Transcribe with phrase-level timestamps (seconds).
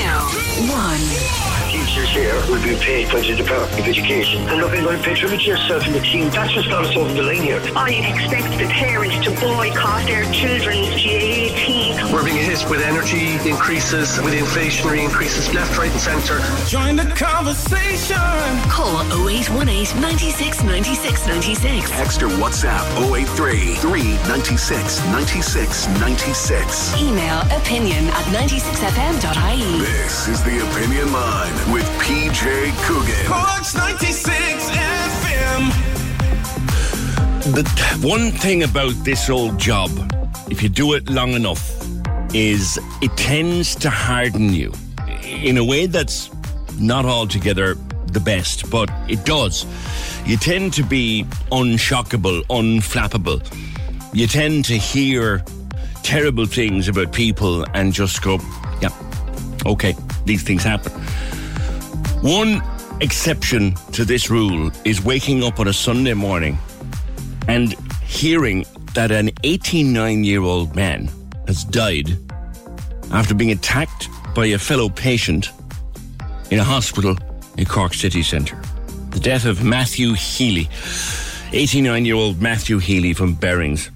[0.00, 1.00] three, two, one.
[1.70, 4.42] Teachers here will be paid by the Department of Education.
[4.48, 6.28] And look, I'm going to patronize yourself and the team.
[6.30, 7.60] That's just not us over the line here.
[7.76, 11.94] I expect the parents to boycott their children's GAA team.
[12.12, 16.40] We're being hit with energy increases, with inflationary increases, left, right, and centre.
[16.66, 18.16] Join the conversation.
[18.68, 21.90] Call 0818 96 96 96.
[21.90, 22.82] Text or WhatsApp
[23.14, 27.00] 083 396 96 96.
[27.00, 29.89] Email opinion at 96fm.ie.
[29.90, 33.26] This is the Opinion Line with PJ Coogan.
[33.26, 35.62] Corks 96 FM.
[37.54, 37.64] The
[38.06, 39.90] one thing about this old job,
[40.48, 41.76] if you do it long enough,
[42.32, 44.72] is it tends to harden you
[45.24, 46.30] in a way that's
[46.78, 47.74] not altogether
[48.12, 49.66] the best, but it does.
[50.24, 53.42] You tend to be unshockable, unflappable.
[54.14, 55.44] You tend to hear
[56.04, 58.38] terrible things about people and just go,
[58.80, 58.90] yeah,
[59.66, 59.94] okay,
[60.24, 60.92] these things happen.
[62.22, 62.62] One
[63.00, 66.58] exception to this rule is waking up on a Sunday morning
[67.48, 67.72] and
[68.04, 71.08] hearing that an 89 year old man
[71.46, 72.18] has died
[73.12, 75.50] after being attacked by a fellow patient
[76.50, 77.16] in a hospital
[77.56, 78.60] in Cork City Centre.
[79.10, 80.68] The death of Matthew Healy,
[81.52, 83.90] 89 year old Matthew Healy from Berrings.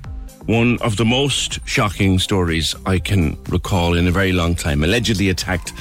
[0.46, 4.84] One of the most shocking stories I can recall in a very long time.
[4.84, 5.72] Allegedly attacked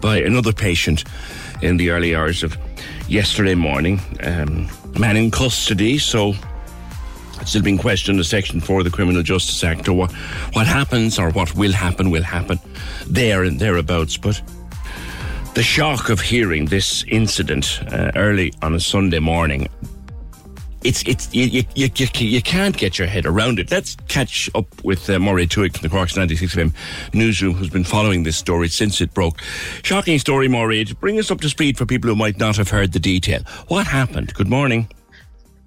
[0.00, 1.02] by another patient
[1.62, 2.56] in the early hours of
[3.08, 4.00] yesterday morning.
[4.22, 6.34] Um, man in custody, so
[7.40, 10.12] it's still being questioned as Section 4 of the Criminal Justice Act, or what,
[10.52, 12.60] what happens or what will happen will happen
[13.08, 14.16] there and thereabouts.
[14.16, 14.40] But
[15.54, 19.68] the shock of hearing this incident uh, early on a Sunday morning,
[20.84, 23.70] it's it's you, you, you, you, you can't get your head around it.
[23.70, 26.72] Let's catch up with uh, Maury Tuig from the Corks 96 FM
[27.12, 29.40] newsroom, who's been following this story since it broke.
[29.82, 30.84] Shocking story, Maury.
[30.84, 33.40] Bring us up to speed for people who might not have heard the detail.
[33.68, 34.34] What happened?
[34.34, 34.88] Good morning.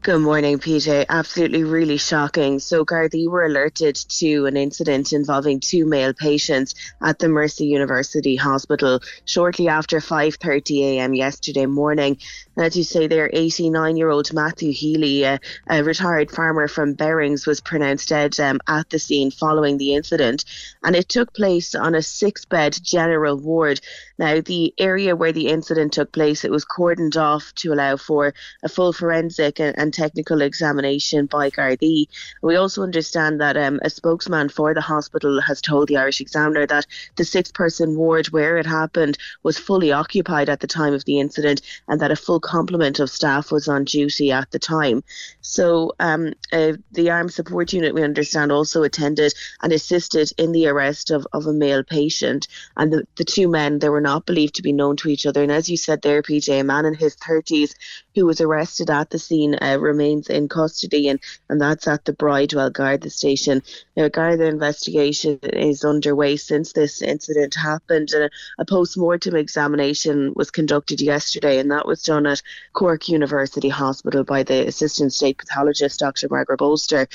[0.04, 1.08] Good morning, PJ.
[1.10, 2.60] Absolutely, really shocking.
[2.60, 8.38] So, Gardaí were alerted to an incident involving two male patients at the Mercy University
[8.38, 11.14] Hospital shortly after 5:30 a.m.
[11.14, 12.20] yesterday morning.
[12.58, 18.10] As you say, there, 89-year-old Matthew Healy, a, a, retired farmer from Berrings, was pronounced
[18.10, 20.44] dead um, at the scene following the incident,
[20.84, 23.80] and it took place on a six-bed general ward.
[24.18, 28.34] Now, the area where the incident took place, it was cordoned off to allow for
[28.64, 32.08] a full forensic and, and technical examination by Gardaí.
[32.42, 36.66] We also understand that um, a spokesman for the hospital has told the Irish Examiner
[36.66, 36.88] that
[37.18, 41.62] the six-person ward where it happened was fully occupied at the time of the incident,
[41.88, 45.04] and that a full complement of staff was on duty at the time.
[45.50, 50.68] So, um, uh, the Armed Support Unit, we understand, also attended and assisted in the
[50.68, 54.56] arrest of, of a male patient, and the, the two men they were not believed
[54.56, 55.42] to be known to each other.
[55.42, 57.74] And as you said there, PJ, a man in his 30s
[58.14, 62.14] who was arrested at the scene uh, remains in custody, and, and that's at the
[62.14, 63.64] Bridewell Garda station.
[63.96, 68.30] Now, Garda investigation is underway since this incident happened, and a,
[68.60, 72.42] a post mortem examination was conducted yesterday, and that was done at
[72.74, 76.28] Cork University Hospital by the Assistant State Pathologist, Dr.
[76.30, 77.08] Margaret Bolster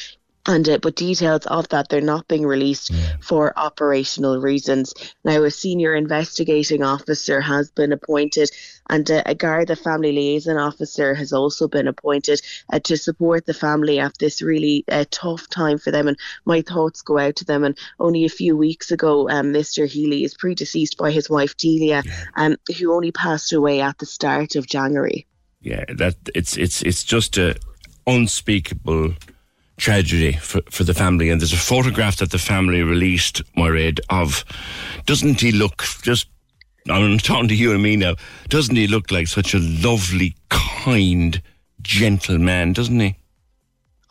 [0.47, 4.93] and uh, but details of that they're not being released for operational reasons.
[5.25, 8.51] Now, a senior investigating officer has been appointed,
[8.91, 12.41] and uh, a Garda family liaison officer has also been appointed
[12.73, 16.09] uh, to support the family at this really uh, tough time for them.
[16.09, 17.63] And my thoughts go out to them.
[17.63, 19.87] And only a few weeks ago, um, Mr.
[19.87, 22.03] Healy is predeceased by his wife Delia,
[22.35, 25.27] um, who only passed away at the start of January.
[25.61, 27.55] Yeah, that it's it's it's just a
[28.07, 29.15] unspeakable
[29.77, 31.31] tragedy for, for the family.
[31.31, 34.45] And there's a photograph that the family released, Moiraid, of
[35.07, 36.29] doesn't he look just
[36.91, 38.17] I'm talking to you and me now.
[38.49, 41.41] Doesn't he look like such a lovely, kind,
[41.81, 43.17] gentle man, doesn't he?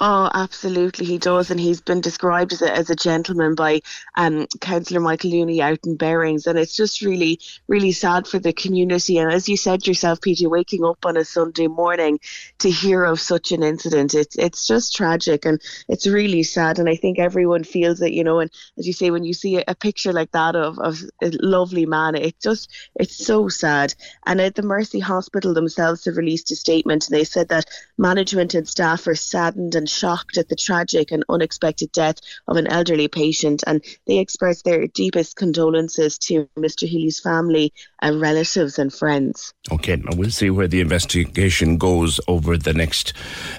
[0.04, 3.82] Oh, absolutely, he does, and he's been described as a, as a gentleman by
[4.18, 8.52] um, Councillor Michael Looney out in Berrings, and it's just really, really sad for the
[8.52, 9.20] community.
[9.20, 12.20] And as you said yourself, PJ, waking up on a Sunday morning
[12.60, 16.80] to hear of such an incident, it's it's just tragic, and it's really sad.
[16.80, 18.40] And I think everyone feels it, you know.
[18.40, 18.50] And
[18.80, 21.86] as you say, when you see a, a picture like that of of a lovely
[21.86, 23.94] man, it just it's so sad.
[24.26, 27.66] And at the Mercy Hospital themselves have released a statement, and they said that
[28.00, 32.18] management and staff are saddened and shocked at the tragic and unexpected death
[32.48, 36.88] of an elderly patient, and they express their deepest condolences to Mr.
[36.88, 39.54] Healy's family and relatives and friends.
[39.72, 43.14] Okay, now we'll see where the investigation goes over the next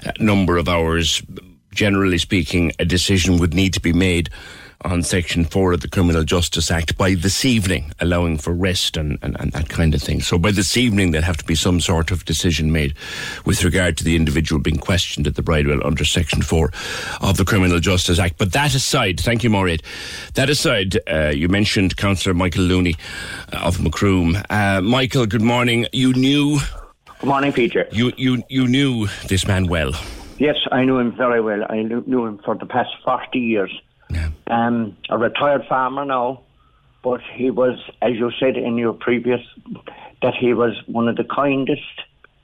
[0.05, 1.21] uh, number of hours.
[1.73, 4.29] Generally speaking, a decision would need to be made
[4.83, 9.17] on Section 4 of the Criminal Justice Act by this evening, allowing for rest and,
[9.21, 10.21] and, and that kind of thing.
[10.21, 12.93] So by this evening, there'll have to be some sort of decision made
[13.45, 16.71] with regard to the individual being questioned at the Bridewell under Section 4
[17.21, 18.37] of the Criminal Justice Act.
[18.37, 19.79] But that aside, thank you, Maureen.
[20.35, 22.95] That aside, uh, you mentioned Councillor Michael Looney
[23.51, 24.37] uh, of Macroom.
[24.49, 25.87] Uh, Michael, good morning.
[25.93, 26.59] You knew.
[27.19, 27.87] Good morning, Peter.
[27.91, 29.93] You, you, you knew this man well.
[30.39, 31.63] Yes, I knew him very well.
[31.69, 33.71] I knew him for the past 40 years.
[34.13, 34.29] Yeah.
[34.47, 36.41] Um, a retired farmer now,
[37.03, 39.41] but he was, as you said in your previous,
[40.21, 41.81] that he was one of the kindest,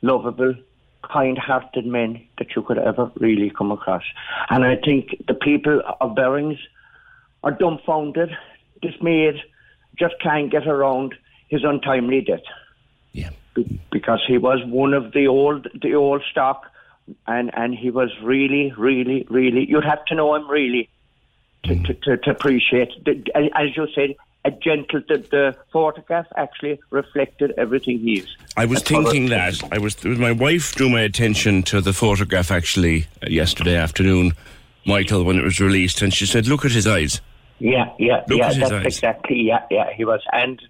[0.02, 0.56] lovable,
[1.04, 4.04] kind-hearted men that you could ever really come across.
[4.50, 6.60] And I think the people of Berrings
[7.44, 8.36] are dumbfounded,
[8.82, 9.36] dismayed,
[9.98, 11.16] just can't get around
[11.48, 12.44] his untimely death.
[13.12, 13.30] Yeah.
[13.92, 16.66] because he was one of the old, the old stock,
[17.28, 19.66] and and he was really, really, really.
[19.68, 20.90] You'd have to know him really
[21.64, 22.90] to, to, to, to appreciate.
[23.36, 24.16] As you said,
[24.46, 25.02] a gentle.
[25.08, 28.38] The, the, photograph actually reflected everything he is.
[28.58, 29.62] I was thinking that.
[29.72, 30.04] I was.
[30.04, 34.34] My wife drew my attention to the photograph actually uh, yesterday afternoon,
[34.86, 37.22] Michael, when it was released, and she said, "Look at his eyes."
[37.60, 38.54] Yeah, yeah, Look yeah.
[38.54, 38.86] That's eyes.
[38.86, 39.42] exactly.
[39.42, 39.92] Yeah, yeah.
[39.94, 40.62] He was, and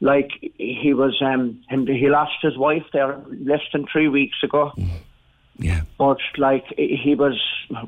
[0.00, 1.20] like he was.
[1.22, 4.72] Um, he lost his wife there less than three weeks ago.
[4.76, 4.88] Mm.
[5.58, 5.82] Yeah.
[5.98, 7.40] But like he was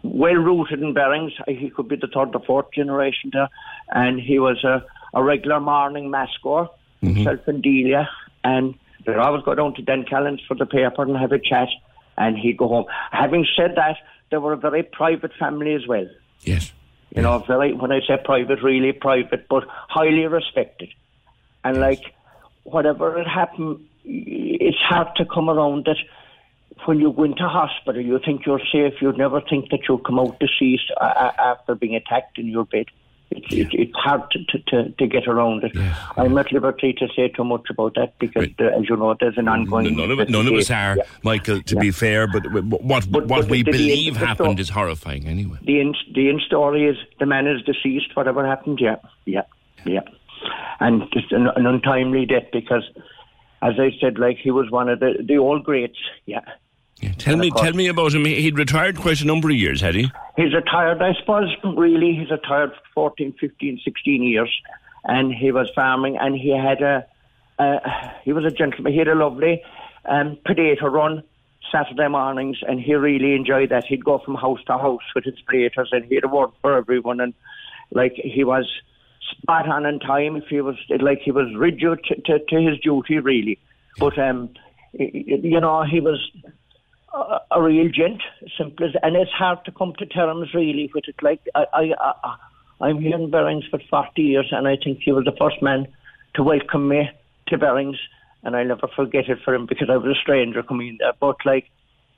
[0.03, 1.33] well rooted in Berrings.
[1.47, 3.49] He could be the third or fourth generation there,
[3.91, 4.85] and he was a,
[5.15, 7.07] a regular morning mass mm-hmm.
[7.07, 8.09] himself and Delia,
[8.43, 8.75] and
[9.07, 11.69] they'd always go down to Dencallans for the paper and have a chat,
[12.19, 12.87] and he'd go home.
[13.13, 13.97] Having said that,
[14.31, 16.09] they were a very private family as well.
[16.43, 16.73] Yes.
[17.15, 20.91] You know, very when I say private, really private, but highly respected.
[21.65, 21.83] And yes.
[21.83, 22.15] like
[22.65, 25.97] whatever had happened, it's hard to come around that
[26.87, 28.95] when you go into hospital, you think you're safe.
[29.01, 32.87] You'd never think that you'll come out deceased uh, after being attacked in your bed.
[33.31, 33.65] It's, yeah.
[33.65, 35.73] it, it's hard to, to, to, get around it.
[35.75, 35.95] Yeah.
[36.17, 38.55] I'm at liberty to say too much about that because, right.
[38.61, 39.97] uh, as you know, there's an ongoing.
[39.97, 40.97] None of, none of us are.
[41.23, 45.27] Michael, to be fair, but what, what, but, we the, believe the, happened is horrifying
[45.27, 45.59] anyway.
[45.63, 49.43] The end, the end story is the man is deceased, whatever happened, yeah, yeah,
[49.85, 50.01] yeah.
[50.81, 52.83] And just an, an untimely death because,
[53.63, 56.41] as I said, like he was one of the, the old greats, yeah.
[57.01, 58.27] Yeah, tell me, tell me about him.
[58.27, 60.13] He'd retired quite a number of years, had he?
[60.37, 61.49] He's retired, I suppose.
[61.65, 64.55] Really, he's retired 14, 15, 16 years,
[65.05, 67.07] and he was farming, and he had a,
[68.25, 68.93] he was a gentleman.
[68.93, 69.63] He had a lovely
[70.05, 70.39] um,
[70.83, 71.23] run
[71.73, 73.85] Saturday mornings, and he really enjoyed that.
[73.87, 76.77] He'd go from house to house with his predators, and he had a word for
[76.77, 77.33] everyone, and
[77.93, 78.71] like he was
[79.31, 80.37] spot on in time.
[80.37, 83.59] If he was like he was rigid to, to, to his duty, really.
[83.99, 84.51] But um,
[84.93, 86.19] you know, he was
[87.51, 88.23] a, real gent,
[88.57, 91.17] simple as, and it's hard to come to terms really with it.
[91.23, 92.37] Like I, I, I
[92.81, 95.87] I'm here in Berrings for 40 years, and I think he was the first man
[96.35, 97.11] to welcome me
[97.49, 97.99] to Berrings,
[98.43, 101.13] and I'll never forget it for him because I was a stranger coming in there.
[101.19, 101.71] But like,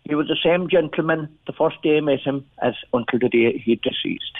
[0.05, 3.59] he was the same gentleman the first day I met him as until the day
[3.59, 4.39] he deceased.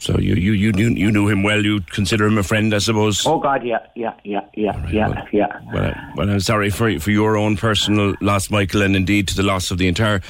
[0.00, 1.62] So you you you knew, you knew him well.
[1.62, 3.26] You consider him a friend, I suppose.
[3.26, 5.60] Oh God, yeah, yeah, yeah, yeah, right, yeah, well, yeah.
[5.72, 9.42] Well, well, I'm sorry for for your own personal loss, Michael, and indeed to the
[9.42, 10.22] loss of the entire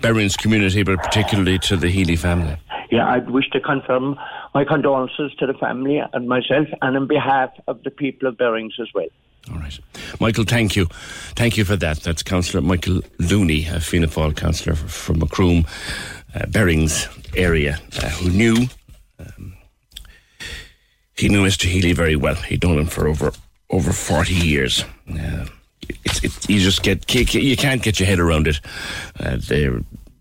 [0.00, 2.56] Berrings community, but particularly to the Healy family.
[2.90, 4.18] Yeah, I wish to confirm
[4.54, 8.74] my condolences to the family and myself, and on behalf of the people of Berrings
[8.80, 9.06] as well.
[9.50, 9.78] All right.
[10.20, 10.86] Michael, thank you.
[11.36, 12.00] Thank you for that.
[12.00, 15.64] That's Councillor Michael Looney, a Fianna Fáil councillor from Macroom,
[16.34, 18.66] uh, Berrings area, uh, who knew
[21.22, 21.68] he knew Mr.
[21.68, 22.34] Healy very well.
[22.34, 23.32] He'd known him for over
[23.70, 24.84] over forty years.
[25.08, 25.46] Uh,
[26.04, 28.60] it's, it, you just get you can't get your head around it.
[29.20, 29.38] Uh,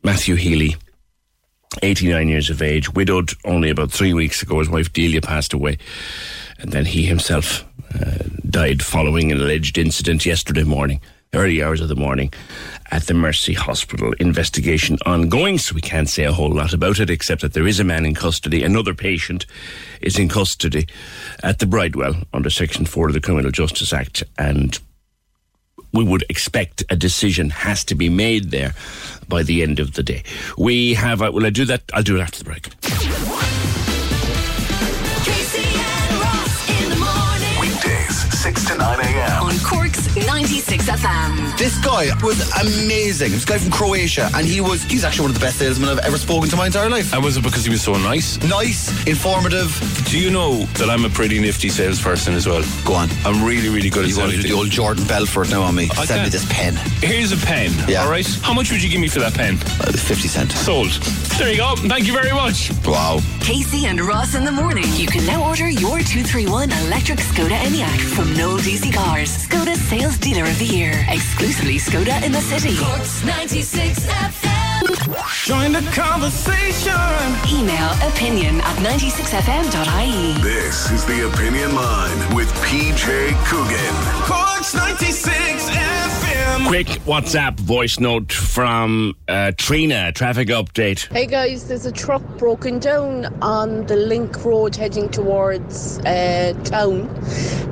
[0.04, 0.76] Matthew Healy,
[1.82, 4.60] eighty nine years of age, widowed only about three weeks ago.
[4.60, 5.80] His wife Delia passed away,
[6.60, 7.66] and then he himself
[7.96, 11.02] uh, died following an alleged incident yesterday morning,
[11.34, 12.34] early hours of the morning,
[12.92, 14.12] at the Mercy Hospital.
[14.20, 17.80] Investigation ongoing, so we can't say a whole lot about it, except that there is
[17.80, 18.64] a man in custody.
[18.64, 19.46] Another patient
[20.02, 20.88] is in custody
[21.42, 24.78] at the Bridewell under Section 4 of the Criminal Justice Act, and
[25.94, 28.74] we would expect a decision has to be made there
[29.30, 30.24] by the end of the day.
[30.58, 31.82] We have, uh, will I do that?
[31.94, 32.68] I'll do it after the break.
[37.62, 39.44] Weekdays, 6 to 9 a.m.
[39.44, 39.81] On Cork's
[40.26, 41.58] 96 FM.
[41.58, 43.32] This guy was amazing.
[43.32, 46.00] This guy from Croatia, and he was, he's actually one of the best salesmen I've
[46.00, 47.14] ever spoken to my entire life.
[47.14, 48.42] And was it because he was so nice?
[48.44, 49.70] Nice, informative.
[50.06, 52.64] Do you know that I'm a pretty nifty salesperson as well?
[52.86, 53.10] Go on.
[53.26, 54.36] I'm really, really good you at selling.
[54.38, 55.90] You the old Jordan Belfort now on me.
[55.92, 56.24] I Send can.
[56.24, 56.76] me this pen.
[57.02, 57.72] Here's a pen.
[57.88, 58.04] Yeah.
[58.04, 58.28] All right.
[58.42, 59.56] How much would you give me for that pen?
[59.82, 60.52] Uh, 50 cent.
[60.52, 60.92] Sold.
[61.38, 61.76] There you go.
[61.76, 62.72] Thank you very much.
[62.86, 63.20] Wow.
[63.42, 64.86] Casey and Ross in the morning.
[64.96, 69.48] You can now order your 231 electric Skoda Enyaq from Noel DC Cars.
[69.48, 71.06] Skoda Sales Dealer of the Year.
[71.10, 72.76] Exclusively Skoda in the city.
[72.78, 75.46] Cork's 96 FM.
[75.46, 76.92] Join the conversation.
[77.52, 80.42] Email opinion at 96fm.ie.
[80.42, 83.96] This is the Opinion Line with PJ Coogan.
[84.26, 86.21] Cork's 96 FM.
[86.52, 91.10] Quick WhatsApp voice note from uh, Trina, traffic update.
[91.10, 97.10] Hey guys, there's a truck broken down on the Link Road heading towards uh, town.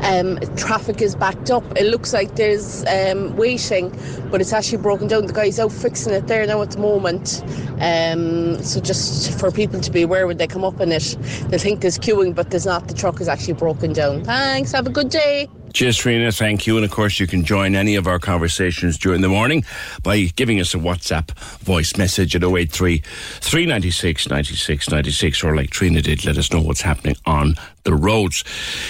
[0.02, 1.64] Um, traffic is backed up.
[1.78, 3.90] It looks like there's um, waiting,
[4.32, 5.26] but it's actually broken down.
[5.26, 7.44] The guy's out fixing it there now at the moment.
[7.82, 11.18] Um, so just for people to be aware when they come up in it,
[11.50, 12.88] they'll think there's queuing, but there's not.
[12.88, 14.24] The truck is actually broken down.
[14.24, 14.72] Thanks.
[14.72, 15.50] Have a good day.
[15.74, 16.32] Cheers, Trina.
[16.32, 16.76] Thank you.
[16.78, 19.64] And of course, you can join any of our conversations during the morning
[20.04, 26.02] by giving us a WhatsApp voice message at 083 396 96 96, or like Trina
[26.02, 28.44] did, let us know what's happening on the roads.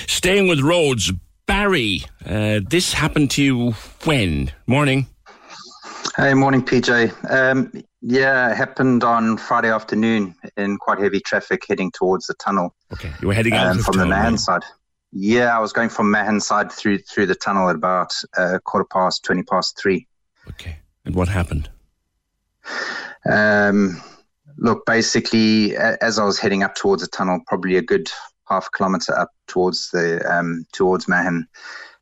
[0.08, 1.12] Staying with roads,
[1.46, 3.72] Barry, uh, this happened to you
[4.04, 4.52] when?
[4.68, 5.08] Morning.
[6.16, 7.32] Hey, morning, PJ.
[7.32, 7.72] Um,
[8.02, 12.76] yeah, it happened on Friday afternoon in quite heavy traffic heading towards the tunnel.
[12.94, 14.40] Okay, you were heading out um, from the right?
[14.40, 14.64] side.
[15.12, 18.86] Yeah, I was going from Mahon side through through the tunnel at about uh, quarter
[18.86, 20.08] past, twenty past three.
[20.48, 21.70] Okay, and what happened?
[23.30, 24.02] Um,
[24.58, 28.10] look, basically, as I was heading up towards the tunnel, probably a good
[28.48, 31.48] half kilometre up towards the um, towards Mahon,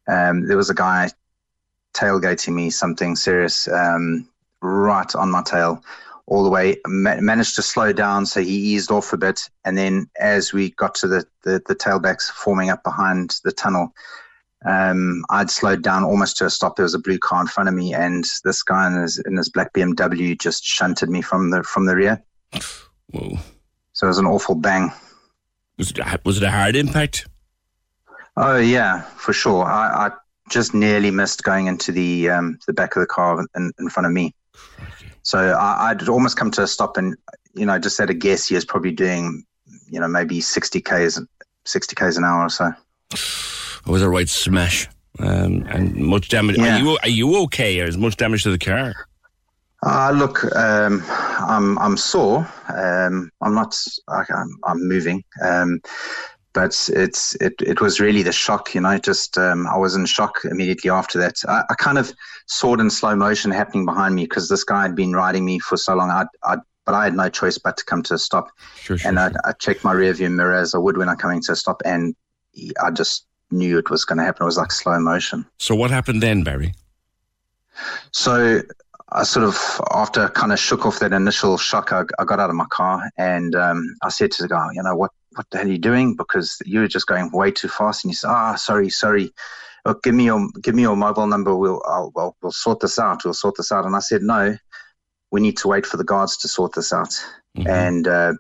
[0.07, 1.09] um, there was a guy
[1.93, 4.27] tailgating me something serious um,
[4.61, 5.81] right on my tail
[6.27, 9.77] all the way Ma- managed to slow down so he eased off a bit and
[9.77, 13.93] then as we got to the, the, the tailbacks forming up behind the tunnel
[14.65, 17.69] um, I'd slowed down almost to a stop there was a blue car in front
[17.69, 21.49] of me and this guy in his, in his black BMW just shunted me from
[21.51, 22.21] the from the rear
[23.11, 23.37] Whoa.
[23.93, 24.91] so it was an awful bang
[25.77, 27.27] Was it, a- was it a hard impact?
[28.39, 29.63] Oh yeah, for sure.
[29.65, 30.11] I, I
[30.49, 34.05] just nearly missed going into the um, the back of the car in, in front
[34.05, 34.33] of me.
[35.27, 37.13] So I, I'd almost come to a stop, and
[37.53, 39.43] you know, just at a guess, he was probably doing,
[39.89, 41.19] you know, maybe sixty k's,
[41.65, 42.71] sixty k's an hour or so.
[43.11, 44.87] It was a right smash.
[45.19, 46.57] Um, and much damage.
[46.57, 46.77] Yeah.
[46.77, 47.81] Are you are you okay?
[47.81, 48.93] Or is much damage to the car?
[49.85, 52.47] Uh, look, um, I'm I'm sore.
[52.73, 53.75] Um, I'm not.
[54.07, 55.25] I, I'm, I'm moving.
[55.43, 55.81] Um,
[56.57, 58.97] but it's it, it was really the shock, you know.
[58.97, 61.35] Just um, I was in shock immediately after that.
[61.47, 62.11] I, I kind of
[62.47, 65.59] saw it in slow motion happening behind me because this guy had been riding me
[65.59, 66.09] for so long.
[66.09, 68.49] I, I but I had no choice but to come to a stop.
[68.77, 71.43] Sure, and I, I checked my rear view mirror as I would when I'm coming
[71.43, 72.15] to a stop, and
[72.83, 74.41] I just knew it was going to happen.
[74.41, 75.45] It was like slow motion.
[75.59, 76.73] So what happened then, Barry?
[78.13, 78.63] So
[79.11, 82.49] I sort of, after kind of shook off that initial shock, I, I got out
[82.49, 85.57] of my car and um, I said to the guy, you know, what, what the
[85.57, 86.15] hell are you doing?
[86.15, 88.03] Because you were just going way too fast.
[88.03, 89.31] And he said, ah, sorry, sorry.
[89.85, 91.55] Look, give me your, give me your mobile number.
[91.55, 93.23] We'll, I'll, well, we'll sort this out.
[93.23, 93.85] We'll sort this out.
[93.85, 94.57] And I said, no,
[95.31, 97.13] we need to wait for the guards to sort this out.
[97.65, 98.33] And uh,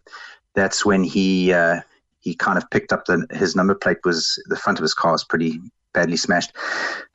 [0.53, 1.81] that's when he uh,
[2.19, 5.13] he kind of picked up the his number plate was the front of his car
[5.13, 5.59] was pretty
[5.93, 6.51] badly smashed.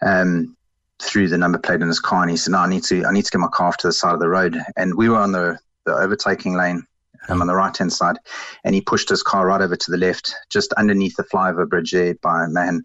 [0.04, 0.56] Um,
[1.00, 3.12] through the number plate in his car and he said, No, I need to I
[3.12, 4.56] need to get my car off to the side of the road.
[4.76, 6.86] And we were on the, the overtaking lane
[7.28, 8.18] um, on the right hand side
[8.64, 11.92] and he pushed his car right over to the left, just underneath the flyover bridge
[11.92, 12.84] there by man.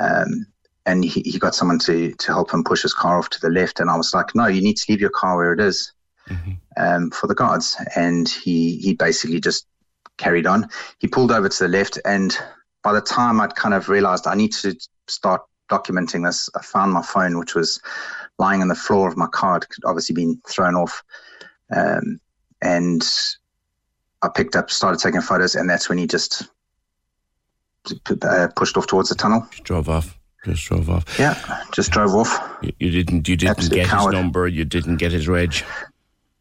[0.00, 0.46] Um,
[0.84, 3.50] and he, he got someone to to help him push his car off to the
[3.50, 3.78] left.
[3.78, 5.92] And I was like, No, you need to leave your car where it is,
[6.76, 7.76] um, for the guards.
[7.94, 9.66] And he he basically just
[10.16, 10.68] carried on.
[10.98, 12.36] He pulled over to the left and
[12.82, 16.92] by the time I'd kind of realized I need to start documenting this, I found
[16.92, 17.80] my phone, which was
[18.38, 19.56] lying on the floor of my car.
[19.56, 21.02] It could obviously been thrown off.
[21.74, 22.20] Um,
[22.60, 23.02] and
[24.22, 26.48] I picked up, started taking photos, and that's when he just
[28.22, 29.46] uh, pushed off towards the tunnel.
[29.50, 30.18] Just Drove off.
[30.44, 31.18] Just drove off.
[31.20, 31.38] Yeah,
[31.72, 32.36] just drove off.
[32.62, 33.28] You, you didn't.
[33.28, 34.14] You didn't Absolute get coward.
[34.14, 34.48] his number.
[34.48, 35.54] You didn't get his reg.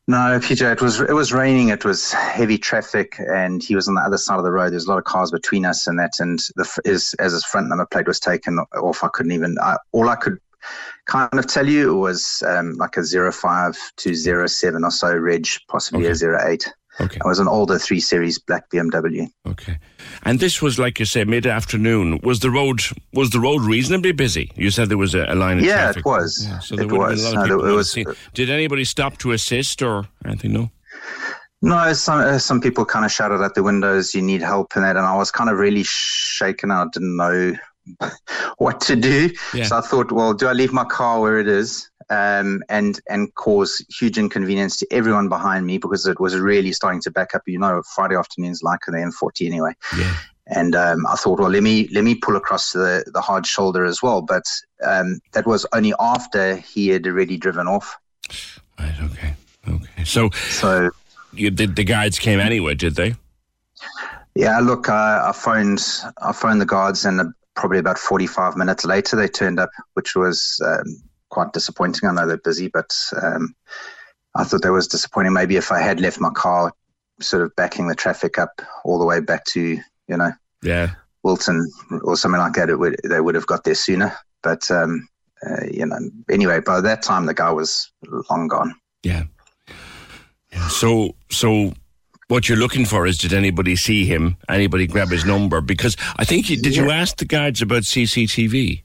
[0.08, 1.70] No, PJ, it was it was raining.
[1.70, 4.72] It was heavy traffic, and he was on the other side of the road.
[4.72, 7.70] There's a lot of cars between us, and that, and the his as his front
[7.70, 9.04] number plate was taken off.
[9.04, 9.56] I couldn't even.
[9.62, 10.40] I, all I could
[11.06, 15.16] kind of tell you was um, like a zero five to zero seven or so
[15.16, 16.68] reg, possibly a zero eight.
[17.02, 17.18] Okay.
[17.18, 19.28] It was an older three series black BMW.
[19.48, 19.78] Okay.
[20.24, 22.20] And this was like you say, mid afternoon.
[22.24, 22.80] Was the road
[23.14, 24.52] was the road reasonably busy?
[24.56, 25.98] You said there was a, a line of Yeah, traffic.
[26.00, 26.46] it was.
[26.48, 27.24] Yeah, so there It was.
[27.24, 27.70] been a lot of No, people.
[27.72, 30.54] it was- Did anybody stop to assist or anything?
[30.54, 30.72] No.
[31.64, 34.84] No, some uh, some people kind of shouted at the windows, "You need help," and
[34.84, 36.72] that, and I was kind of really shaken.
[36.72, 37.54] I didn't know
[38.58, 39.66] what to do, Yeah.
[39.66, 43.34] so I thought, well, do I leave my car where it is, um, and and
[43.36, 47.44] cause huge inconvenience to everyone behind me because it was really starting to back up.
[47.48, 49.72] You know, Friday afternoons like the N40 anyway.
[49.98, 50.14] Yeah.
[50.48, 53.86] And um, I thought, well, let me let me pull across the the hard shoulder
[53.86, 54.22] as well.
[54.22, 54.44] But
[54.86, 57.98] um, that was only after he had already driven off.
[58.78, 58.96] Right.
[59.02, 59.34] Okay.
[59.70, 60.04] Okay.
[60.04, 60.92] So so
[61.32, 62.76] you did the guards came anyway?
[62.76, 63.16] Did they?
[64.36, 65.82] Yeah, look, I, I phoned
[66.22, 67.26] I phoned the guards, and uh,
[67.56, 71.02] probably about forty five minutes later they turned up, which was um,
[71.32, 72.08] quite disappointing.
[72.08, 73.56] I know they're busy, but um,
[74.36, 75.34] I thought that was disappointing.
[75.34, 76.72] Maybe if I had left my car,
[77.20, 80.92] sort of backing the traffic up all the way back to you know Yeah.
[81.24, 81.68] Wilton
[82.04, 84.16] or something like that, it would they would have got there sooner.
[84.44, 85.08] But um,
[85.48, 85.98] uh, you know,
[86.30, 87.92] anyway, by that time the guy was
[88.30, 88.76] long gone.
[89.04, 89.24] Yeah.
[90.52, 90.68] Yeah.
[90.68, 91.74] So so.
[92.28, 94.38] What you're looking for is did anybody see him?
[94.48, 95.60] Anybody grab his number?
[95.60, 98.84] Because I think you, did you ask the guards about CCTV?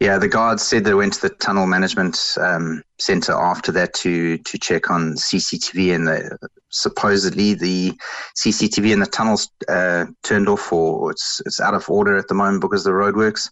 [0.00, 4.38] Yeah, the guards said they went to the tunnel management um, center after that to
[4.38, 7.92] to check on CCTV, and the, supposedly the
[8.36, 12.34] CCTV in the tunnels uh, turned off, or it's it's out of order at the
[12.34, 13.50] moment because of the roadworks.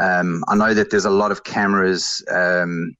[0.00, 2.96] Um, I know that there's a lot of cameras um,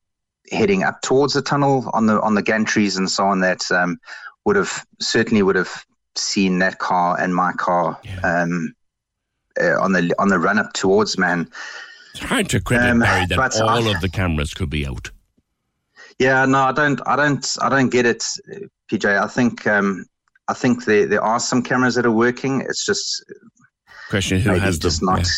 [0.53, 3.99] heading up towards the tunnel on the on the gantries and so on that um,
[4.44, 8.72] would have certainly would have seen that car and my car um,
[9.61, 11.51] uh, on the on the run up towards man.
[12.17, 15.11] It's hard to credit Um, Barry that all I- of the cameras could be out.
[16.19, 18.25] Yeah, no, I don't, I don't, I don't get it,
[18.91, 19.05] PJ.
[19.05, 20.07] I think, um,
[20.49, 22.63] I think there there are some cameras that are working.
[22.63, 23.23] It's just
[24.09, 24.93] Question who has them?
[25.03, 25.29] not.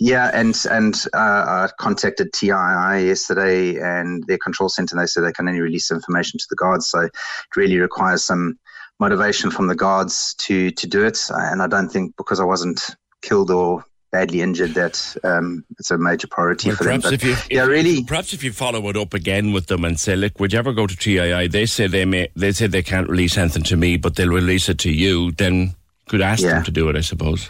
[0.00, 4.96] Yeah, and and uh, I contacted TII yesterday and their control center.
[4.96, 7.12] and They said they can only release information to the guards, so it
[7.54, 8.58] really requires some
[8.98, 11.20] motivation from the guards to to do it.
[11.30, 12.80] And I don't think because I wasn't
[13.22, 17.00] killed or badly injured that um, it's a major priority Well, for them.
[17.00, 19.84] But if you, yeah, if- really, Perhaps if you follow it up again with them
[19.84, 22.28] and say, "Look, would you ever go to TII?" They say they may.
[22.36, 25.32] They say they can't release anything to me, but they'll release it to you.
[25.32, 25.74] Then
[26.08, 26.54] could ask Yeah.
[26.54, 27.48] them to do it, I suppose.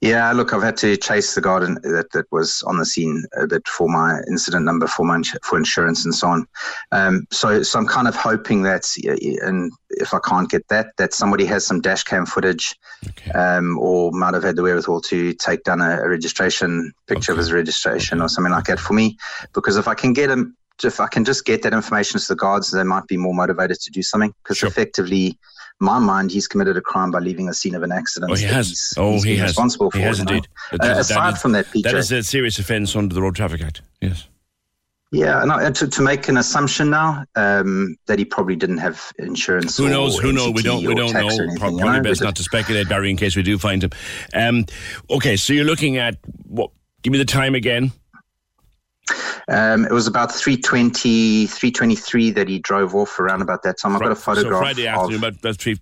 [0.00, 3.24] Yeah, look, I've had to chase the guard in- that that was on the scene
[3.36, 6.46] uh, that for my incident number for my ins- for insurance and so on.
[6.92, 8.84] Um, so, so I'm kind of hoping that,
[9.42, 12.76] and if I can't get that, that somebody has some dash cam footage,
[13.34, 17.38] um, or might have had the wherewithal to take down a, a registration picture of
[17.38, 19.16] his registration or something like that for me.
[19.52, 22.36] Because if I can get him, if I can just get that information to the
[22.36, 24.32] guards, they might be more motivated to do something.
[24.44, 25.34] Because effectively, in
[25.80, 28.32] my mind, he's committed a crime by leaving the scene of an accident.
[28.32, 28.68] Oh, he has.
[28.68, 29.50] he's- oh, he's he has.
[29.50, 29.98] responsible for.
[29.98, 30.46] He has indeed.
[30.72, 33.60] Uh, aside is- from that, PJ, that is a serious offence under the Road Traffic
[33.62, 33.82] Act.
[34.00, 34.26] Yes.
[35.12, 39.10] yeah, no, and to, to make an assumption now um, that he probably didn't have
[39.18, 39.76] insurance.
[39.78, 40.18] Who knows?
[40.18, 40.52] Who knows?
[40.52, 40.84] We don't.
[40.84, 41.20] We don't know.
[41.20, 43.82] anything, Pro- you Probably know, best not to speculate, Barry, in case we do find
[43.84, 43.90] him.
[44.34, 44.66] Um,
[45.10, 46.70] okay, so you're looking at what?
[47.02, 47.92] Give me the time again.
[49.48, 53.94] Um, it was about 320, 323 that he drove off around about that time.
[53.94, 54.52] I've got a photograph.
[54.52, 54.60] So.
[54.60, 55.80] Friday of- afternoon, about, about three,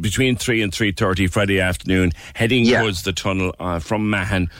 [0.00, 2.80] between three and three thirty Friday afternoon, heading Yeah.
[2.82, 4.50] towards the tunnel uh, from Mahon.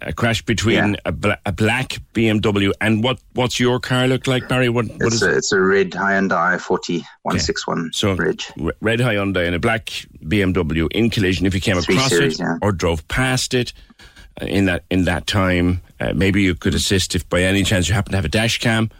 [0.00, 3.20] a crash between a, bla- a black BMW and what?
[3.34, 4.68] What's your car look like, Barry?
[4.70, 4.86] What?
[4.86, 8.40] what It's is a, it's a red Hyundai 40 161 So Reg.
[8.56, 9.90] re- red Hyundai and a black
[10.24, 11.44] BMW in collision.
[11.46, 12.56] If you came Three across series, it yeah.
[12.62, 13.74] or drove past it
[14.40, 17.88] uh, in that in that time, uh, maybe you could assist if by any chance
[17.88, 18.90] you happen to have a dash cam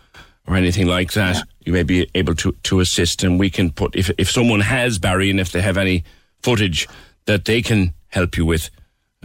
[0.47, 1.43] or anything like that.
[1.65, 4.99] You may be able to to assist, and we can put if if someone has
[4.99, 6.05] Barry and if they have any
[6.43, 6.89] footage
[7.27, 8.71] that they can help you with,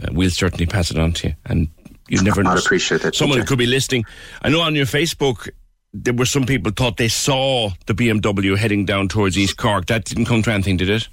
[0.02, 1.34] uh, we'll certainly pass it on to you.
[1.46, 1.68] And
[2.08, 2.56] you never know.
[2.56, 4.04] Appreciate that, Someone could be listening.
[4.42, 5.48] I know on your Facebook
[5.94, 9.86] there were some people thought they saw the BMW heading down towards East Cork.
[9.86, 11.08] That didn't come to anything, did it?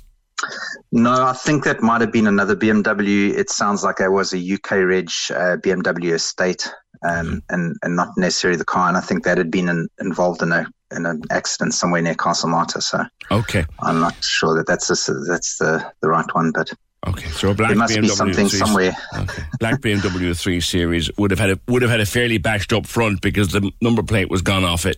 [0.92, 3.34] No, I think that might have been another BMW.
[3.34, 6.70] It sounds like it was a UK Reg uh, BMW estate,
[7.08, 8.88] um, and and not necessarily the car.
[8.88, 12.16] And I think that had been in, involved in a in an accident somewhere near
[12.16, 12.84] Castlemartyr.
[12.84, 13.66] So Okay.
[13.82, 16.72] I'm not sure that that's the, that's the the right one, but
[17.08, 18.98] Okay, so a black there must BMW be something 3 somewhere.
[19.16, 19.44] Okay.
[19.60, 22.88] Black BMW 3 Series would have had a would have had a fairly bashed up
[22.88, 24.98] front because the number plate was gone off it.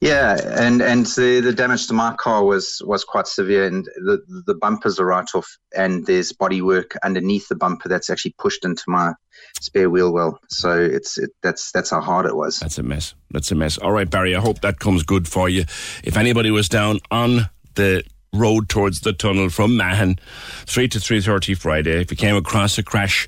[0.00, 4.18] Yeah, and and the, the damage to my car was was quite severe, and the
[4.46, 8.82] the bumpers are right off, and there's bodywork underneath the bumper that's actually pushed into
[8.86, 9.14] my
[9.60, 10.38] spare wheel well.
[10.50, 12.60] So it's it, that's that's how hard it was.
[12.60, 13.14] That's a mess.
[13.30, 13.78] That's a mess.
[13.78, 14.36] All right, Barry.
[14.36, 15.64] I hope that comes good for you.
[16.02, 18.04] If anybody was down on the
[18.34, 20.18] road towards the tunnel from Mahon,
[20.66, 23.26] three to three thirty Friday, if you came across a crash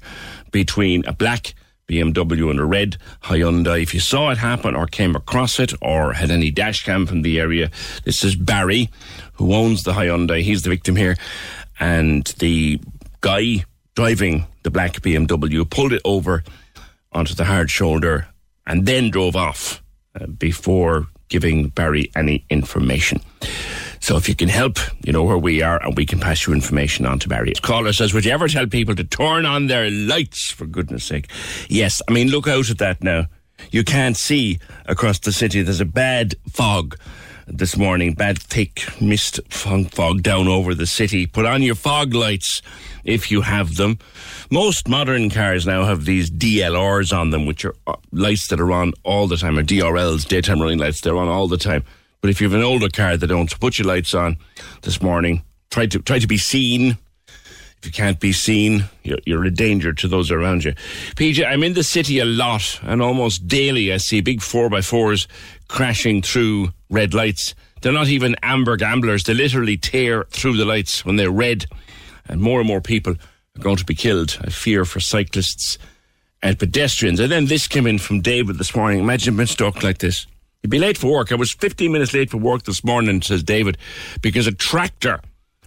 [0.50, 1.55] between a black
[1.88, 6.12] BMW and a red Hyundai, if you saw it happen or came across it or
[6.12, 7.70] had any dash cam from the area,
[8.05, 8.90] this is Barry,
[9.35, 10.42] who owns the Hyundai.
[10.42, 11.16] He's the victim here,
[11.79, 12.81] and the
[13.20, 16.42] guy driving the black BMW pulled it over
[17.12, 18.29] onto the hard shoulder
[18.66, 19.83] and then drove off
[20.20, 23.20] uh, before giving Barry any information.
[24.06, 26.52] So if you can help, you know where we are and we can pass you
[26.52, 27.54] information on to Barry.
[27.54, 31.28] Caller says, would you ever tell people to turn on their lights, for goodness sake?
[31.68, 33.26] Yes, I mean, look out at that now.
[33.72, 35.60] You can't see across the city.
[35.60, 36.96] There's a bad fog
[37.48, 41.26] this morning, bad thick mist fog, fog down over the city.
[41.26, 42.62] Put on your fog lights
[43.02, 43.98] if you have them.
[44.52, 48.70] Most modern cars now have these DLRs on them, which are uh, lights that are
[48.70, 51.82] on all the time, or DRLs, daytime running lights, they're on all the time.
[52.26, 54.36] But if you have an older car that don't, put your lights on
[54.82, 55.44] this morning.
[55.70, 56.98] Try to try to be seen.
[57.28, 60.72] If you can't be seen, you're, you're a danger to those around you.
[61.14, 64.80] PJ, I'm in the city a lot, and almost daily I see big four by
[64.80, 65.28] fours
[65.68, 67.54] crashing through red lights.
[67.80, 69.22] They're not even amber gamblers.
[69.22, 71.66] They literally tear through the lights when they're red,
[72.28, 74.36] and more and more people are going to be killed.
[74.40, 75.78] I fear for cyclists
[76.42, 77.20] and pedestrians.
[77.20, 78.98] And then this came in from David this morning.
[78.98, 80.26] Imagine being stuck like this.
[80.66, 81.31] You'd be late for work.
[81.31, 83.79] I was 15 minutes late for work this morning, says David,
[84.20, 85.20] because a tractor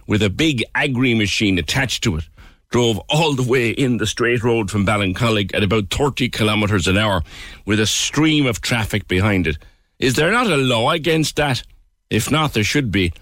[0.06, 2.28] with a big agri machine attached to it
[2.68, 6.98] drove all the way in the straight road from Ballincollig at about 30 kilometres an
[6.98, 7.22] hour
[7.64, 9.56] with a stream of traffic behind it.
[9.98, 11.62] Is there not a law against that?
[12.10, 13.14] If not, there should be.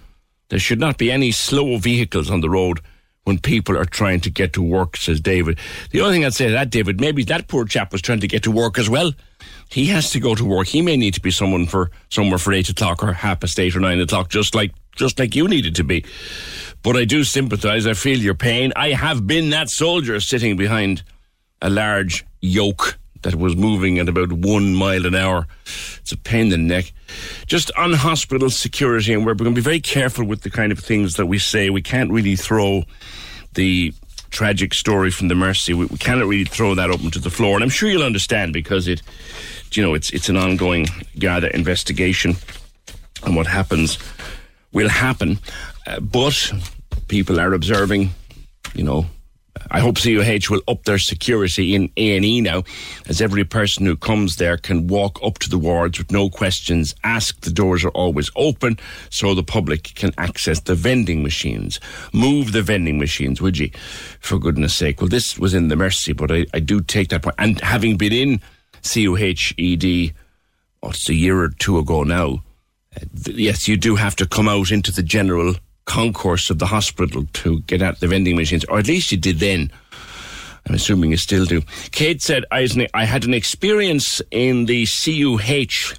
[0.49, 2.81] There should not be any slow vehicles on the road
[3.23, 5.61] when people are trying to get to work, says David.
[5.93, 8.27] The only thing I'd say to that, David, maybe that poor chap was trying to
[8.27, 9.13] get to work as well.
[9.69, 10.69] He has to go to work.
[10.69, 13.77] He may need to be someone for somewhere for eight o'clock or half past eight
[13.77, 16.05] or nine o'clock, just like just like you needed to be.
[16.83, 17.87] But I do sympathise.
[17.87, 18.73] I feel your pain.
[18.77, 21.03] I have been that soldier sitting behind
[21.61, 25.47] a large yoke that was moving at about one mile an hour.
[25.99, 26.93] It's a pain in the neck.
[27.47, 30.79] Just on hospital security, and we're going to be very careful with the kind of
[30.79, 31.71] things that we say.
[31.71, 32.85] We can't really throw
[33.55, 33.93] the
[34.31, 35.75] tragic story from the Mercy.
[35.75, 38.53] We, we cannot really throw that open to the floor, and I'm sure you'll understand
[38.53, 39.03] because it,
[39.77, 40.87] you know, it's it's an ongoing
[41.19, 42.37] Garda investigation,
[43.25, 43.99] and what happens
[44.73, 45.39] will happen.
[45.87, 46.53] Uh, but
[47.09, 48.11] people are observing,
[48.75, 49.07] you know.
[49.71, 52.63] I hope CUH will up their security in A&E now,
[53.09, 56.95] as every person who comes there can walk up to the wards with no questions
[57.05, 57.43] asked.
[57.43, 58.79] The doors are always open,
[59.11, 61.81] so the public can access the vending machines.
[62.13, 63.71] Move the vending machines, would you?
[64.21, 65.01] For goodness sake.
[65.01, 67.37] Well, this was in the Mercy, but I, I do take that point.
[67.39, 68.41] And having been in
[68.83, 70.15] CUHED,
[70.83, 72.43] oh, it's a year or two ago now,
[72.97, 77.25] uh, yes, you do have to come out into the general concourse of the hospital
[77.33, 79.71] to get at the vending machines, or at least you did then.
[80.67, 81.63] I'm assuming you still do.
[81.93, 85.97] Kate said, I had an experience in the CUH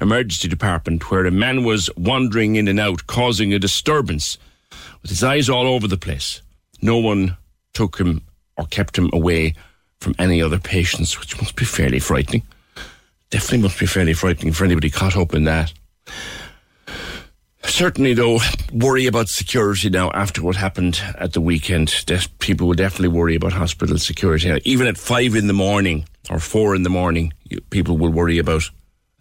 [0.00, 4.36] emergency department where a man was wandering in and out, causing a disturbance
[5.00, 6.42] with his eyes all over the place.
[6.82, 7.36] No one
[7.72, 8.22] took him
[8.56, 9.54] or kept him away
[10.00, 12.42] from any other patients, which must be fairly frightening.
[13.30, 15.72] Definitely must be fairly frightening for anybody caught up in that.
[17.62, 18.40] Certainly, though,
[18.72, 21.94] worry about security now after what happened at the weekend.
[22.38, 24.50] People will definitely worry about hospital security.
[24.64, 27.32] Even at five in the morning or four in the morning,
[27.70, 28.68] people will worry about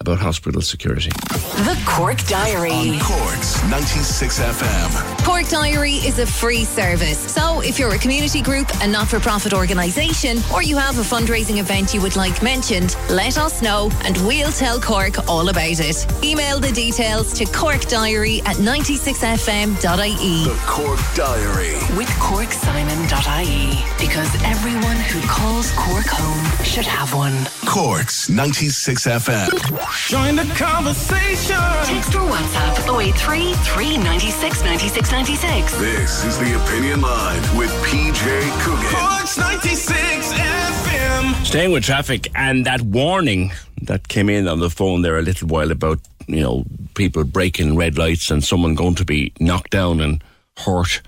[0.01, 1.09] about hospital security.
[1.09, 2.71] The Cork Diary.
[2.71, 5.18] On Cork's 96 FM.
[5.29, 7.19] Cork Diary is a free service.
[7.31, 11.03] So if you're a community group, a not for profit organisation, or you have a
[11.03, 15.79] fundraising event you would like mentioned, let us know and we'll tell Cork all about
[15.79, 16.07] it.
[16.23, 19.75] Email the details to corkdiary at 96fm.ie.
[19.77, 21.75] The Cork Diary.
[21.95, 23.85] With corksimon.ie.
[24.03, 27.45] Because everyone who calls Cork home should have one.
[27.67, 30.09] Cork's 96 FM.
[30.09, 31.55] Join the conversation.
[31.85, 35.77] Text or WhatsApp 083 396 96 96.
[35.79, 38.89] This is the Opinion Line with PJ Coogan.
[38.89, 41.45] Cork's 96 FM.
[41.45, 43.51] Staying with traffic and that warning
[43.81, 46.63] that came in on the phone there a little while about, you know,
[46.95, 50.23] people breaking red lights and someone going to be knocked down and
[50.55, 51.01] hurt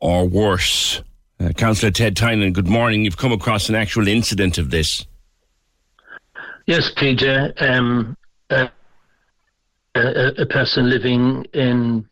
[0.00, 1.02] or worse.
[1.38, 3.04] Uh, Councillor Ted Tynan, good morning.
[3.04, 5.04] You've come across an actual incident of this.
[6.64, 7.60] Yes, PJ.
[7.60, 8.16] Um,
[8.48, 8.68] uh,
[9.94, 12.08] a, a, person living in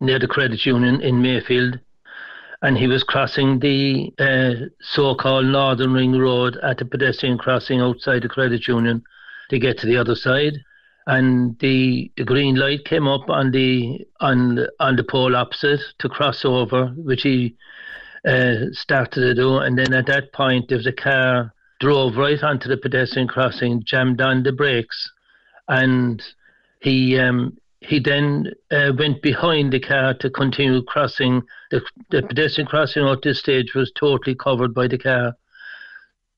[0.00, 1.78] near the credit union in Mayfield,
[2.62, 8.22] and he was crossing the uh, so-called Northern Ring Road at a pedestrian crossing outside
[8.22, 9.02] the credit union
[9.50, 10.54] to get to the other side.
[11.06, 16.08] And the, the green light came up on the on on the pole opposite to
[16.08, 17.56] cross over, which he
[18.28, 19.56] uh, started to do.
[19.56, 23.82] And then at that point, there was a car drove right onto the pedestrian crossing,
[23.84, 25.10] jammed on the brakes,
[25.68, 26.22] and
[26.80, 31.42] he um, he then uh, went behind the car to continue crossing.
[31.70, 35.34] The, the pedestrian crossing at this stage was totally covered by the car.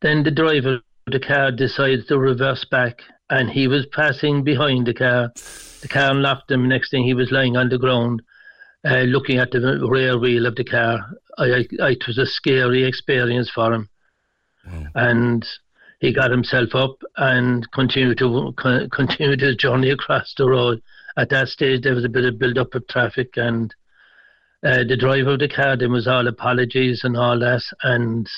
[0.01, 4.87] Then the driver of the car decided to reverse back, and he was passing behind
[4.87, 5.33] the car.
[5.81, 6.69] The car knocked him.
[6.69, 8.23] Next thing, he was lying on the ground,
[8.85, 11.05] uh, looking at the rear wheel of the car.
[11.39, 13.89] I, I, it was a scary experience for him
[14.95, 15.47] and
[16.01, 18.53] he got himself up and continued to
[18.91, 20.83] continued his journey across the road.
[21.17, 23.75] At that stage, there was a bit of build up of traffic, and
[24.65, 28.29] uh, the driver of the car then was all apologies and all that, and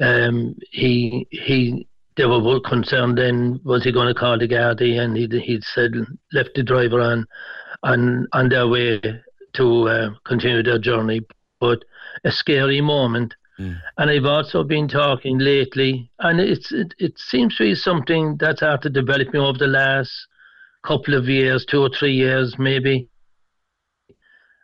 [0.00, 5.16] um, he he they were concerned then was he going to call the Gardaí, and
[5.16, 5.92] he he said
[6.32, 7.26] left the driver on
[7.82, 9.00] on on their way
[9.54, 11.20] to uh, continue their journey,
[11.60, 11.84] but
[12.24, 13.34] a scary moment.
[13.58, 13.80] Mm.
[13.98, 18.62] And I've also been talking lately, and it's it, it seems to be something that's
[18.62, 20.10] after developing over the last
[20.84, 23.08] couple of years, two or three years maybe,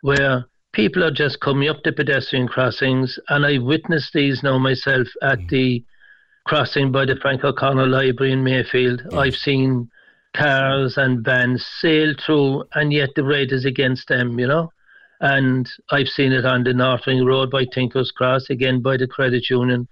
[0.01, 5.07] where people are just coming up the pedestrian crossings, and I've witnessed these now myself
[5.21, 5.49] at mm.
[5.49, 5.85] the
[6.45, 9.01] crossing by the Frank O'Connor Library in Mayfield.
[9.13, 9.89] I've seen
[10.35, 14.71] cars and vans sail through, and yet the rate is against them, you know
[15.21, 19.07] and I've seen it on the North Ring Road by Tinkers Cross, again by the
[19.07, 19.87] credit union,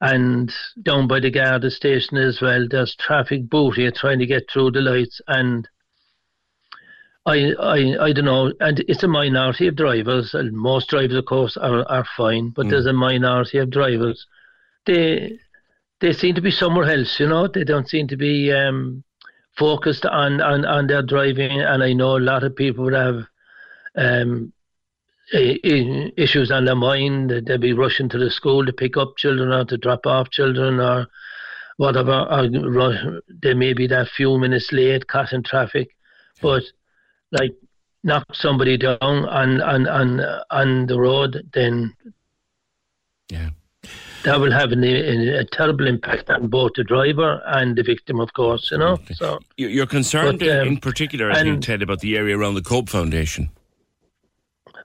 [0.00, 2.66] and down by the Garda station as well.
[2.68, 5.68] There's traffic booty trying to get through the lights, and
[7.26, 11.26] I, I, I don't know, and it's a minority of drivers, and most drivers, of
[11.26, 12.70] course, are, are fine, but mm.
[12.70, 14.26] there's a minority of drivers.
[14.86, 15.38] They,
[16.00, 17.46] they seem to be somewhere else, you know.
[17.46, 19.04] They don't seem to be um,
[19.58, 23.24] focused on, on, on their driving, and I know a lot of people would have
[23.96, 24.54] um,
[25.32, 27.30] issues on their mind.
[27.30, 30.80] They'll be rushing to the school to pick up children or to drop off children
[30.80, 31.06] or
[31.76, 32.12] whatever.
[32.12, 35.90] Or they may be that few minutes late, caught in traffic.
[36.40, 36.62] But
[37.32, 37.54] like
[38.02, 41.94] knock somebody down on on on on the road, then
[43.30, 43.50] yeah.
[44.24, 48.20] That will have an, a, a, terrible impact on both the driver and the victim,
[48.20, 48.70] of course.
[48.70, 48.98] You know.
[49.14, 52.60] So you're concerned but, um, in particular, I think, Ted, about the area around the
[52.60, 53.48] Cope Foundation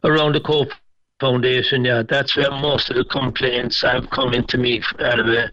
[0.06, 0.72] around the Cope
[1.20, 5.52] Foundation, yeah, that's where most of the complaints have come into me out of it.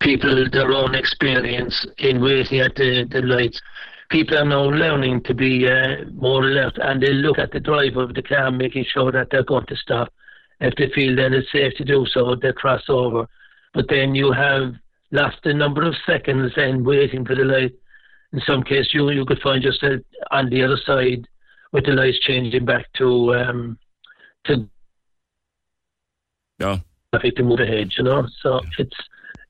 [0.00, 3.60] People, their own experience in waiting at the, the lights.
[4.08, 8.02] People are now learning to be uh, more alert and they look at the driver
[8.02, 10.12] of the car, making sure that they're going to stop.
[10.60, 13.28] If they feel that it's safe to do so, they cross over.
[13.74, 14.74] But then you have
[15.12, 17.72] lost a number of seconds and waiting for the light.
[18.32, 21.26] In some cases, you you could find yourself on the other side
[21.72, 23.78] with the lights changing back to um,
[24.44, 24.68] to
[26.58, 26.78] yeah.
[27.12, 28.26] traffic to move ahead, you know.
[28.42, 28.96] So it's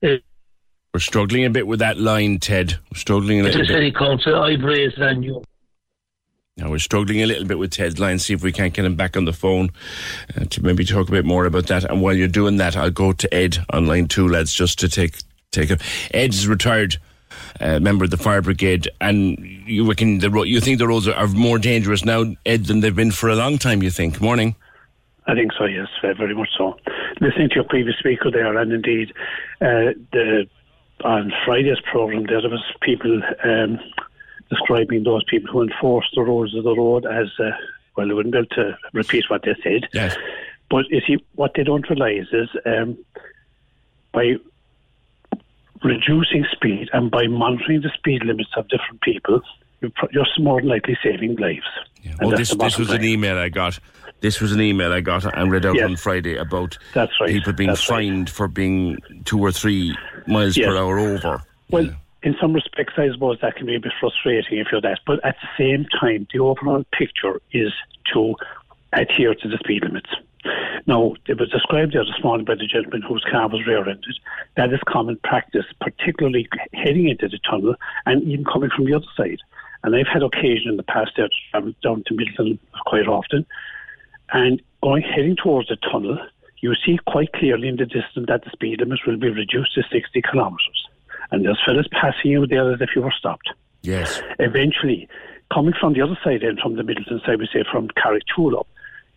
[0.01, 0.23] it,
[0.93, 2.77] we're struggling a bit with that line, Ted.
[2.91, 3.69] We're struggling a little bit.
[3.69, 5.43] City Council, I've raised it on you.
[6.57, 8.19] Now we're struggling a little bit with Ted's line.
[8.19, 9.69] See if we can't get him back on the phone
[10.35, 11.85] uh, to maybe talk a bit more about that.
[11.85, 14.89] And while you're doing that, I'll go to Ed on line two, lads, just to
[14.89, 15.17] take
[15.51, 15.79] take him.
[16.13, 16.97] Ed's retired
[17.61, 21.07] uh, member of the fire brigade, and you reckon the ro- you think the roads
[21.07, 23.81] are, are more dangerous now, Ed, than they've been for a long time.
[23.81, 24.19] You think?
[24.19, 24.55] Morning.
[25.27, 26.77] I think so, yes, very much so.
[27.19, 29.13] Listening to your previous speaker there, and indeed,
[29.61, 30.47] uh, the
[31.03, 33.79] on Friday's programme, there was people um,
[34.49, 37.51] describing those people who enforce the rules of the road as, uh,
[37.95, 39.87] well, I wouldn't be able to repeat what they said.
[39.93, 40.15] Yes.
[40.69, 42.97] But you see, what they don't realise is um,
[44.13, 44.35] by
[45.83, 49.41] reducing speed and by monitoring the speed limits of different people,
[49.81, 51.65] you're, you're more than likely saving lives.
[52.03, 52.15] Yeah.
[52.21, 52.99] Well, oh, this, this was line.
[52.99, 53.79] an email I got.
[54.21, 55.85] This was an email I got and read out yes.
[55.85, 57.29] on Friday about That's right.
[57.29, 58.29] people being That's fined right.
[58.29, 60.67] for being two or three miles yes.
[60.67, 61.43] per hour over.
[61.71, 61.93] Well, yeah.
[62.21, 64.99] in some respects, I suppose that can be a bit frustrating if you're that.
[65.07, 67.73] But at the same time, the overall picture is
[68.13, 68.35] to
[68.93, 70.09] adhere to the speed limits.
[70.87, 74.19] Now, it was described there this morning by the gentleman whose car was rear-ended.
[74.55, 79.05] That is common practice, particularly heading into the tunnel and even coming from the other
[79.15, 79.39] side.
[79.83, 83.45] And I've had occasion in the past there to travel down to Midleton quite often.
[84.33, 86.17] And going heading towards the tunnel,
[86.61, 89.83] you see quite clearly in the distance that the speed limit will be reduced to
[89.91, 90.87] 60 kilometres.
[91.31, 93.49] And there's fellas passing you there as if you were stopped.
[93.81, 94.21] Yes.
[94.39, 95.07] Eventually,
[95.51, 98.67] coming from the other side and from the Midleton side, we say from Carrigtwohill up,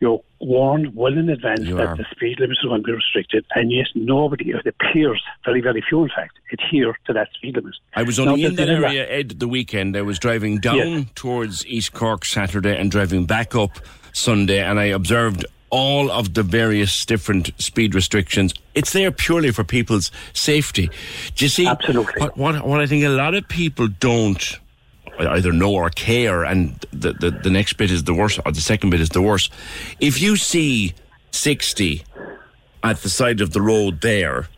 [0.04, 1.96] you're warned well in advance You that are.
[1.96, 5.82] the speed limit is going to be restricted, and yet nobody, it appears very, very
[5.88, 7.74] few in fact, adhere to that speed limit.
[7.94, 9.96] I was Now, only in that area, Ed, the weekend.
[9.96, 11.06] I was driving down Yes.
[11.14, 13.70] towards East Cork Saturday and driving back up
[14.12, 18.52] Sunday, and I observed all of the various different speed restrictions.
[18.74, 20.88] It's there purely for people's safety.
[21.34, 21.66] Do you see?
[21.66, 22.20] Absolutely.
[22.20, 24.58] What, what, what I think a lot of people don't
[25.18, 28.60] either know or care, and the, the, the next bit is the worst, or the
[28.60, 29.52] second bit is the worst.
[30.00, 30.94] If you see
[31.30, 32.04] 60
[32.82, 34.48] at the side of the road there,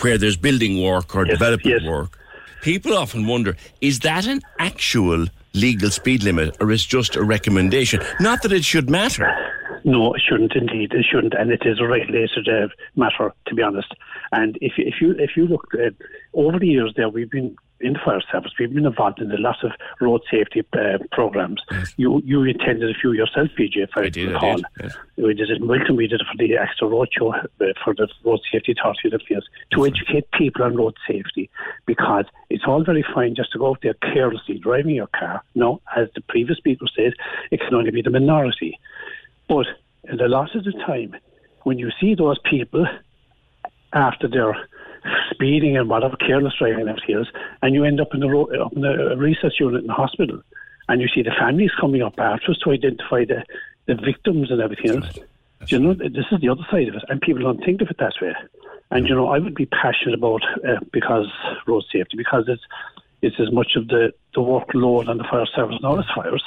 [0.00, 2.18] where there's building work or development work,
[2.62, 8.00] people often wonder is that an actual legal speed limit or is just a recommendation?
[8.20, 9.32] Not that it should matter.
[9.84, 10.92] No, it shouldn't indeed.
[10.94, 13.92] It shouldn't, and it is a regulated uh, matter, to be honest.
[14.32, 15.90] And if if you if you look uh,
[16.32, 19.38] over the years, there we've been in the fire service, we've been involved in a
[19.38, 21.60] lot of road safety uh, programs.
[21.96, 24.56] You you attended a few yourself, PJ, if I, did, I recall.
[24.56, 24.96] did, yes.
[25.16, 25.96] We did it in Wilton.
[25.96, 27.42] We did it for the extra road show uh,
[27.84, 31.50] for the road safety authority of Fields to educate people on road safety
[31.86, 35.42] because it's all very fine just to go out there carelessly driving your car.
[35.54, 37.12] No, as the previous speaker said,
[37.50, 38.78] it can only be the minority.
[39.48, 39.66] But
[40.04, 41.16] in a lot of the time,
[41.64, 42.86] when you see those people
[43.92, 44.68] after they're
[45.30, 47.26] speeding and whatever, careless driving and
[47.62, 50.40] and you end up in the ro- up in the research unit in the hospital,
[50.88, 53.44] and you see the families coming up afterwards to identify the,
[53.86, 55.18] the victims and everything else.
[55.68, 57.96] You know, this is the other side of it, and people don't think of it
[57.98, 58.34] that way.
[58.90, 61.26] And you know, I would be passionate about uh, because
[61.66, 62.62] road safety because it's
[63.22, 66.44] it's as much of the the workload on the fire service now as fires.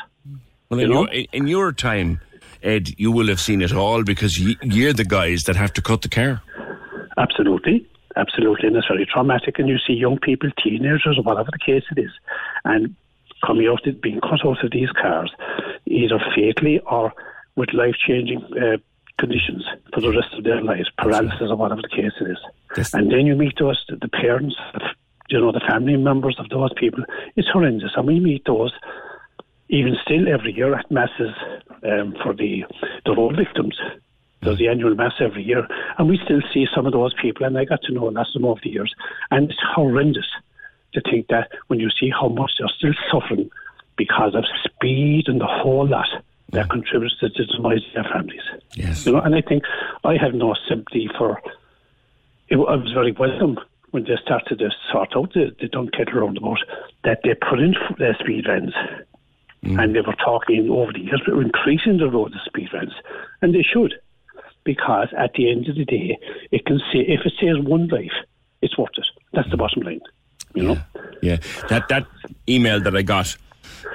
[0.70, 1.12] Well, You in, know?
[1.12, 2.22] your, in your time,
[2.62, 5.82] Ed, you will have seen it all because you, you're the guys that have to
[5.82, 6.41] cut the car.
[7.17, 7.88] Absolutely.
[8.17, 8.67] Absolutely.
[8.67, 9.60] And it's very traumatic.
[9.60, 12.12] And you see young people, teenagers, or whatever the case it is,
[12.65, 12.95] and
[13.45, 15.32] coming out, being cut out of these cars,
[15.86, 17.13] either fatally or
[17.56, 18.77] with life changing uh,
[19.19, 22.38] conditions for the rest of their lives, paralysis or whatever the case it is.
[22.93, 24.82] And then you meet those, the, parents, the,
[25.30, 27.03] you know, the family members of those people.
[27.36, 27.91] It's horrendous.
[27.95, 28.73] And we meet those
[29.69, 31.34] even still every year at masses
[31.84, 32.63] um, for the,
[33.06, 33.77] the road victims.
[34.41, 37.58] There's the annual mass every year, and we still see some of those people, and
[37.58, 38.93] I got to know lots of them over the years.
[39.32, 40.28] And it's horrendous
[40.93, 43.50] to think that when you see how much they're still suffering
[43.97, 46.08] because of speed and the whole lot,
[46.52, 48.41] that contributes to the demise of their families.
[48.73, 49.06] Yes.
[49.06, 49.63] You know, and I think
[50.04, 51.41] I have no sympathy for.
[52.47, 53.60] It, I was very welcome
[53.91, 56.60] when they started to sort out the, the Dunkettle roundabout
[57.04, 58.73] that they put in their speed vans.
[59.63, 59.84] Mm.
[59.84, 62.93] And they were talking over the years, about increasing the road of speed vans,
[63.41, 63.95] and they should,
[64.67, 66.19] because at the end of the day,
[66.51, 68.12] it can say if it saves one life,
[68.62, 69.08] it's worth it.
[69.32, 70.01] That's the bottom line.
[70.53, 70.77] You know.
[71.21, 71.38] Yeah,
[71.69, 72.06] that that
[72.49, 73.36] email that I got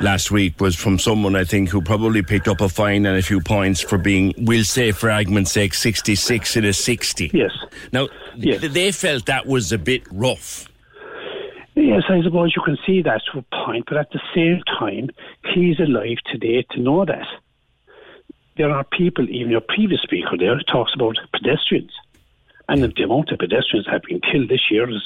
[0.00, 3.22] last week was from someone I think who probably picked up a fine and a
[3.22, 7.30] few points for being, we'll say for argument's sake, 66 in a 60.
[7.35, 7.50] Yes.
[7.92, 8.08] Now,
[8.40, 10.68] th- they felt that was a bit rough.
[11.74, 15.11] Yes, I suppose you can see that to a point, but at the same time,
[15.54, 17.26] he's alive today to know that.
[18.57, 21.93] There are people, even your previous speaker there, talks about pedestrians.
[22.69, 25.03] And the amount of pedestrians that have been killed this year has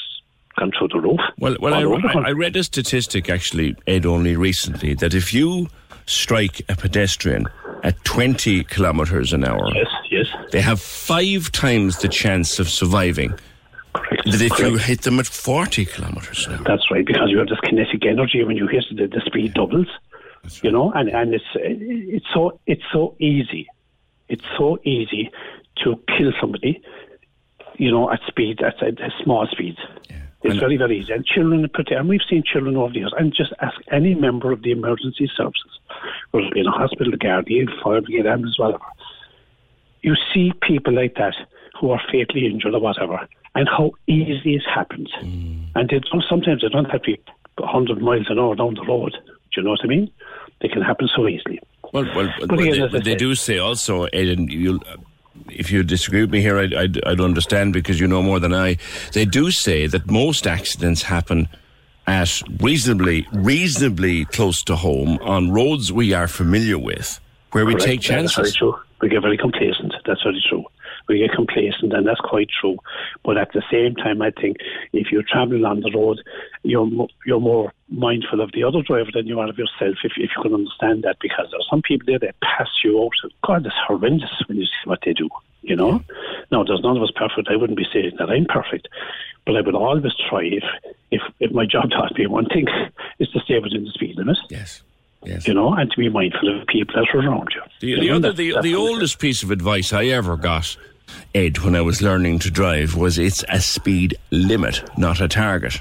[0.59, 1.21] gone through the roof.
[1.39, 4.95] Well, well, I, All over the I, I read a statistic actually, Ed, only recently
[4.95, 5.69] that if you
[6.07, 7.47] strike a pedestrian
[7.83, 10.27] at 20 kilometres an hour, yes, yes.
[10.51, 13.35] they have five times the chance of surviving
[14.25, 16.63] That if you hit them at 40 kilometres now.
[16.65, 19.88] That's right, because you have this kinetic energy when you hit the, the speed doubles.
[20.63, 23.67] You know, and, and it's it's so it's so easy.
[24.29, 25.31] It's so easy
[25.85, 26.83] to kill somebody,
[27.77, 29.79] you know, at speed, at, at, small speeds.
[30.42, 31.13] It's And- very, very easy.
[31.13, 34.15] And children, in particular, and we've seen children over the years, and just ask any
[34.15, 35.79] member of the emergency services,
[36.31, 38.85] whether it be in a hospital, the guardian, fire brigade, ambulance, whatever.
[40.03, 41.35] You see people like that
[41.81, 45.11] who are fatally injured or whatever, and how easy it happens.
[45.21, 45.69] Mm.
[45.75, 47.21] And they don't, sometimes they don't have to be
[47.59, 49.13] 100 miles an hour down the road.
[49.13, 50.11] Do you know what I mean?
[50.61, 51.61] They can happen so easily.
[51.92, 54.81] Well, well, But well, again, they, they do say also, Ed, and you'll,
[55.50, 58.54] if you disagree with me here, I'd, I'd, I'd understand because you know more than
[58.54, 58.79] I.
[59.13, 61.48] They do say that most accidents happen
[62.07, 67.21] at reasonably, reasonably close to home on roads we are familiar with,
[67.52, 67.87] where we Correct.
[67.87, 68.54] take That's very chances.
[68.57, 68.75] true.
[69.02, 69.94] We get very complacent.
[70.07, 70.65] That's very true.
[71.09, 72.77] We get complacent, and that's quite true.
[73.25, 74.57] But at the same time, I think
[74.92, 76.21] if you're travelling on the road,
[76.63, 76.88] you're
[77.25, 79.96] you're more mindful of the other driver than you are of yourself.
[80.02, 83.00] If, if you can understand that, because there are some people there that pass you
[83.02, 83.13] out.
[83.46, 85.29] God, it's horrendous when you see what they do.
[85.63, 86.02] You know.
[86.50, 87.48] Now, there's none of us perfect.
[87.50, 88.87] I wouldn't be saying that I'm perfect,
[89.44, 90.65] but I would always try if
[91.11, 92.67] if if my job taught me one thing
[93.19, 94.38] is to stay within the speed limit.
[94.50, 94.83] Yes.
[95.25, 95.48] Yes.
[95.48, 97.61] You know, and to be mindful of people that are around you.
[97.81, 98.77] The, You the, know, other, that's- the, the what it is.
[98.77, 100.77] oldest piece of advice I ever got,
[101.35, 105.81] Ed, when I was learning to drive, was it's a speed limit, not a target.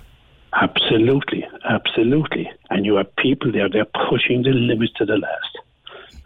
[0.53, 2.49] Absolutely, absolutely.
[2.69, 5.57] And you have people there, they're pushing the limits to the last.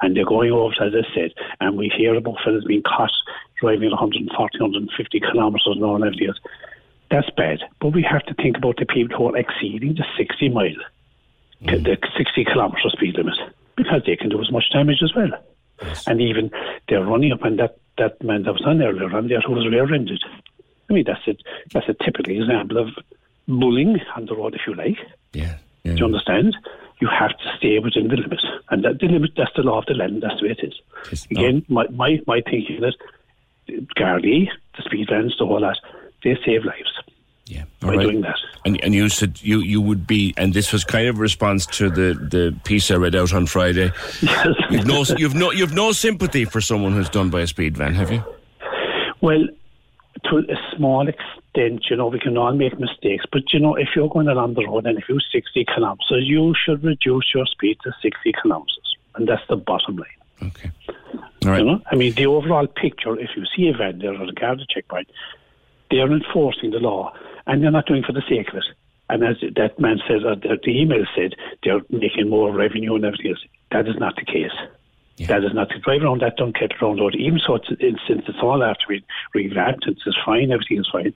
[0.01, 3.11] And they're going over, as I said, and we hear about fellas being caught
[3.59, 6.39] driving at 140, 150 kilometres an hour and everything else.
[7.11, 7.59] That's bad.
[7.81, 10.69] But we have to think about the people who are exceeding the 60 mile,
[11.61, 12.17] the mm.
[12.17, 13.37] 60 kilometre speed limit,
[13.75, 15.31] because they can do as much damage as well.
[16.07, 16.51] And even
[16.87, 19.67] they're running up, and that, that man that was on there earlier on who was
[19.67, 20.21] rear-ended.
[20.89, 21.37] I mean, that's a,
[21.71, 22.89] that's a typical example of
[23.47, 24.97] bullying on the road, if you like.
[25.33, 25.57] Yeah.
[25.83, 26.57] Do you understand?
[26.99, 28.41] You have to stay within the limit.
[28.69, 31.25] And that, the limit, that's the law of the land, that's the way it is.
[31.31, 32.95] Again, my, my, my thinking is
[33.97, 35.77] Gardaí, the speed vans, the whole lot,
[36.23, 36.91] they save lives
[37.79, 38.03] by All right.
[38.03, 38.35] doing that.
[38.65, 41.65] And, and you said you, you would be, and this was kind of a response
[41.67, 43.91] to the, the piece I read out on Friday.
[44.21, 44.47] Yes.
[44.69, 47.95] You've no, you've no, you've no sympathy for someone who's done by a speed van,
[47.95, 48.23] have you?
[49.21, 49.47] Well,
[50.25, 53.25] to a small extent, you know, we can all make mistakes.
[53.31, 56.53] But, you know, if you're going along the road and if you're 60 kilometres, you
[56.63, 58.95] should reduce your speed to 60 kilometres.
[59.15, 60.49] And that's the bottom line.
[60.49, 60.71] Okay.
[61.45, 61.59] All right.
[61.59, 61.81] You know?
[61.91, 65.09] I mean, the overall picture, if you see a van there or a guard checkpoint,
[65.89, 67.13] they're enforcing the law
[67.49, 68.65] and they're not doing it for the sake of it.
[69.09, 71.33] And as that man said, or uh, the the email said,
[71.63, 73.43] they're making more revenue and everything else.
[73.71, 74.55] That is not the case.
[75.27, 77.15] That is not to drive around that Dunkettle round road.
[77.15, 80.87] Even so, it's, it's, since it's all after being revamped, it's, it's fine, everything is
[80.89, 81.13] fine.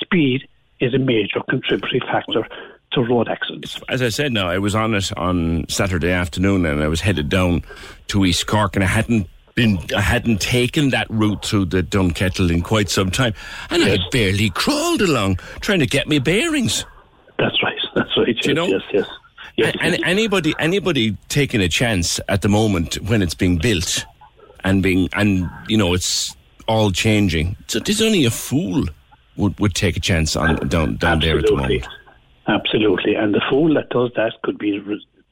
[0.00, 0.48] Speed
[0.80, 2.48] is a major contributory factor
[2.92, 3.80] to road accidents.
[3.88, 7.28] As I said, now I was on it on Saturday afternoon, and I was headed
[7.28, 7.62] down
[8.08, 12.52] to East Cork, and I hadn't been, I hadn't taken that route through the Dunkettle
[12.52, 13.32] in quite some time,
[13.70, 16.84] and I had barely crawled along trying to get my bearings.
[17.38, 17.78] That's right.
[17.94, 18.46] That's right.
[18.46, 18.66] you know?
[18.66, 19.08] Yes, yes.
[19.56, 19.74] yes.
[19.74, 24.04] A- and anybody, anybody taking a chance at the moment when it's being built
[24.62, 26.36] and being, and you know, it's
[26.68, 27.56] all changing.
[27.66, 28.84] So there's only a fool
[29.36, 31.78] would, would take a chance on down down there at the Absolutely.
[31.78, 31.88] moment.
[32.46, 33.14] Absolutely.
[33.14, 34.82] And the fool that does that could be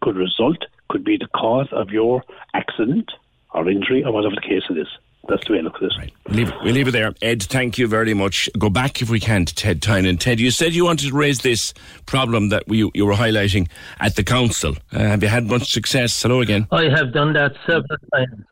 [0.00, 2.22] could result, could be the cause of your
[2.54, 3.12] accident
[3.54, 4.88] or injury or whatever the case it is.
[5.28, 5.92] That's the way I look at this.
[6.26, 7.14] We'll leave, we'll leave it there.
[7.22, 8.50] Ed, thank you very much.
[8.58, 10.18] Go back, if we can, to Ted Tynan.
[10.18, 11.72] Ted, you said you wanted to raise this
[12.04, 13.68] problem that we, you were highlighting
[14.00, 14.76] at the council.
[14.92, 16.22] Uh, have you had much success?
[16.22, 16.66] Hello again.
[16.70, 18.44] I have done that several times.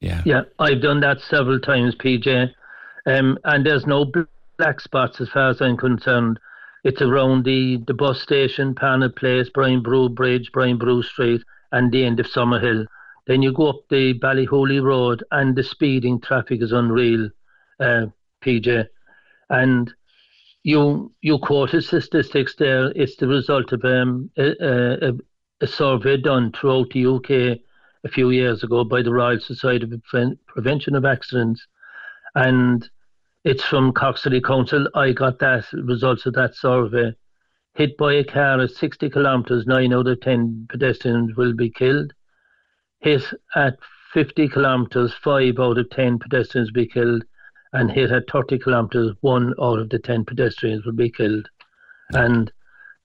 [0.00, 0.22] Yeah.
[0.24, 2.50] Yeah, I've done that several times, PJ.
[3.04, 4.10] Um, and there's no
[4.58, 6.38] black spots as far as I'm concerned.
[6.84, 11.42] It's around the, the bus station, Parnell Place, Brian Boru Bridge, Brian Boru Street,
[11.72, 12.86] and the end of Summerhill.
[13.28, 17.28] Then you go up the Ballyhooley Road, and the speeding traffic is unreal,
[17.78, 18.06] uh,
[18.42, 18.86] PJ.
[19.50, 19.92] And
[20.64, 22.90] you you quoted statistics there.
[22.96, 25.12] It's the result of um, a, a,
[25.60, 27.60] a survey done throughout the UK
[28.04, 31.66] a few years ago by the Royal Society of Prevention of Accidents,
[32.34, 32.88] and
[33.44, 34.88] it's from Cork City Council.
[34.94, 37.12] I got that results of that survey.
[37.74, 42.14] Hit by a car at 60 kilometres, nine out of 10 pedestrians will be killed.
[43.00, 43.22] Hit
[43.54, 43.78] at
[44.12, 47.24] 50 kilometres, five out of 10 pedestrians will be killed.
[47.72, 51.48] And hit at 30 kilometres, one out of the 10 pedestrians will be killed.
[52.14, 52.50] And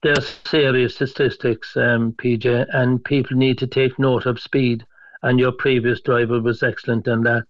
[0.02, 4.84] there's serious statistics, um, PJ, and people need to take note of speed.
[5.22, 7.44] And your previous driver was excellent in that.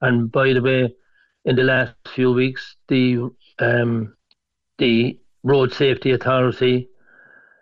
[0.00, 0.94] And by the way,
[1.44, 4.16] in the last few weeks, the um,
[4.78, 6.88] the Road Safety Authority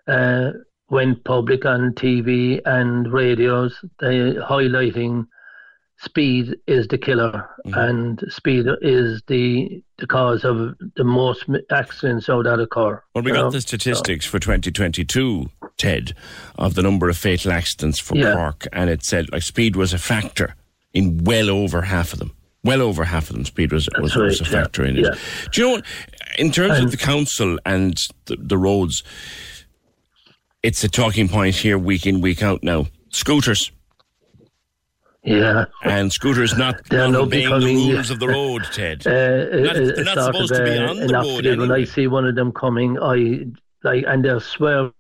[0.07, 0.53] uh,
[0.91, 5.27] went public on TV and radios, they highlighting
[5.99, 7.79] speed is the killer mm-hmm.
[7.79, 13.03] and speed is the the cause of the most accidents out that occur.
[13.15, 13.51] Well, we got know?
[13.51, 14.31] the statistics so.
[14.31, 16.15] for 2022, Ted,
[16.57, 18.35] of the number of fatal accidents for yeah.
[18.35, 20.55] Cork, and it said like speed was a factor
[20.95, 22.35] in well over half of them.
[22.65, 24.89] Well over half of them, speed was, was, right, was a factor yeah.
[24.91, 25.05] in it.
[25.05, 25.15] Yeah.
[25.53, 25.87] Do you know what?
[26.39, 29.03] In terms and, of the council and the, the roads,
[30.69, 32.87] it's a talking point here week in, week out now.
[33.09, 33.73] Scooters.
[35.25, 35.65] Yeah.
[35.83, 39.03] And scooters not, they're not obeying the rules of the road, Ted.
[39.07, 41.47] Uh, not, they're not supposed to be on the road.
[41.47, 41.57] Anyway.
[41.57, 43.47] When I see one of them coming, I
[43.83, 44.93] like, and they're swerving,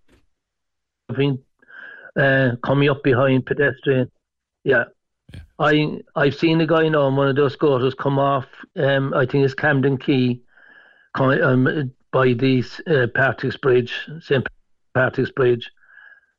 [2.19, 4.11] uh, coming up behind pedestrian.
[4.64, 4.85] Yeah.
[5.35, 5.41] yeah.
[5.59, 8.47] I I've seen a guy now on one of those scooters come off.
[8.75, 10.41] Um, I think it's Camden Quay,
[11.14, 14.49] come, um, by the uh, Patrick's Bridge, St.
[14.99, 15.70] Patrick's Bridge,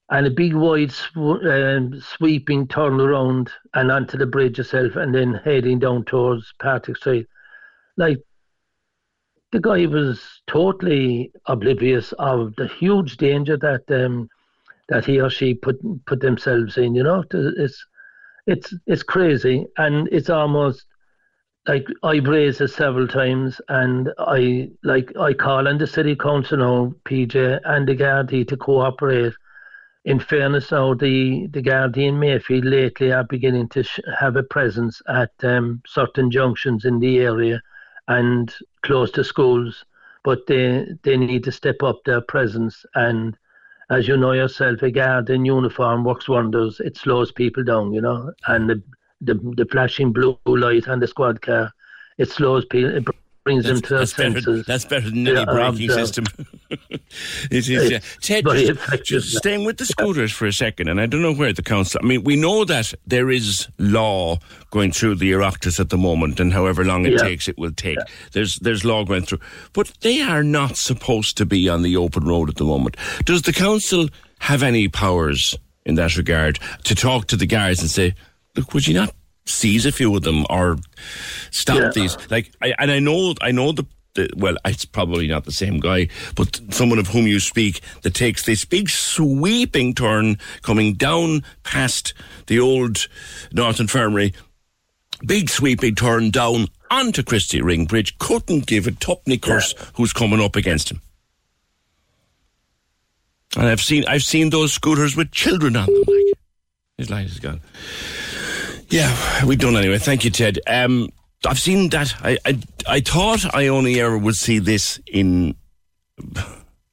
[0.10, 5.16] and a big wide sw- um, sweeping turn around and onto the bridge itself, and
[5.16, 7.26] then heading down towards Patrick Street.
[7.96, 8.18] Like
[9.54, 14.28] the guy was totally oblivious of the huge danger that um,
[14.90, 16.96] that he or she put put themselves in.
[16.96, 17.86] You know, it's
[18.46, 20.86] it's it's crazy, and it's almost
[21.70, 26.58] like I've raised it several times, and I like I call on the city council
[26.58, 29.34] now, PJ, and the Gardaí to cooperate.
[30.06, 34.44] In fairness, now the the Gardaí in Mayfield lately are beginning to sh- have a
[34.56, 37.62] presence at um, certain junctions in the area
[38.08, 38.52] and
[38.82, 39.86] close to schools,
[40.24, 42.84] but they they need to step up their presence.
[42.96, 43.38] And
[43.92, 46.80] as you know yourself, a guard in uniform works wonders.
[46.80, 48.82] It slows people down, you know, and the
[49.22, 51.72] the, the flashing blue light on the squad car.
[52.18, 52.96] It slows people.
[52.96, 53.06] It
[53.50, 54.46] brings that's, them to senses.
[54.46, 56.26] Better, that's better than any braking uh, system.
[56.70, 57.02] it
[57.52, 57.70] is.
[57.70, 57.98] Yeah.
[57.98, 61.34] Uh, Ted, just, just staying with the scooters for a second, and I don't know
[61.34, 62.00] where the council.
[62.04, 64.38] I mean, we know that there is law
[64.72, 67.20] going through the Oireachtas at the moment, and however long it yeah.
[67.20, 67.98] takes, it will take.
[67.98, 68.06] Yeah.
[68.34, 69.40] There's there's law going through,
[69.74, 72.98] but they are not supposed to be on the open road at the moment.
[73.26, 74.10] Does the council
[74.40, 75.56] have any powers
[75.86, 78.16] in that regard to talk to the guards and say?
[78.74, 79.14] Would you not
[79.46, 80.78] seize a few of them or
[81.52, 81.92] stop yeah.
[81.94, 82.18] these?
[82.30, 83.86] Like, I, and I know, I know the,
[84.16, 88.14] the, well, it's probably not the same guy, but someone of whom you speak that
[88.14, 92.14] takes this big sweeping turn coming down past
[92.48, 93.08] the old
[93.52, 94.34] North Infirmary,
[95.26, 99.86] big sweeping turn down onto Christy Ring Bridge, couldn't give a tuppenny curse yeah.
[99.96, 101.02] who's coming up against him.
[103.58, 106.04] And I've seen I've seen those scooters with children on them.
[106.08, 106.34] Like
[106.98, 107.62] his light is gone.
[108.90, 110.00] Yeah, we've done anyway.
[110.00, 110.60] Thank you, Ted.
[110.66, 111.10] Um,
[111.46, 112.14] I've seen that.
[112.24, 115.56] I, I, I thought I only ever would see this in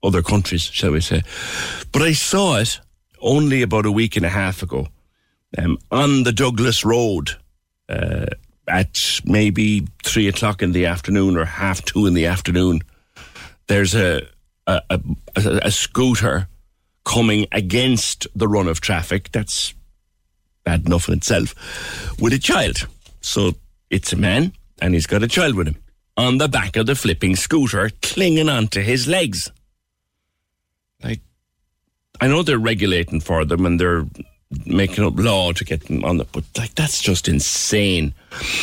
[0.03, 1.22] other countries, shall we say.
[1.92, 2.80] But I saw it
[3.20, 4.88] only about a week and a half ago
[5.59, 7.30] um, on the Douglas Road
[7.88, 8.26] uh,
[8.68, 12.82] at maybe three o'clock in the afternoon or half two in the afternoon.
[13.68, 14.26] There's a,
[14.66, 15.01] a, a,
[15.36, 16.49] a scooter
[17.05, 19.30] coming against the run of traffic.
[19.32, 19.72] That's
[20.66, 21.54] bad enough in itself,
[22.20, 22.86] with a child.
[23.22, 23.52] So
[23.88, 24.52] it's a man,
[24.82, 25.76] and he's got a child with him
[26.16, 29.50] on the back of the flipping scooter, clinging onto his legs.
[31.02, 31.20] Like,
[32.20, 34.06] I know they're regulating for them and they're
[34.64, 38.14] making up law to get them on the, but like, that's just insane.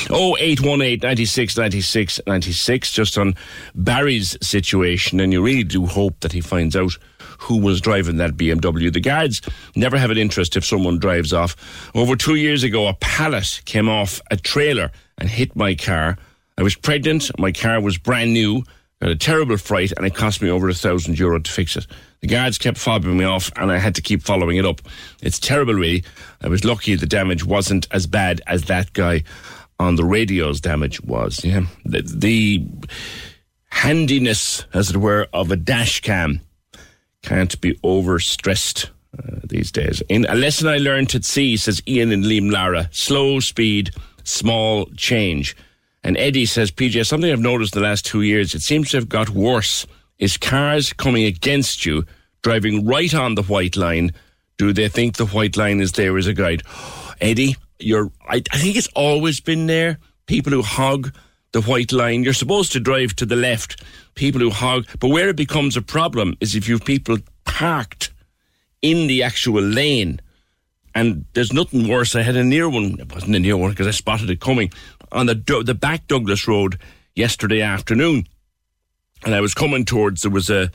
[0.09, 3.35] Oh, 818 96 96 96, just on
[3.75, 6.97] Barry's situation, and you really do hope that he finds out
[7.43, 8.91] who was driving that BMW.
[8.91, 9.41] The guards
[9.75, 11.55] never have an interest if someone drives off.
[11.93, 16.17] Over two years ago, a pallet came off a trailer and hit my car.
[16.57, 18.63] I was pregnant, my car was brand new,
[19.01, 21.85] had a terrible fright, and it cost me over a thousand euro to fix it.
[22.21, 24.81] The guards kept fobbing me off, and I had to keep following it up.
[25.21, 26.05] It's terrible, really.
[26.41, 29.23] I was lucky the damage wasn't as bad as that guy
[29.79, 31.43] on the radio's damage was.
[31.43, 32.65] Yeah, the, the
[33.65, 36.39] handiness, as it were, of a dash cam
[37.23, 40.01] can't be overstressed uh, these days.
[40.09, 43.91] In a lesson I learned at sea, says Ian and Liam Lara, slow speed,
[44.23, 45.55] small change.
[46.03, 48.97] And Eddie says, PJ, something I've noticed in the last two years, it seems to
[48.97, 49.87] have got worse.
[50.19, 52.05] Is cars coming against you,
[52.43, 54.11] driving right on the white line?
[54.57, 56.63] Do they think the white line is there as a guide?
[57.21, 59.97] Eddie, you're, I, I think it's always been there.
[60.25, 61.13] People who hog
[61.53, 62.23] the white line.
[62.23, 63.81] You're supposed to drive to the left.
[64.15, 68.11] People who hog, but where it becomes a problem is if you've people parked
[68.81, 70.19] in the actual lane.
[70.93, 72.15] And there's nothing worse.
[72.15, 72.99] I had a near one.
[72.99, 74.71] It wasn't a near one because I spotted it coming
[75.11, 76.79] on the the back Douglas Road
[77.15, 78.27] yesterday afternoon.
[79.25, 80.69] and I was coming towards there was a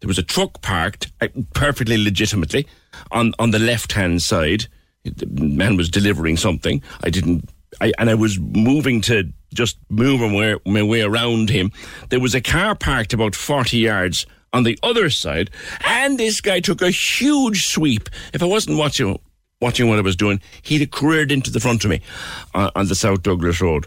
[0.00, 2.66] there was a truck parked uh, perfectly legitimately
[3.10, 4.66] on on the left hand side.
[5.04, 6.82] The man was delivering something.
[7.02, 7.48] I didn't.
[7.80, 11.72] I, and I was moving to just move my way, around him.
[12.08, 15.50] There was a car parked about 40 yards on the other side,
[15.84, 18.08] and this guy took a huge sweep.
[18.32, 19.18] If I wasn't watching
[19.60, 22.00] watching what I was doing, he'd have careered into the front of me
[22.52, 23.86] on, on the South Douglas Road.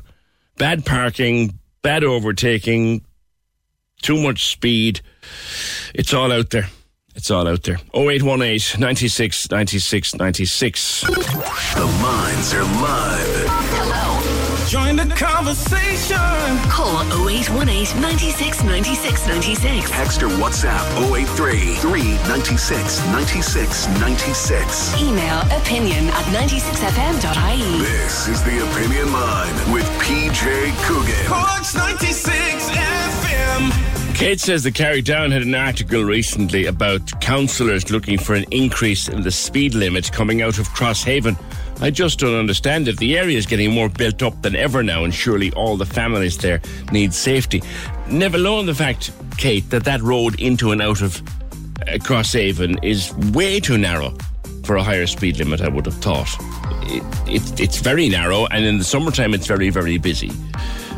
[0.57, 3.03] Bad parking, bad overtaking,
[4.01, 5.01] too much speed.
[5.93, 6.69] It's all out there.
[7.15, 7.79] It's all out there.
[7.93, 11.01] 0818 96 96 96.
[11.01, 13.64] The minds are live.
[14.75, 14.85] Hello.
[14.85, 16.17] Join the conversation.
[16.69, 19.89] Call 0818 96 96 96.
[19.89, 20.83] Text or WhatsApp
[21.15, 25.01] 083 396 96 96.
[25.01, 27.79] Email opinion at 96fm.ie.
[27.79, 31.25] This is the Opinion Line with PJ Coogan.
[31.25, 34.15] Corks 96 FM.
[34.15, 39.21] Kate says the Carrigdhoun had an article recently about councillors looking for an increase in
[39.21, 41.37] the speed limit coming out of Crosshaven.
[41.81, 42.97] I just don't understand it.
[42.97, 46.37] The area is getting more built up than ever now, and surely all the families
[46.37, 46.61] there
[46.91, 47.61] need safety.
[48.09, 51.21] Never alone the fact, Kate, that that road into and out of
[51.81, 54.15] uh, Crosshaven is way too narrow
[54.63, 56.29] for a higher speed limit, I would have thought.
[56.87, 60.31] It, it, it's very narrow, and in the summertime, it's very, very busy.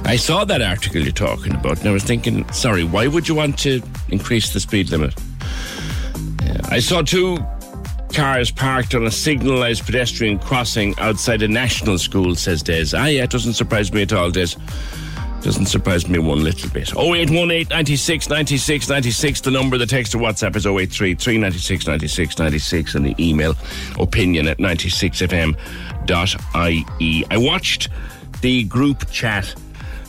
[0.05, 3.35] I saw that article you're talking about, and I was thinking, sorry, why would you
[3.35, 5.13] want to increase the speed limit?
[6.69, 7.37] I saw two
[8.13, 12.87] cars parked on a signalised pedestrian crossing outside a national school, says Des.
[12.93, 14.55] Ah, yeah, it doesn't surprise me at all, Des.
[15.41, 16.89] Doesn't surprise me one little bit.
[16.89, 19.41] 0818 96 96 96.
[19.41, 23.55] The number, the text to WhatsApp is 083 396 96 96 and the email
[23.99, 27.25] opinion at 96fm.ie.
[27.29, 27.89] I watched
[28.41, 29.53] the group chat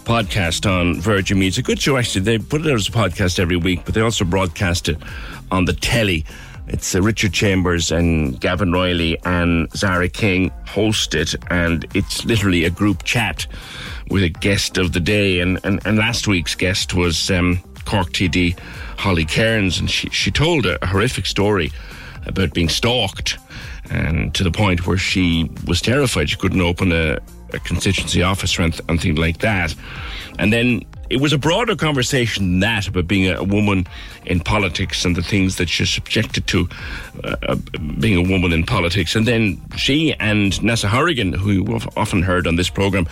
[0.04, 2.22] podcast on Virgin a good show, actually.
[2.22, 4.96] They put it as a podcast every week, but they also broadcast it
[5.50, 6.24] on the telly.
[6.68, 12.64] It's uh, Richard Chambers and Gavan Reilly and Zara King host it, and it's literally
[12.64, 13.46] a group chat
[14.10, 15.40] with a guest of the day.
[15.40, 18.58] And, and, and last week's guest was um, Cork TD
[18.98, 21.72] Holly Cairns, and she, she told a horrific story
[22.26, 23.38] about being stalked,
[23.90, 26.28] and to the point where she was terrified.
[26.28, 27.18] She couldn't open a,
[27.54, 29.74] a constituency office or anything like that.
[30.38, 33.86] And then it was a broader conversation than that about being a, woman
[34.26, 36.68] in politics and the things that she's subjected to
[37.24, 37.56] uh, uh,
[37.98, 39.16] being a woman in politics.
[39.16, 43.08] And then she and Nessa Horrigan, who you've often heard on this programme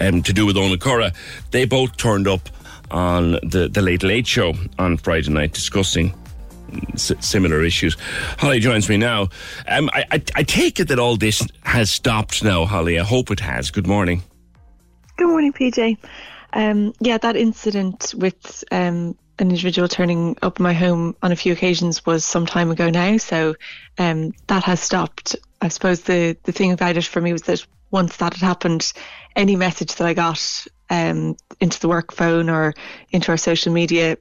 [0.00, 1.12] um, to do with Ona Cora,
[1.52, 2.48] they both turned up
[2.90, 6.14] on the, the Late Late Show on Friday night discussing
[6.96, 7.96] similar issues.
[8.38, 9.28] Holly joins me now.
[9.68, 12.98] Um, I, I, I, take it that all this has stopped now, Holly.
[12.98, 13.70] I hope it has.
[13.70, 14.22] Good morning.
[15.16, 15.96] Good morning, PJ.
[16.52, 21.52] Um, yeah, that incident with um, an individual turning up my home on a few
[21.52, 23.54] occasions was some time ago now, so
[23.98, 25.36] um, that has stopped.
[25.60, 28.92] I suppose the the thing about it for me was that once that had happened,
[29.36, 32.74] any message that I got um, into the work phone or
[33.10, 34.18] into our social media,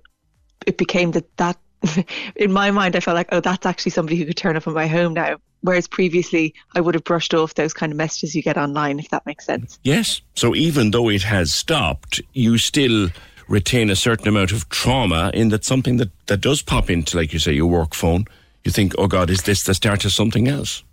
[0.66, 1.58] it became that that
[2.36, 4.74] in my mind, I felt like, oh, that's actually somebody who could turn up in
[4.74, 5.38] my home now.
[5.62, 9.10] Whereas previously, I would have brushed off those kind of messages you get online, if
[9.10, 9.80] that makes sense.
[9.84, 10.22] Yes.
[10.36, 13.10] So even though it has stopped, you still
[13.48, 17.34] retain a certain amount of trauma in that something that, that does pop into, like
[17.34, 18.26] you say, your work phone.
[18.64, 20.84] You think, oh God, is this the start of something else?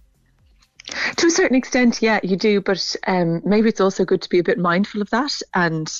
[1.16, 2.60] To a certain extent, yeah, you do.
[2.60, 5.40] But um, maybe it's also good to be a bit mindful of that.
[5.54, 5.90] And,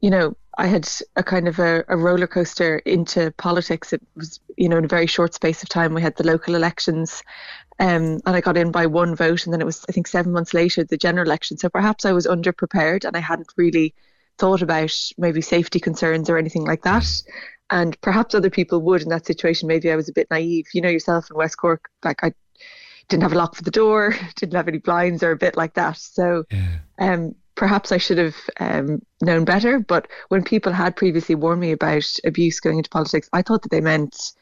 [0.00, 3.92] you know, I had a kind of a, a, roller coaster into politics.
[3.92, 5.94] It was, you know, in a very short space of time.
[5.94, 7.22] We had the local elections,
[7.78, 10.32] um, and I got in by one vote, and then it was, I think, seven
[10.32, 11.58] months later the general election.
[11.58, 13.94] So perhaps I was underprepared, and I hadn't really
[14.38, 17.06] thought about maybe safety concerns or anything like that.
[17.70, 19.68] And perhaps other people would in that situation.
[19.68, 20.66] Maybe I was a bit naive.
[20.72, 22.32] You know yourself in West Cork, like I
[23.08, 25.74] didn't have a lock for the door, didn't have any blinds or a bit like
[25.74, 25.98] that.
[25.98, 26.78] So, yeah.
[26.98, 29.80] um, perhaps I should have um, known better.
[29.80, 33.70] But when people had previously warned me about abuse going into politics, I thought that
[33.70, 34.32] they meant,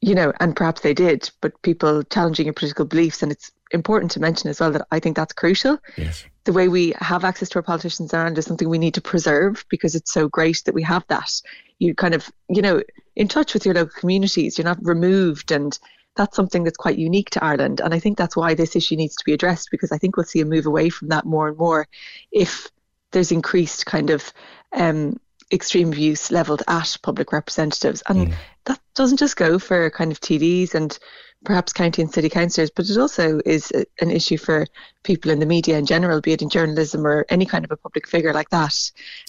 [0.00, 3.22] you know, and perhaps they did, but people challenging your political beliefs.
[3.22, 5.78] And it's important to mention as well that I think that's crucial.
[5.96, 6.24] Yes.
[6.44, 9.64] The way we have access to our politicians around is something we need to preserve
[9.68, 11.30] because it's so great that we have that.
[11.78, 12.82] You kind of, you know,
[13.16, 15.76] in touch with your local communities, you're not removed and
[16.14, 17.80] that's something that's quite unique to Ireland.
[17.80, 20.24] And I think that's why this issue needs to be addressed because I think we'll
[20.24, 21.86] see a move away from that more and more
[22.32, 22.70] if
[23.12, 24.32] there's increased kind of
[24.72, 25.20] um,
[25.52, 28.02] extreme abuse levelled at public representatives.
[28.08, 28.34] And mm.
[28.64, 30.98] that doesn't just go for kind of TDs and
[31.44, 34.66] perhaps county and city councillors, but it also is a, an issue for
[35.04, 37.76] people in the media in general, be it in journalism or any kind of a
[37.76, 38.74] public figure like that.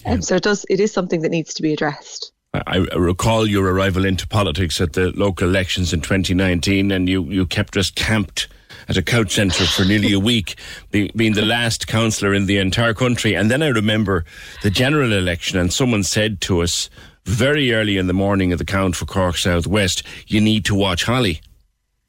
[0.03, 0.13] Yeah.
[0.13, 0.65] Um, so it does.
[0.69, 2.31] It is something that needs to be addressed.
[2.53, 7.45] I recall your arrival into politics at the local elections in 2019, and you, you
[7.45, 8.47] kept us camped
[8.87, 10.55] at a couch centre for nearly a week,
[10.91, 13.35] be, being the last councillor in the entire country.
[13.35, 14.25] And then I remember
[14.63, 16.89] the general election, and someone said to us
[17.25, 20.75] very early in the morning of the count for Cork South West, you need to
[20.75, 21.41] watch Holly.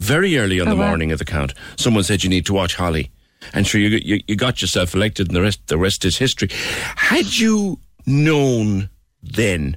[0.00, 0.88] Very early on oh, the wow.
[0.88, 3.10] morning of the count, someone said you need to watch Holly.
[3.52, 6.48] And sure, you, you, you got yourself elected, and the rest the rest is history.
[6.96, 8.90] Had you known
[9.22, 9.76] then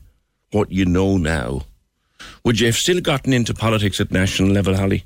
[0.52, 1.64] what you know now,
[2.44, 5.04] would you have still gotten into politics at national level, Holly?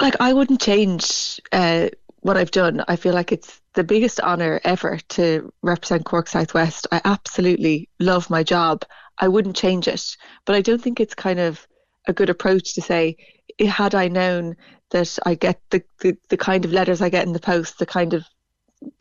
[0.00, 1.88] Like I wouldn't change uh,
[2.20, 2.82] what I've done.
[2.88, 6.86] I feel like it's the biggest honour ever to represent Cork Southwest.
[6.92, 8.84] I absolutely love my job.
[9.18, 11.66] I wouldn't change it, but I don't think it's kind of
[12.06, 13.16] a good approach to say,
[13.60, 14.56] had I known
[14.90, 17.86] that I get the, the, the kind of letters I get in the post, the
[17.86, 18.24] kind of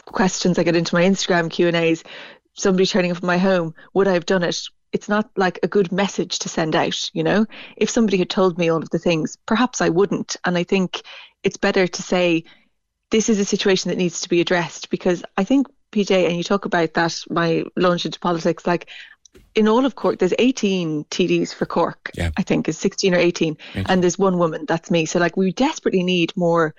[0.06, 2.04] questions I get into my Instagram Q and A's,
[2.54, 4.60] somebody turning up at my home, would I have done it?
[4.94, 7.46] It's not like a good message to send out, you know.
[7.78, 10.36] If somebody had told me all of the things, perhaps I wouldn't.
[10.46, 11.02] And I think
[11.44, 12.44] it's better to say
[13.10, 16.44] this is a situation that needs to be addressed because I think PJ and you
[16.44, 18.89] talk about that my launch into politics like
[19.56, 22.12] in all of Cork, there's 18 TDs for Cork.
[22.14, 22.32] Yeah.
[22.38, 24.66] I think is 16 or 18, and there's one woman.
[24.66, 25.06] That's me.
[25.06, 26.74] So like we desperately need more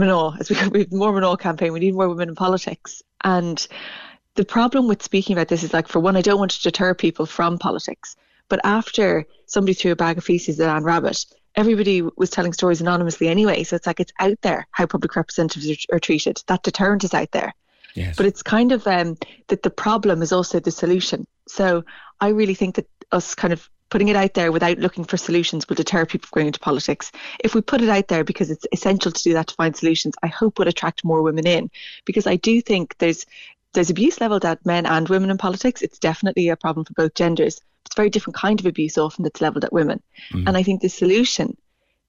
[0.00, 1.72] Manol as we we more Manol campaign.
[1.72, 3.02] We need more women in politics.
[3.22, 3.66] And
[4.36, 6.94] the problem with speaking about this is like for one, I don't want to deter
[6.94, 8.16] people from politics.
[8.48, 11.26] But after somebody threw a bag of feces at Anne Rabbitte,
[11.56, 13.64] everybody was telling stories anonymously anyway.
[13.64, 16.42] So it's like it's out there how public representatives are, are treated.
[16.46, 17.54] That deterrent is out there.
[17.94, 18.14] Yes.
[18.16, 19.16] But it's kind of um,
[19.48, 21.26] that the problem is also the solution.
[21.48, 21.84] So
[22.20, 25.68] I really think that us kind of putting it out there without looking for solutions
[25.68, 27.12] will deter people from going into politics.
[27.42, 30.14] If we put it out there because it's essential to do that to find solutions,
[30.22, 31.70] I hope will attract more women in.
[32.04, 33.26] Because I do think there's
[33.76, 35.82] there's abuse leveled at men and women in politics.
[35.82, 37.60] It's definitely a problem for both genders.
[37.84, 40.02] It's a very different kind of abuse often that's leveled at women.
[40.32, 40.48] Mm.
[40.48, 41.56] And I think the solution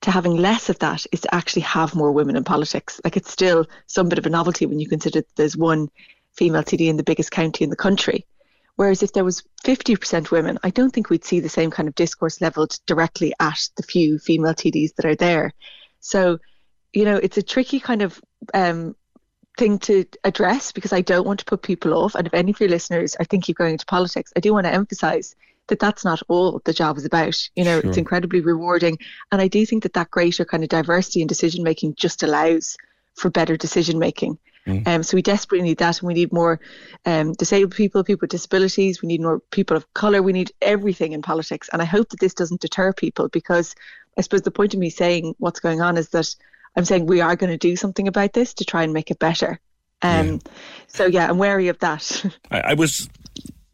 [0.01, 3.01] to having less of that is to actually have more women in politics.
[3.03, 5.89] Like it's still some bit of a novelty when you consider that there's one
[6.33, 8.25] female TD in the biggest county in the country.
[8.75, 11.95] Whereas if there was 50% women, I don't think we'd see the same kind of
[11.95, 15.51] discourse leveled directly at the few female TDs that are there.
[15.99, 16.37] So,
[16.93, 18.21] you know, it's a tricky kind of
[18.53, 18.95] um,
[19.57, 22.15] thing to address because I don't want to put people off.
[22.15, 24.65] And if any of your listeners are thinking of going into politics, I do want
[24.65, 25.35] to emphasize
[25.67, 27.37] that that's not all the job is about.
[27.55, 27.89] You know, sure.
[27.89, 28.97] it's incredibly rewarding.
[29.31, 32.77] And I do think that that greater kind of diversity in decision making just allows
[33.15, 34.37] for better decision making.
[34.67, 34.87] Mm.
[34.87, 36.59] Um, so we desperately need that, and we need more
[37.05, 39.01] um, disabled people, people with disabilities.
[39.01, 40.21] We need more people of colour.
[40.21, 43.75] We need everything in politics, and I hope that this doesn't deter people because
[44.17, 46.35] I suppose the point of me saying what's going on is that
[46.75, 49.19] I'm saying we are going to do something about this to try and make it
[49.19, 49.59] better.
[50.01, 50.37] Um, yeah.
[50.87, 52.25] So yeah, I'm wary of that.
[52.51, 53.09] I, I was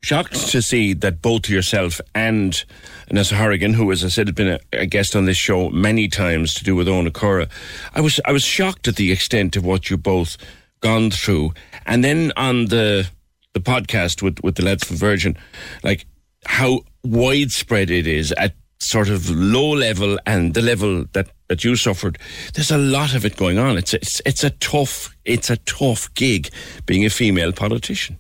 [0.02, 2.64] shocked to see that both yourself and
[3.12, 6.08] Nessa Harrigan, who, as I said, had been a, a, guest on this show many
[6.08, 7.48] times to do with Ona Cora,
[7.96, 10.38] I was I was shocked at the extent of what you both
[10.82, 11.54] gone through,
[11.86, 13.10] and then on the
[13.54, 15.38] the podcast with with the lads from Virgin,
[15.84, 16.06] like
[16.46, 21.76] how widespread it is at sort of low level and the level that that you
[21.76, 22.18] suffered.
[22.56, 23.78] There's a lot of it going on.
[23.78, 26.50] It's it's it's a tough it's a tough gig
[26.88, 28.18] being a female politician.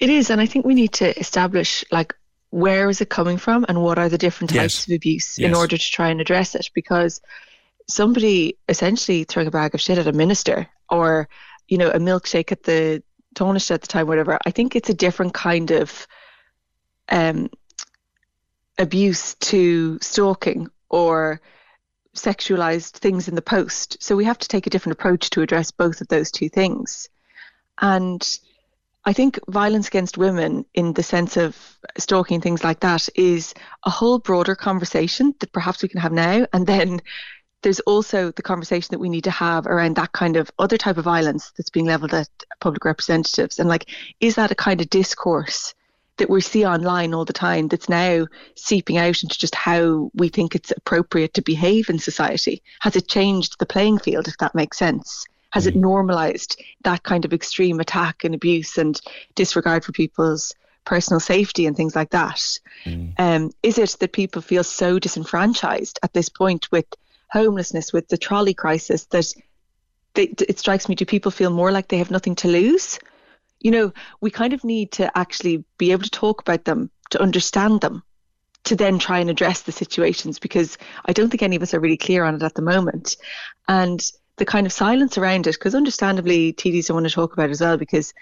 [0.00, 2.14] It is, and I think we need to establish like
[2.50, 4.86] where is it coming from and what are the different types yes.
[4.88, 5.48] of abuse yes.
[5.48, 7.20] in order to try and address it because
[7.88, 11.28] somebody essentially throwing a bag of shit at a minister or
[11.68, 13.02] you know a milkshake at the
[13.36, 16.06] Taoiseach at the time whatever I think it's a different kind of
[17.08, 17.48] um,
[18.78, 21.40] abuse to stalking or
[22.14, 25.70] sexualized things in the post so we have to take a different approach to address
[25.70, 27.08] both of those two things
[27.80, 28.38] and
[29.04, 31.56] I think violence against women, in the sense of
[31.98, 33.52] stalking things like that, is
[33.84, 36.46] a whole broader conversation that perhaps we can have now.
[36.52, 37.00] And then
[37.62, 40.98] there's also the conversation that we need to have around that kind of other type
[40.98, 42.28] of violence that's being leveled at
[42.60, 43.58] public representatives.
[43.58, 43.90] And like,
[44.20, 45.74] is that a kind of discourse
[46.22, 50.28] that we see online all the time that's now seeping out into just how we
[50.28, 52.62] think it's appropriate to behave in society?
[52.78, 55.26] Has it changed the playing field, if that makes sense?
[55.50, 55.80] Has it mm.
[55.80, 59.00] normalized that kind of extreme attack and abuse and
[59.34, 60.54] disregard for people's
[60.84, 62.40] personal safety and things like that?
[62.84, 63.14] Mm.
[63.18, 66.86] Um, is it that people feel so disenfranchised at this point with
[67.32, 69.34] homelessness, with the trolley crisis, that
[70.14, 73.00] they, it strikes me do people feel more like they have nothing to lose?
[73.62, 77.22] You know, we kind of need to actually be able to talk about them, to
[77.22, 78.02] understand them,
[78.64, 81.80] to then try and address the situations because I don't think any of us are
[81.80, 83.16] really clear on it at the moment.
[83.68, 84.02] And
[84.36, 87.60] the kind of silence around it, because understandably TDs don't want to talk about as
[87.60, 88.14] well, because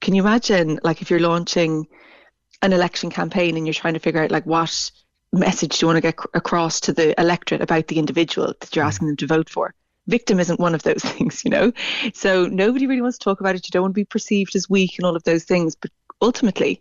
[0.00, 1.86] can you imagine like if you're launching
[2.62, 4.90] an election campaign and you're trying to figure out like what
[5.32, 8.84] message do you want to get across to the electorate about the individual that you're
[8.84, 8.88] mm.
[8.88, 9.74] asking them to vote for.
[10.06, 11.72] Victim isn't one of those things, you know.
[12.14, 13.66] So nobody really wants to talk about it.
[13.66, 15.74] You don't want to be perceived as weak and all of those things.
[15.74, 15.90] But
[16.20, 16.80] ultimately,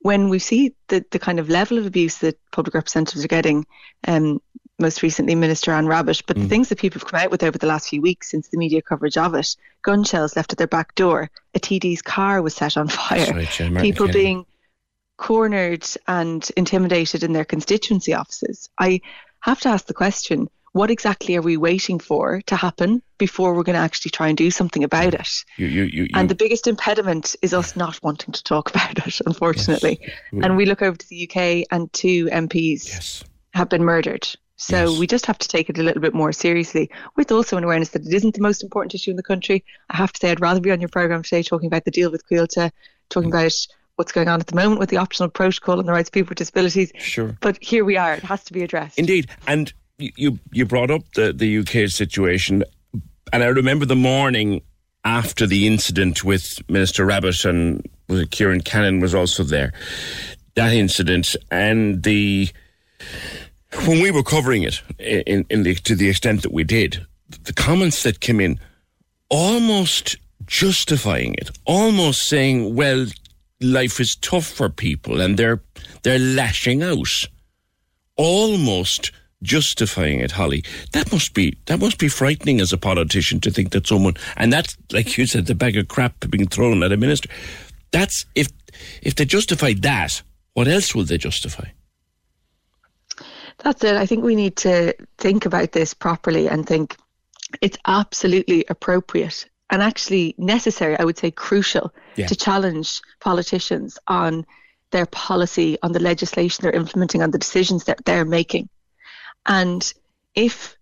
[0.00, 3.66] when we see the the kind of level of abuse that public representatives are getting,
[4.06, 4.40] um,
[4.78, 6.42] most recently Minister Anne Rabbitte, but mm.
[6.42, 8.58] the things that people have come out with over the last few weeks since the
[8.58, 12.54] media coverage of it, gun shells left at their back door, a TD's car was
[12.54, 14.44] set on fire, right, people being
[15.16, 18.68] cornered and intimidated in their constituency offices.
[18.78, 19.00] I
[19.40, 23.62] have to ask the question what exactly are we waiting for to happen before we're
[23.62, 25.28] going to actually try and do something about it?
[25.56, 29.20] You, you, you, and the biggest impediment is us not wanting to talk about it,
[29.26, 30.00] unfortunately.
[30.02, 30.44] Yes.
[30.44, 33.24] And we look over to the UK, and two MPs yes.
[33.52, 34.28] have been murdered.
[34.56, 34.98] So yes.
[34.98, 37.90] we just have to take it a little bit more seriously, with also an awareness
[37.90, 39.64] that it isn't the most important issue in the country.
[39.90, 42.10] I have to say, I'd rather be on your programme today talking about the deal
[42.10, 42.70] with Coillte,
[43.10, 43.34] talking mm.
[43.34, 43.52] about
[43.96, 46.30] what's going on at the moment with the optional protocol and the rights of people
[46.30, 46.92] with disabilities.
[46.98, 47.36] Sure.
[47.40, 48.14] But here we are.
[48.14, 48.98] It has to be addressed.
[48.98, 49.28] Indeed.
[49.46, 52.64] And you you brought up the, the UK situation,
[53.32, 54.62] and I remember the morning
[55.04, 59.72] after the incident with Minister Rabbitte and Kieran Cannon was also there.
[60.54, 62.50] That incident and the
[63.86, 67.06] when we were covering it in, in the, to the extent that we did,
[67.44, 68.60] the comments that came in
[69.30, 73.06] almost justifying it, almost saying, "Well,
[73.60, 75.62] life is tough for people and they're
[76.02, 77.28] they're lashing out,"
[78.16, 79.10] almost
[79.42, 80.64] justifying it, Holly.
[80.92, 84.52] That must be that must be frightening as a politician to think that someone and
[84.52, 87.28] that's like you said, the bag of crap being thrown at a minister.
[87.90, 88.48] That's if
[89.02, 90.22] if they justify that,
[90.54, 91.68] what else will they justify?
[93.58, 93.96] That's it.
[93.96, 96.96] I think we need to think about this properly and think
[97.60, 102.26] it's absolutely appropriate and actually necessary, I would say crucial, yeah.
[102.26, 104.44] to challenge politicians on
[104.90, 108.68] their policy, on the legislation they're implementing, on the decisions that they're making.
[109.46, 109.92] And
[110.34, 110.76] if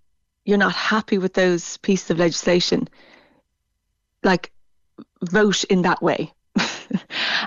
[0.45, 2.89] you're not happy with those pieces of legislation,
[4.23, 4.53] like
[5.23, 6.33] vote in that way.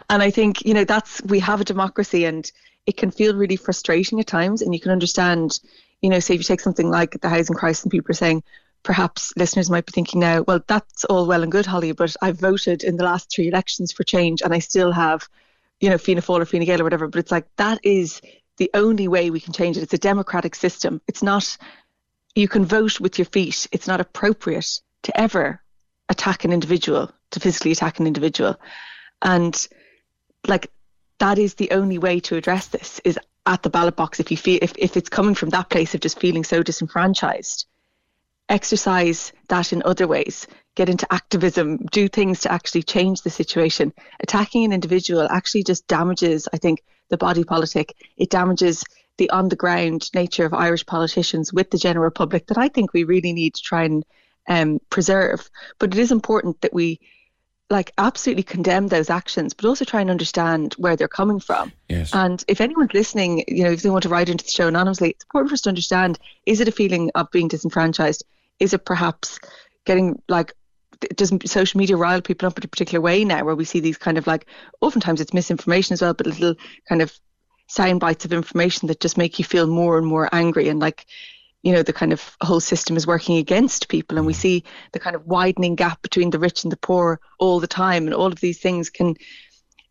[0.10, 2.50] and I think, you know, that's, we have a democracy and
[2.86, 4.62] it can feel really frustrating at times.
[4.62, 5.60] And you can understand,
[6.02, 8.44] you know, say if you take something like the housing crisis and people are saying,
[8.84, 12.40] perhaps listeners might be thinking now, well, that's all well and good, Holly, but I've
[12.40, 15.28] voted in the last three elections for change and I still have,
[15.80, 17.08] you know, Fianna Fáil or Fine Gael or whatever.
[17.08, 18.22] But it's like that is
[18.64, 19.84] the only way we can change it.
[19.84, 21.02] It's a democratic system.
[21.06, 21.58] It's not,
[22.34, 23.68] you can vote with your feet.
[23.74, 25.62] It's not appropriate to ever
[26.08, 28.56] attack an individual, to physically attack an individual.
[29.22, 29.68] And
[30.48, 30.72] like,
[31.20, 34.22] that is the only way to address this is at the ballot box.
[34.22, 37.66] If you feel, if, if it's coming from that place of just feeling so disenfranchised,
[38.48, 43.92] exercise that in other ways get into activism, do things to actually change the situation.
[44.22, 46.82] Attacking an individual actually just damages, I think,
[47.14, 47.96] the body politic.
[48.18, 48.84] It damages
[49.20, 52.92] the on the ground nature of Irish politicians with the general public that I think
[52.92, 54.04] we really need to try and
[54.50, 55.48] um, preserve.
[55.78, 57.00] But it is important that we
[57.70, 61.72] like absolutely condemn those actions, but also try and understand where they're coming from.
[61.88, 62.10] Yes.
[62.16, 65.12] And if anyone's listening, you know, if they want to write into the show anonymously,
[65.12, 68.24] it's important for us to understand: is it a feeling of being disenfranchised?
[68.60, 69.40] Is it perhaps
[69.86, 70.54] getting like
[71.16, 73.98] does social media rile people up in a particular way now where we see these
[73.98, 74.46] kind of like
[74.82, 76.56] oftentimes it's misinformation as well but little
[76.88, 77.18] kind of
[77.68, 81.06] sound bites of information that just make you feel more and more angry and like
[81.64, 84.38] you know the kind of whole system is working against people and we mm.
[84.38, 88.06] see the kind of widening gap between the rich and the poor all the time
[88.06, 89.16] and all of these things can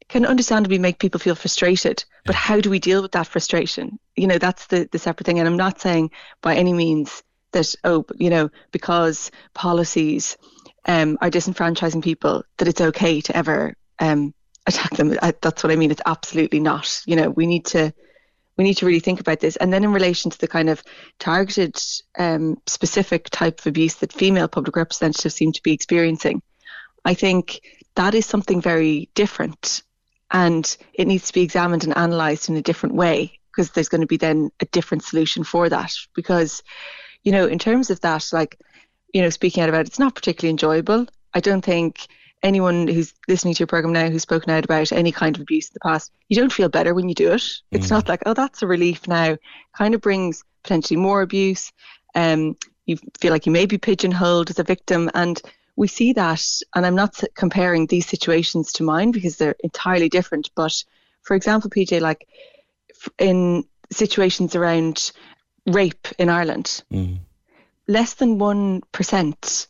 [0.09, 2.05] can understandably make people feel frustrated.
[2.27, 3.99] But how do we deal with that frustration?
[4.15, 6.11] You know that's the the separate thing and i'm not saying
[6.43, 10.37] by any means that oh you know because policies
[10.87, 14.35] um, are disenfranchising people, that it's okay to ever um,
[14.67, 15.17] attack them.
[15.23, 15.91] I, that's what I mean.
[15.91, 17.03] It's absolutely not.
[17.07, 17.93] You know, we need to
[18.57, 19.57] we need to really think about this.
[19.57, 20.83] And then in relation to the kind of
[21.19, 21.81] targeted,
[22.19, 26.43] um, specific type of abuse that female public representatives seem to be experiencing,
[27.05, 27.63] I think
[27.95, 29.83] that is something very different,
[30.31, 34.01] and it needs to be examined and analysed in a different way because there's going
[34.01, 35.93] to be then a different solution for that.
[36.15, 36.63] Because,
[37.23, 38.59] you know, in terms of that, like
[39.13, 41.07] you know, speaking out about it, it's not particularly enjoyable.
[41.35, 42.07] I don't think
[42.43, 45.69] anyone who's listening to your program now who's spoken out about any kind of abuse
[45.69, 47.45] in the past, you don't feel better when you do it.
[47.71, 47.91] It's mm.
[47.91, 49.37] not like, oh, that's a relief now.
[49.77, 51.73] Kind of brings potentially more abuse.
[52.15, 52.57] Um,
[52.87, 55.11] you feel like you may be pigeonholed as a victim.
[55.15, 55.41] And
[55.77, 56.45] we see that,
[56.75, 60.51] and I'm not comparing these situations to mine because they're entirely different.
[60.55, 60.83] But
[61.23, 62.27] for example, PJ, like
[63.19, 65.13] in situations around
[65.67, 67.19] rape in Ireland, mm
[67.93, 69.67] less than 1%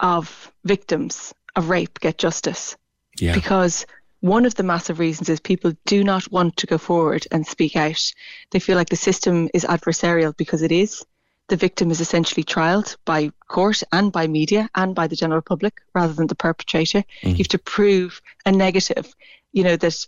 [0.00, 2.76] of victims of rape get justice.
[3.18, 3.34] Yeah.
[3.34, 3.86] Because
[4.20, 7.76] one of the massive reasons is people do not want to go forward and speak
[7.76, 8.12] out.
[8.50, 11.04] They feel like the system is adversarial because it is.
[11.48, 15.80] The victim is essentially trialed by court and by media and by the general public
[15.94, 17.04] rather than the perpetrator.
[17.22, 17.30] Mm.
[17.30, 19.14] You have to prove a negative,
[19.52, 20.06] you know, that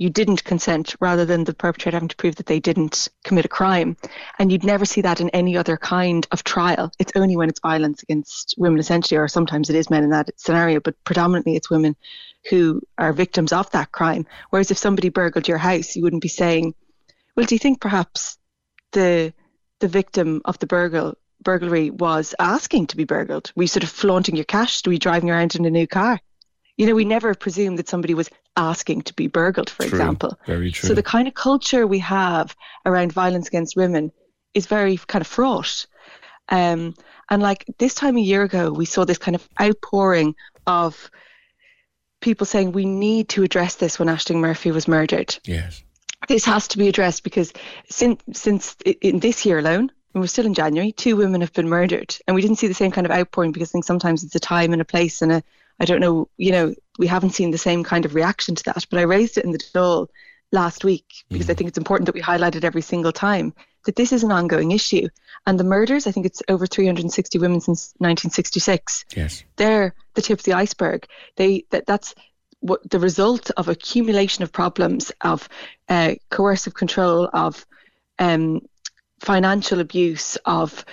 [0.00, 3.48] you didn't consent rather than the perpetrator having to prove that they didn't commit a
[3.48, 3.98] crime.
[4.38, 6.90] And you'd never see that in any other kind of trial.
[6.98, 10.30] It's only when it's violence against women, essentially, or sometimes it is men in that
[10.40, 11.96] scenario, but predominantly it's women
[12.48, 14.24] who are victims of that crime.
[14.48, 16.74] Whereas if somebody burgled your house, you wouldn't be saying,
[17.36, 18.38] well, do you think perhaps
[18.92, 19.34] the
[19.80, 23.52] the victim of the burgle burglary was asking to be burgled?
[23.54, 24.82] Were you sort of flaunting your cash?
[24.86, 26.20] Were you driving around in a new car?
[26.78, 29.98] You know, we never presume that somebody was asking to be burgled, for true.
[29.98, 30.38] example.
[30.46, 30.88] Very true.
[30.88, 34.12] So the kind of culture we have around violence against women
[34.54, 35.86] is very kind of fraught.
[36.48, 36.94] Um,
[37.30, 40.34] and like this time a year ago, we saw this kind of outpouring
[40.66, 41.10] of
[42.20, 45.38] people saying we need to address this when Ashling Murphy was murdered.
[45.44, 45.82] Yes.
[46.28, 47.52] This has to be addressed because
[47.88, 51.68] since since in this year alone, and we're still in January, two women have been
[51.68, 54.34] murdered, and we didn't see the same kind of outpouring because I think sometimes it's
[54.34, 55.42] a time and a place and a
[55.80, 58.86] I don't know, you know, we haven't seen the same kind of reaction to that.
[58.90, 60.08] But I raised it in the Dáil
[60.52, 61.50] last week because mm.
[61.50, 63.54] I think it's important that we highlight it every single time
[63.86, 65.08] that this is an ongoing issue.
[65.46, 69.06] And the murders, I think it's over 360 women since 1966.
[69.16, 69.42] Yes.
[69.56, 71.06] They're the tip of the iceberg.
[71.36, 72.14] They that that's
[72.60, 75.48] what the result of accumulation of problems of
[75.88, 77.64] uh, coercive control of
[78.18, 78.60] um,
[79.20, 80.84] financial abuse of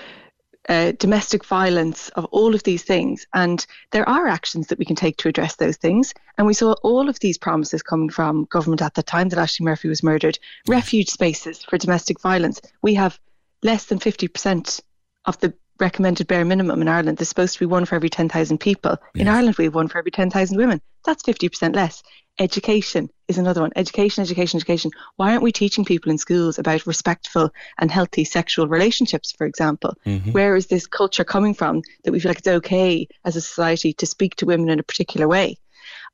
[0.67, 3.25] uh, domestic violence, of all of these things.
[3.33, 6.13] And there are actions that we can take to address those things.
[6.37, 9.65] And we saw all of these promises coming from government at the time that Ashley
[9.65, 10.37] Murphy was murdered
[10.67, 12.61] refuge spaces for domestic violence.
[12.81, 13.19] We have
[13.63, 14.81] less than 50%
[15.25, 17.17] of the recommended bare minimum in Ireland.
[17.17, 18.97] There's supposed to be one for every 10,000 people.
[19.13, 19.21] Yes.
[19.21, 20.81] In Ireland, we have one for every 10,000 women.
[21.05, 22.03] That's 50% less.
[22.39, 23.71] Education is another one.
[23.75, 24.91] Education, education, education.
[25.15, 29.95] Why aren't we teaching people in schools about respectful and healthy sexual relationships, for example?
[30.05, 30.31] Mm-hmm.
[30.31, 33.93] Where is this culture coming from that we feel like it's okay as a society
[33.93, 35.57] to speak to women in a particular way?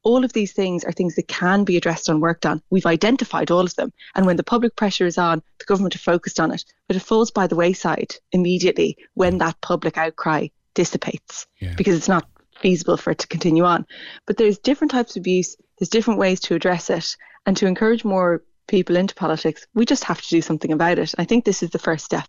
[0.04, 2.62] all of these things are things that can be addressed and worked on.
[2.70, 3.92] We've identified all of them.
[4.16, 6.64] And when the public pressure is on, the government are focused on it.
[6.88, 11.74] But it falls by the wayside immediately when that public outcry dissipates yeah.
[11.76, 12.28] because it's not
[12.60, 13.86] feasible for it to continue on.
[14.26, 17.16] But there's different types of abuse, there's different ways to address it.
[17.46, 21.14] And to encourage more people into politics, we just have to do something about it.
[21.18, 22.28] I think this is the first step.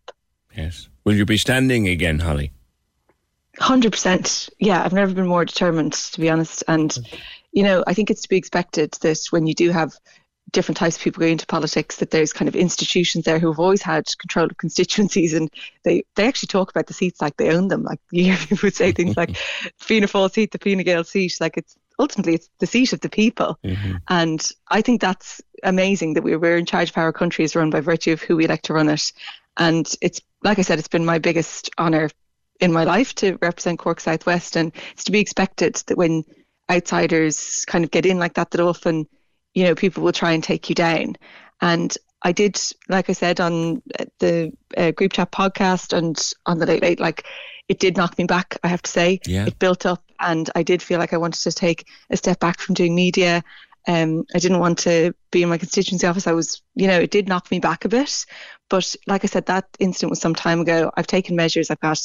[0.57, 0.89] Yes.
[1.05, 2.53] Will you be standing again, Holly?
[3.59, 4.49] Hundred percent.
[4.59, 6.65] Yeah, I've never been more determined, to be honest.
[6.67, 6.97] And
[7.53, 9.95] you know, I think it's to be expected that when you do have
[10.51, 13.59] different types of people going into politics that there's kind of institutions there who have
[13.59, 15.51] always had control of constituencies and
[15.83, 17.83] they, they actually talk about the seats like they own them.
[17.83, 19.37] Like you hear people say things like
[19.79, 23.09] Fianna Fáil seat, the Fine Gael seat, like it's ultimately it's the seat of the
[23.09, 23.59] people.
[23.65, 23.97] Mm-hmm.
[24.09, 27.57] And I think that's amazing that we, we're in charge of how our country is
[27.57, 29.13] run by virtue of who we elect to run it.
[29.57, 32.11] And it's like I said, it's been my biggest honour
[32.61, 36.25] in my life to represent Cork Southwest and it's to be expected that when
[36.71, 39.07] outsiders kind of get in like that that often
[39.55, 41.17] you know people will try and take you down
[41.61, 43.83] and I did like I said on
[44.19, 47.27] the uh, group chat podcast and on the late late like
[47.69, 49.47] it did knock me back I have to say yeah.
[49.47, 52.61] it built up and I did feel like I wanted to take a step back
[52.61, 53.43] from doing media
[53.87, 56.27] um, I didn't want to be in my constituency office.
[56.27, 58.25] I was, you know, it did knock me back a bit.
[58.71, 60.91] But like I said, that incident was some time ago.
[60.97, 61.71] I've taken measures.
[61.71, 62.01] I've got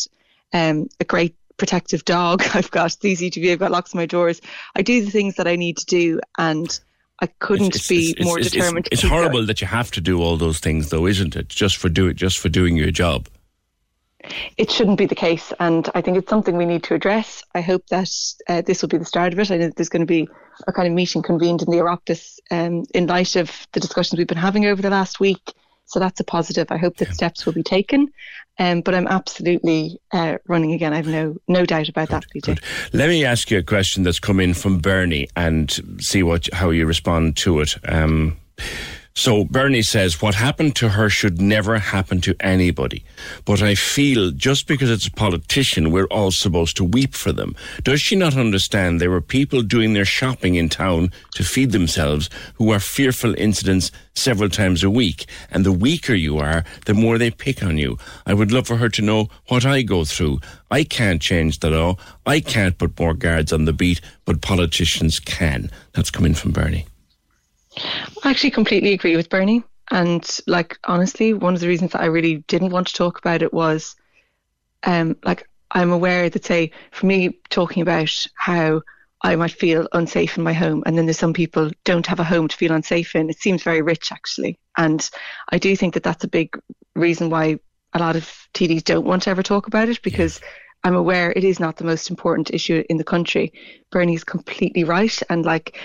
[0.53, 2.43] um, a great protective dog.
[2.53, 3.53] I've got CCTV.
[3.53, 4.41] I've got locks on my doors.
[4.75, 6.79] I do the things that I need to do, and
[7.21, 8.89] I couldn't it's, be it's, more it's, determined.
[8.91, 9.47] It's, horrible going.
[9.47, 11.47] that you have to do all those things, though, isn't it?
[11.47, 13.29] Just for do it, just for doing your job.
[14.57, 17.43] It shouldn't be the case, and I think it's something we need to address.
[17.55, 18.09] I hope that
[18.47, 19.49] uh, this will be the start of it.
[19.49, 20.27] I know there's going to be
[20.67, 24.27] a kind of meeting convened in the Oireachtas um, in light of the discussions we've
[24.27, 25.53] been having over the last week.
[25.85, 26.67] So that's a positive.
[26.69, 27.13] I hope that yeah.
[27.13, 28.11] steps will be taken.
[28.59, 30.93] Um, but I'm absolutely uh, running again.
[30.93, 32.43] I have no no doubt about good, that.
[32.43, 32.59] Good.
[32.91, 36.69] Let me ask you a question that's come in from Bernie and see what how
[36.69, 37.75] you respond to it.
[37.87, 38.37] Um,
[39.15, 43.03] so Bernie says, what happened to her should never happen to anybody.
[43.43, 47.55] But I feel just because it's a politician, we're all supposed to weep for them.
[47.83, 52.29] Does she not understand there were people doing their shopping in town to feed themselves
[52.55, 55.25] who are fearful incidents several times a week?
[55.51, 57.97] And the weaker you are, the more they pick on you.
[58.25, 60.39] I would love for her to know what I go through.
[60.71, 61.97] I can't change the law.
[62.25, 65.71] I can't put more guards on the beat, but politicians can.
[65.93, 66.85] That's coming from Bernie.
[68.23, 69.63] I actually completely agree with Bernie.
[69.91, 73.41] And like honestly, one of the reasons that I really didn't want to talk about
[73.41, 73.95] it was
[74.83, 78.81] um like I'm aware that say for me talking about how
[79.21, 80.83] I might feel unsafe in my home.
[80.85, 83.29] And then there's some people don't have a home to feel unsafe in.
[83.29, 84.57] It seems very rich, actually.
[84.77, 85.07] And
[85.49, 86.57] I do think that that's a big
[86.95, 87.59] reason why
[87.93, 88.23] a lot of
[88.53, 90.39] TDs don't want to ever talk about it because
[90.83, 93.51] I'm aware it is not the most important issue in the country.
[93.91, 95.21] Bernie's completely right.
[95.29, 95.77] And like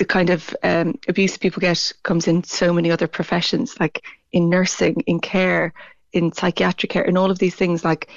[0.00, 4.48] the kind of um, abuse people get comes in so many other professions, like in
[4.48, 5.74] nursing, in care,
[6.14, 7.84] in psychiatric care, and all of these things.
[7.84, 8.08] Like,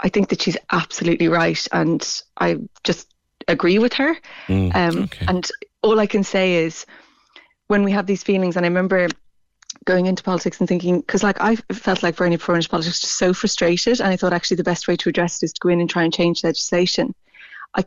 [0.00, 1.68] I think that she's absolutely right.
[1.72, 2.02] And
[2.38, 3.12] I just
[3.46, 4.16] agree with her.
[4.48, 5.26] Mm, um, okay.
[5.28, 5.46] And
[5.82, 6.86] all I can say is
[7.66, 9.06] when we have these feelings, and I remember
[9.84, 13.18] going into politics and thinking, because like I felt like Bernie before into politics just
[13.18, 15.68] so frustrated, and I thought actually the best way to address it is to go
[15.68, 17.14] in and try and change legislation.
[17.74, 17.84] I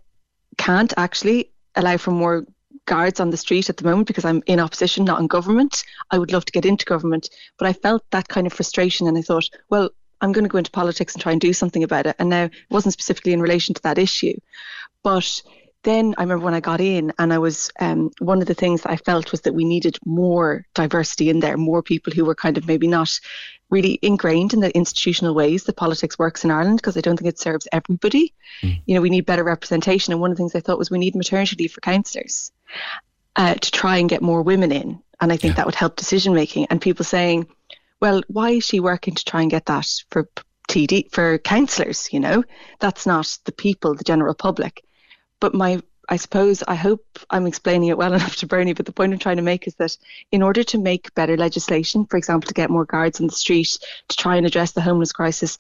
[0.60, 2.46] can't actually allow for more
[2.90, 5.84] guards on the street at the moment because I'm in opposition, not in government.
[6.10, 7.30] I would love to get into government,
[7.60, 10.58] but I felt that kind of frustration, and I thought, well, I'm going to go
[10.58, 12.16] into politics and try and do something about it.
[12.20, 14.34] And now it wasn't specifically in relation to that issue,
[15.04, 15.42] but
[15.84, 18.82] then I remember when I got in, and I was um, one of the things
[18.82, 22.36] that I felt was that we needed more diversity in there, more people who were
[22.36, 23.18] kind of maybe not
[23.70, 27.30] really ingrained in the institutional ways that politics works in Ireland, because I don't think
[27.30, 28.34] it serves everybody.
[28.62, 28.82] Mm.
[28.86, 31.00] You know, we need better representation, and one of the things I thought was we
[31.00, 32.52] need maternity leave for counsellors
[33.38, 36.34] uh, to try and get more women in, and I think that would help decision
[36.34, 36.68] making.
[36.70, 37.48] And people saying,
[38.02, 40.28] "Well, why is she working to try and get that for?"
[40.70, 42.44] TD for counsellors, you know,
[42.80, 44.84] that's not the people, the general public
[45.40, 45.82] but my
[46.12, 49.20] I suppose I hope I'm explaining it well enough to Bernie, but the point I'm
[49.20, 49.96] trying to make is that
[50.32, 53.78] in order to make better legislation, for example, to get more guards on the street,
[54.08, 55.58] to try and address the homeless crisis,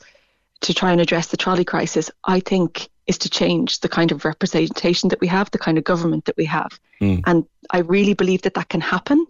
[0.61, 4.25] to try and address the trolley crisis, I think is to change the kind of
[4.25, 6.79] representation that we have, the kind of government that we have.
[7.01, 7.23] Mm.
[7.25, 9.25] And I really believe that that can happen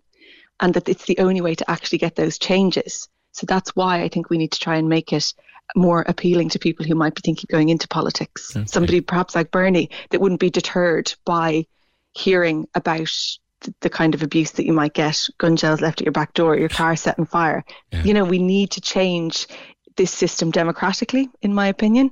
[0.60, 3.08] and that it's the only way to actually get those changes.
[3.32, 5.34] So that's why I think we need to try and make it
[5.76, 8.56] more appealing to people who might be thinking going into politics.
[8.56, 8.66] Okay.
[8.66, 11.66] Somebody perhaps like Bernie that wouldn't be deterred by
[12.14, 13.12] hearing about
[13.62, 16.34] the, the kind of abuse that you might get, gun shells left at your back
[16.34, 17.64] door, your car set on fire.
[18.04, 19.48] You know, we need to change
[19.96, 22.12] this system democratically, in my opinion.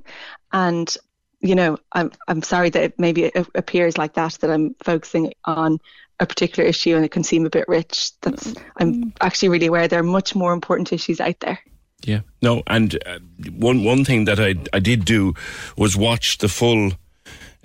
[0.52, 0.94] And
[1.40, 5.32] you know, I'm I'm sorry that it maybe it appears like that that I'm focusing
[5.44, 5.78] on
[6.20, 8.10] a particular issue and it can seem a bit rich.
[8.20, 8.62] That's mm.
[8.76, 11.60] I'm actually really aware there are much more important issues out there.
[12.06, 12.20] Yeah.
[12.42, 13.18] No, and uh,
[13.58, 15.34] one one thing that I I did do
[15.76, 16.92] was watch the full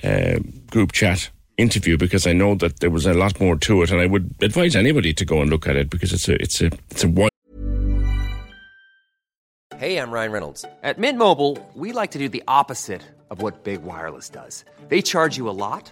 [0.04, 0.40] uh,
[0.72, 4.02] group chat interview because I know that there was a lot more to it, and
[4.02, 6.72] I would advise anybody to go and look at it because it's a it's a
[6.92, 7.30] it's a wide
[9.84, 10.66] Hey, I'm Ryan Reynolds.
[10.82, 14.64] At Mint Mobile, we like to do the opposite of what Big Wireless does.
[14.88, 15.92] They charge you a lot,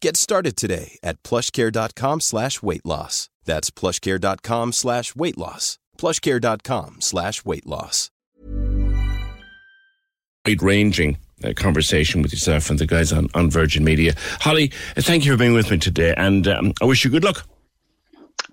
[0.00, 3.28] Get started today at plushcare.com slash weight loss.
[3.44, 5.78] That's plushcare.com slash weight loss.
[5.98, 8.10] plushcare.com slash weight loss.
[10.46, 14.14] wide ranging uh, conversation with yourself and the guys on, on Virgin Media.
[14.40, 17.24] Holly, uh, thank you for being with me today, and um, I wish you good
[17.24, 17.46] luck.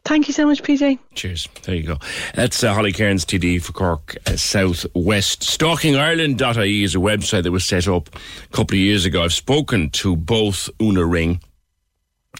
[0.05, 0.99] Thank you so much, PJ.
[1.15, 1.49] Cheers.
[1.63, 1.97] There you go.
[2.33, 5.41] That's uh, Holly Cairns, TD for Cork uh, South West.
[5.41, 9.23] StalkingIreland.ie is a website that was set up a couple of years ago.
[9.23, 11.41] I've spoken to both Una Ring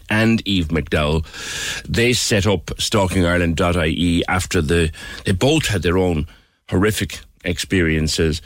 [0.10, 1.26] and Eve McDowell.
[1.84, 4.92] They set up StalkingIreland.ie after the
[5.26, 6.28] they both had their own
[6.70, 8.42] horrific experiences.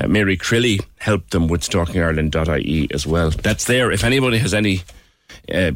[0.00, 3.30] Uh, Mary Crilly helped them with StalkingIreland.ie as well.
[3.30, 3.90] That's there.
[3.90, 4.82] If anybody has any
[5.52, 5.72] uh,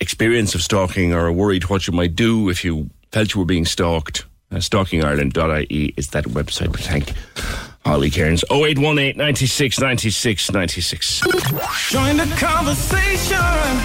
[0.00, 3.46] experience of stalking or are worried what you might do if you felt you were
[3.46, 6.72] being stalked, uh, StalkingIreland.ie is that website.
[6.72, 7.12] But thank
[7.84, 8.44] Holly Cairns.
[8.50, 11.20] 0818 96 96 96.
[11.90, 13.38] Join the conversation.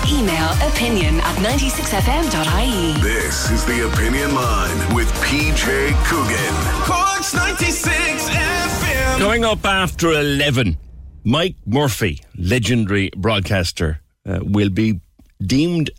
[0.10, 3.02] Email opinion at 96fm.ie.
[3.02, 6.56] This is the Opinion Line with PJ Coogan.
[6.86, 9.20] Corks 96 FM.
[9.20, 10.78] Going up after 11,
[11.26, 15.02] Mike Murphy, legendary broadcaster, uh, will be
[15.42, 15.90] deemed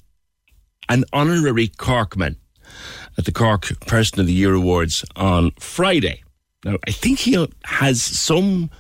[0.89, 2.37] an honorary Corkman
[3.17, 6.23] at the Cork Person of the Year Awards on Friday.
[6.65, 8.71] Now, I think he has some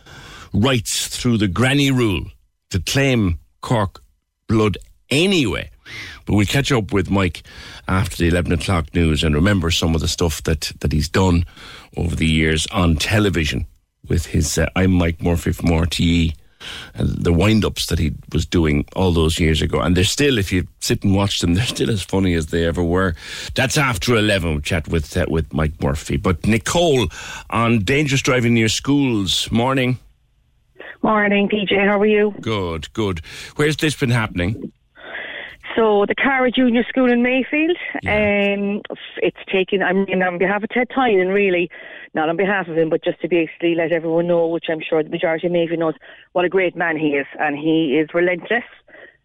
[0.52, 2.24] rights through the granny rule
[2.70, 4.02] to claim Cork
[4.48, 4.76] blood
[5.08, 5.70] anyway.
[6.24, 7.42] But we'll catch up with Mike
[7.88, 11.44] after the 11 o'clock news and remember some of the stuff that, that he's done
[11.96, 13.66] over the years on television
[14.08, 16.34] with his uh, I'm Mike Murphy from RTE
[16.94, 19.80] and the wind ups that he was doing all those years ago.
[19.80, 22.64] And they're still, if you sit and watch them, they're still as funny as they
[22.64, 23.14] ever were.
[23.54, 26.16] That's after 11, we'll chat with, uh, with Mike Murphy.
[26.16, 27.08] But Nicole
[27.50, 29.50] on dangerous driving near schools.
[29.50, 29.98] Morning.
[31.02, 31.86] Morning, PJ.
[31.86, 32.34] How are you?
[32.40, 33.20] Good, good.
[33.56, 34.72] Where's this been happening?
[35.76, 37.76] So the Cara Junior School in Mayfield,
[38.06, 38.82] um,
[39.18, 39.82] it's taken.
[39.82, 41.70] I mean, on behalf of Ted Tynan, really,
[42.14, 45.02] not on behalf of him, but just to basically let everyone know, which I'm sure
[45.02, 45.94] the majority of Mayfield knows,
[46.32, 48.64] what a great man he is, and he is relentless,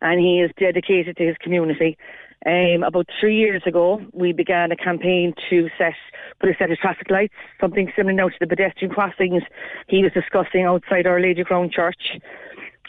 [0.02, 1.98] and he is dedicated to his community.
[2.46, 5.94] Um, about three years ago, we began a campaign to set
[6.40, 9.42] put a set of traffic lights, something similar now to the pedestrian crossings
[9.88, 12.20] he was discussing outside Our Lady Crown Church.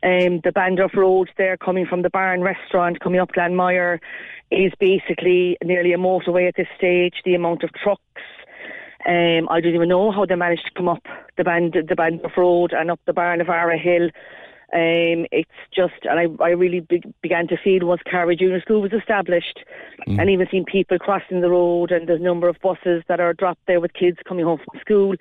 [0.03, 3.99] Um, the Banduff Road there, coming from the Barn Restaurant, coming up Glanmire,
[4.51, 7.15] is basically nearly a motorway at this stage.
[7.25, 8.16] The amount of trucks,
[9.07, 11.03] um, I don't even know how they managed to come up
[11.37, 14.11] the Band the Banduff Road and up the Barnavara Hill.
[14.73, 18.83] Um, it's just, and I, I really be, began to feel once Cara Junior School
[18.83, 19.61] was established,
[20.07, 23.65] and even seeing people crossing the road and the number of buses that are dropped
[23.69, 25.15] there with kids coming home from school,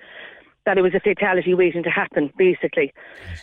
[0.64, 2.92] that it was a fatality waiting to happen, basically.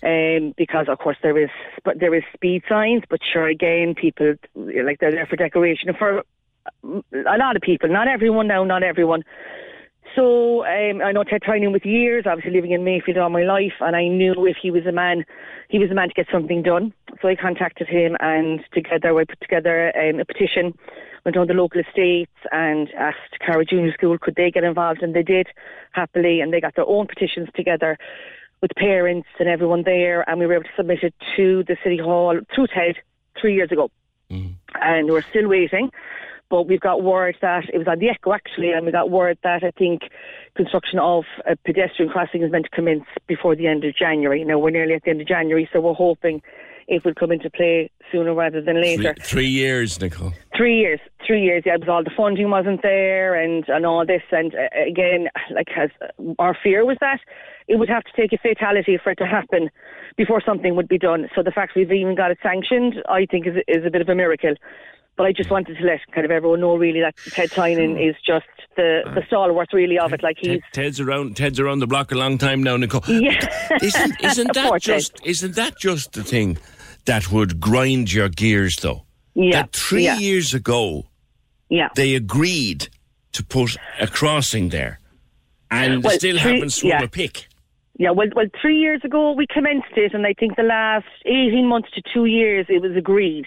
[0.03, 1.49] Um, because of course there is,
[1.85, 5.97] but there is speed signs, but sure again, people like they're there for decoration and
[5.97, 6.23] for
[6.83, 9.23] a lot of people, not everyone now, not everyone.
[10.15, 13.73] So um, I know Ted Tynan with years, obviously living in Mayfield all my life,
[13.79, 15.25] and I knew if he was a man,
[15.69, 16.93] he was a man to get something done.
[17.21, 20.77] So I contacted him, and together we put together um, a petition,
[21.25, 25.15] went on the local estates and asked Cara Junior School could they get involved, and
[25.15, 25.47] they did
[25.93, 27.97] happily, and they got their own petitions together
[28.61, 31.97] with parents and everyone there, and we were able to submit it to the City
[31.97, 32.97] Hall through TED
[33.39, 33.89] three years ago.
[34.81, 35.91] And we're still waiting
[36.53, 39.39] but we've got word that it was on the Echo actually, and we got word
[39.41, 40.03] that I think
[40.55, 44.43] construction of a pedestrian crossing is meant to commence before the end of January.
[44.43, 46.43] Now we're nearly at the end of January, so we're hoping
[46.87, 49.15] it will come into play sooner rather than later.
[49.15, 50.31] Three, three years, Nicole.
[50.55, 51.63] Three years, three years.
[51.65, 55.69] Yeah, because all the funding wasn't there, and and all this, and uh, again, like
[55.75, 55.89] has
[56.37, 57.19] our fear was that
[57.67, 59.71] it would have to take a fatality for it to happen
[60.17, 61.29] before something would be done.
[61.33, 64.09] So the fact we've even got it sanctioned, I think, is is a bit of
[64.09, 64.53] a miracle.
[65.15, 68.15] But I just wanted to let kind of everyone know really that Ted Tynan is
[68.25, 68.45] just
[68.75, 70.23] the uh, the stalwart really of it.
[70.23, 71.37] Like he's Ted, Ted's around.
[71.37, 73.03] Ted's around the block a long time now, Nicole.
[73.07, 73.47] Yeah.
[73.81, 74.99] Isn't, isn't that Poor Ted.
[75.01, 75.21] just?
[75.23, 76.57] Isn't that just the thing
[77.05, 79.03] that would grind your gears, though?
[79.35, 80.17] Yeah, That three yeah.
[80.17, 81.03] years ago,
[81.69, 81.89] yeah.
[81.95, 82.87] they agreed
[83.33, 84.99] to put a crossing there,
[85.71, 87.03] and Well, still three- haven't swung yeah.
[87.03, 87.47] a pick.
[87.99, 91.67] Yeah, well, well, three years ago we commenced it, and I think the last eighteen
[91.67, 93.45] months to two years it was agreed.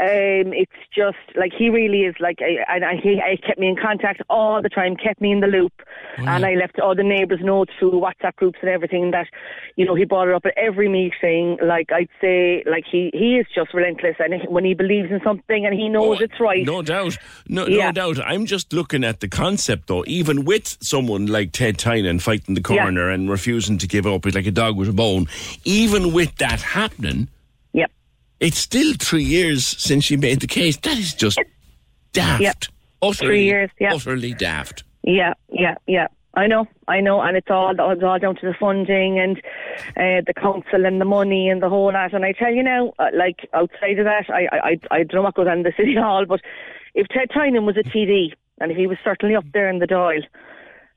[0.00, 3.68] Um, it's just like he really is like, I, and I, he I kept me
[3.68, 5.72] in contact all the time, kept me in the loop,
[6.16, 9.26] and I left all the neighbours know through WhatsApp groups and everything that,
[9.76, 11.58] you know, he brought it up at every meeting.
[11.62, 15.66] Like I'd say, like he he is just relentless, and when he believes in something
[15.66, 17.18] and he knows it's right, No doubt.
[17.48, 17.90] No, Yeah.
[17.90, 18.24] no doubt.
[18.26, 20.04] I'm just looking at the concept, though.
[20.06, 22.62] Even with someone like Ted Tynan fighting the
[23.08, 23.14] Yeah.
[23.14, 25.26] and refusing to give up, it's like a dog with a bone.
[25.64, 27.28] Even with that happening.
[28.40, 30.76] It's still three years since she made the case.
[30.78, 31.38] That is just
[32.12, 32.42] daft.
[32.42, 32.64] Yep.
[33.02, 33.94] Utterly, Three years, yeah.
[33.94, 34.84] utterly daft.
[35.02, 36.08] Yeah, yeah, yeah.
[36.34, 39.38] I know, I know, and it's all it's all down to the funding and
[39.96, 42.12] uh, the council and the money and the whole lot.
[42.12, 45.22] And I tell you now, uh, like outside of that, I, I, I don't know
[45.22, 46.40] what goes on in the city hall, but
[46.94, 49.86] if Ted Tynan was a TD and if he was certainly up there in the
[49.86, 50.22] Dáil,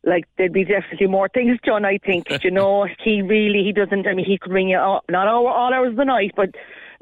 [0.04, 1.84] like there'd be definitely more things done.
[1.84, 4.06] I think, you know, he really he doesn't.
[4.06, 6.50] I mean, he could ring you all, not all, all hours of the night, but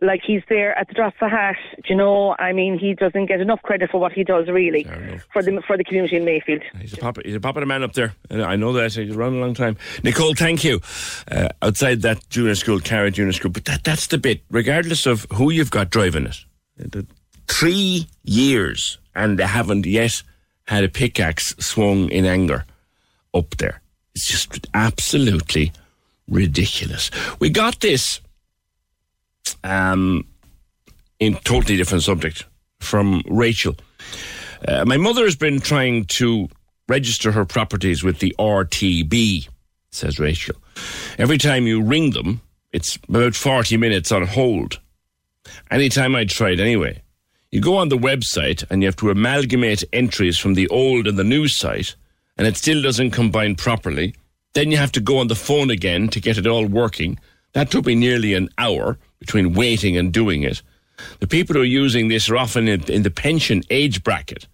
[0.01, 1.57] like he's there at the drop of a hat.
[1.87, 4.83] You know, I mean, he doesn't get enough credit for what he does really
[5.31, 6.63] for the for the community in Mayfield.
[6.79, 8.13] He's a pop, he's a popular man up there.
[8.29, 8.93] I know that.
[8.93, 9.77] He's around a long time.
[10.03, 10.81] Nicole, thank you.
[11.29, 14.41] Uh, outside that junior school, Cara Junior School, but that, that's the bit.
[14.49, 16.45] Regardless of who you've got driving it,
[16.77, 17.05] the
[17.47, 20.23] three years and they haven't yet
[20.65, 22.65] had a pickaxe swung in anger
[23.33, 23.81] up there.
[24.15, 25.71] It's just absolutely
[26.27, 27.11] ridiculous.
[27.39, 28.21] We got this
[29.63, 30.25] um,
[31.19, 32.45] in totally different subject
[32.79, 33.75] from Rachel.
[34.67, 36.49] Uh, my mother has been trying to
[36.87, 39.47] register her properties with the RTB,
[39.91, 40.55] says Rachel.
[41.17, 42.41] Every time you ring them,
[42.71, 44.79] it's about 40 minutes on hold.
[45.69, 47.01] Anytime I tried anyway.
[47.51, 51.19] You go on the website and you have to amalgamate entries from the old and
[51.19, 51.95] the new site,
[52.37, 54.15] and it still doesn't combine properly.
[54.53, 57.19] Then you have to go on the phone again to get it all working.
[57.53, 60.61] That took me nearly an hour between waiting and doing it.
[61.19, 64.47] The people who are using this are often in, the pension age bracket.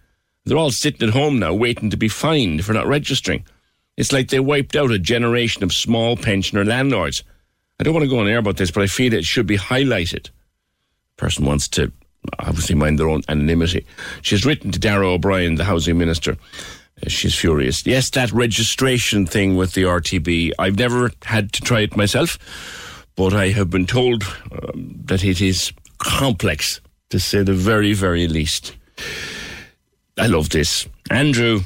[0.44, 3.44] They're all sitting at home now waiting to be fined for not registering.
[3.96, 7.22] It's like they wiped out a generation of small pensioner landlords.
[7.78, 9.58] I don't want to go on air about this, but I feel it should be
[9.58, 10.30] highlighted.
[11.16, 11.92] Person wants to
[12.38, 13.86] obviously mind their own anonymity.
[14.22, 16.36] She's written to Darragh O'Brien, the housing minister.
[17.04, 17.86] Uh, she's furious.
[17.86, 20.52] Yes, that registration thing with the RTB.
[20.58, 22.38] I've never had to try it myself,
[23.18, 24.22] but I have been told
[24.52, 26.80] um, that it is complex,
[27.10, 28.76] to say the very, very least.
[30.16, 30.86] I love this.
[31.10, 31.62] Andrew,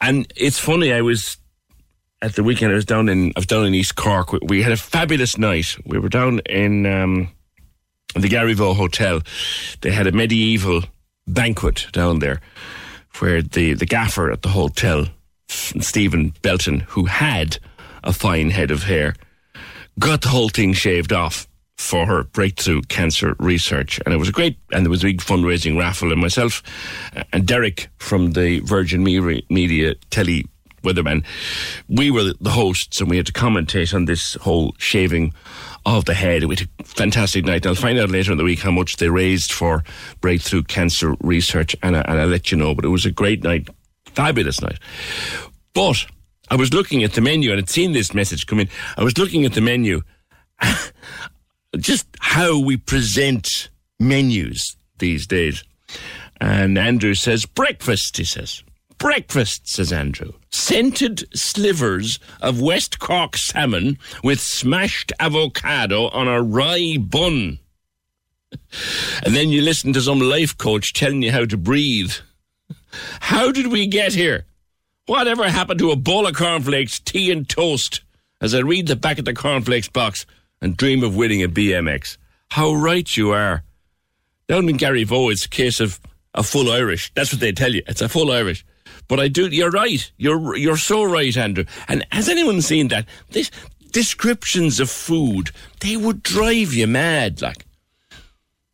[0.00, 1.38] and it's funny, I was
[2.22, 4.32] at the weekend, I was down in, I was down in East Cork.
[4.32, 5.76] We, we had a fabulous night.
[5.84, 7.28] We were down in um,
[8.14, 9.22] the Garryvoe Hotel.
[9.80, 10.82] They had a medieval
[11.26, 12.40] banquet down there
[13.18, 15.06] where the, the gaffer at the hotel,
[15.48, 17.58] Stephen Belton, who had
[18.04, 19.16] a fine head of hair,
[19.98, 21.48] got the whole thing shaved off
[21.78, 24.00] for her breakthrough cancer research.
[24.04, 26.12] And it was a great, and there was a big fundraising raffle.
[26.12, 26.62] And myself
[27.14, 30.46] uh, and Derek from the Virgin Media Telly
[30.82, 31.24] Weatherman,
[31.88, 35.34] we were the hosts and we had to commentate on this whole shaving
[35.84, 36.44] of the head.
[36.44, 37.66] We had a fantastic night.
[37.66, 39.84] I'll find out later in the week how much they raised for
[40.20, 42.74] breakthrough cancer research and, I, and I'll let you know.
[42.74, 43.68] But it was a great night,
[44.06, 44.78] fabulous night.
[45.74, 46.06] But
[46.48, 48.68] I was looking at the menu and I'd seen this message come in.
[48.96, 50.02] I was looking at the menu
[51.76, 55.64] just how we present menus these days.
[56.40, 58.62] And Andrew says, breakfast, he says.
[58.98, 60.32] Breakfast, says Andrew.
[60.50, 67.58] Scented slivers of West Cork salmon with smashed avocado on a rye bun.
[69.24, 72.12] and then you listen to some life coach telling you how to breathe.
[73.20, 74.46] How did we get here?
[75.06, 78.02] Whatever happened to a bowl of cornflakes, tea, and toast?
[78.40, 80.26] As I read the back of the cornflakes box,
[80.60, 82.16] and dream of winning a BMX.
[82.50, 83.62] How right you are.
[84.48, 86.00] Down in Garryvoe, it's a case of
[86.34, 87.12] a full Irish.
[87.14, 87.82] That's what they tell you.
[87.86, 88.64] It's a full Irish.
[89.08, 89.46] But I do.
[89.48, 90.10] You're right.
[90.16, 91.64] You're you're so right, Andrew.
[91.88, 93.06] And has anyone seen that?
[93.30, 93.50] This
[93.92, 95.50] descriptions of food
[95.80, 97.42] they would drive you mad.
[97.42, 97.64] Like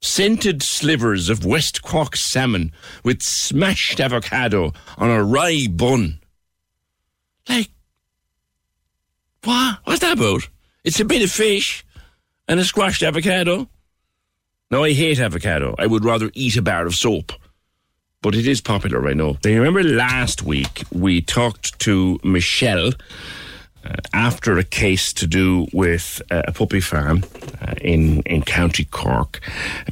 [0.01, 2.73] scented slivers of West Cork salmon
[3.05, 6.19] with smashed avocado on a rye bun.
[7.49, 7.71] Like
[9.45, 9.79] what?
[9.85, 10.49] What's that about?
[10.85, 11.85] It's a bit of fish
[12.49, 13.69] and a squashed avocado.
[14.71, 15.75] No, I hate avocado.
[15.79, 17.33] I would rather eat a bar of soap.
[18.23, 19.35] But it is popular, I know.
[19.43, 22.93] Do you remember last week we talked to Michelle
[23.85, 27.25] uh, after a case to do with uh, a puppy farm
[27.61, 29.41] uh, in, in County Cork?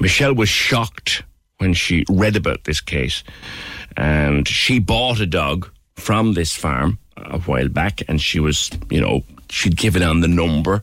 [0.01, 1.25] Michelle was shocked
[1.59, 3.25] when she read about this case.
[3.97, 9.01] And she bought a dog from this farm a while back and she was, you
[9.01, 10.83] know, she'd given on the number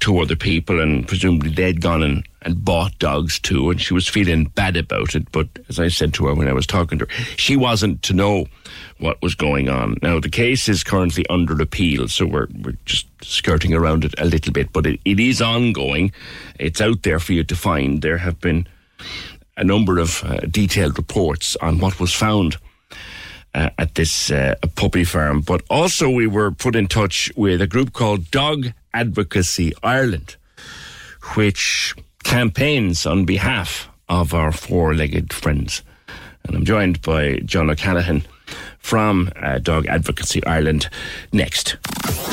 [0.00, 4.08] to other people and presumably they'd gone and, and bought dogs too and she was
[4.08, 5.30] feeling bad about it.
[5.32, 8.14] But as i said to her when i was talking to her she wasn't to
[8.14, 8.46] know
[8.98, 9.96] what was going on.
[10.02, 14.24] Now the case is currently under appeal so we're, we're just skirting around it a
[14.24, 16.12] little bit but it, it is ongoing.
[16.58, 18.02] It's out there for you to find.
[18.02, 18.66] There have been
[19.56, 22.58] a number of uh, detailed reports on what was found
[23.56, 25.40] uh, at this uh, puppy farm.
[25.40, 30.36] But also, we were put in touch with a group called Dog Advocacy Ireland,
[31.34, 35.82] which campaigns on behalf of our four legged friends.
[36.44, 38.24] And I'm joined by John O'Callaghan
[38.86, 40.88] from uh, Dog Advocacy Ireland
[41.32, 41.76] next.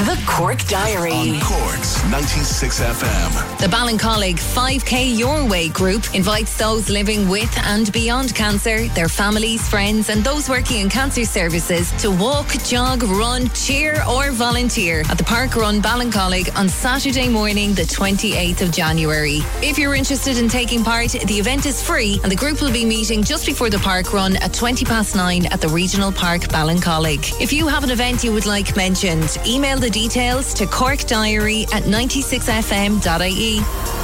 [0.06, 1.12] The Cork Diary.
[1.12, 3.60] On Cork's 96 FM.
[3.60, 9.68] The Ballincollig 5K Your Way group invites those living with and beyond cancer, their families,
[9.68, 15.18] friends, and those working in cancer services to walk, jog, run, cheer, or volunteer at
[15.18, 19.40] the Park Run Ballincollig on Saturday morning, the 28th of January.
[19.64, 22.86] If you're interested in taking part, the event is free and the group will be
[22.86, 27.42] meeting just before the park run at 20 past nine at the Regional Park Ballincollig.
[27.42, 31.84] If you have an event you would like mentioned, email the details to corkdiary at
[31.84, 33.60] 96fm.ie.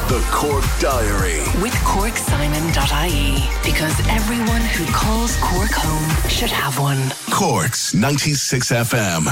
[0.10, 1.38] The Cork Diary.
[1.62, 3.38] With CorkSimon.ie.
[3.64, 7.12] Because everyone who calls Cork home should have one.
[7.30, 9.26] Cork's 96 FM.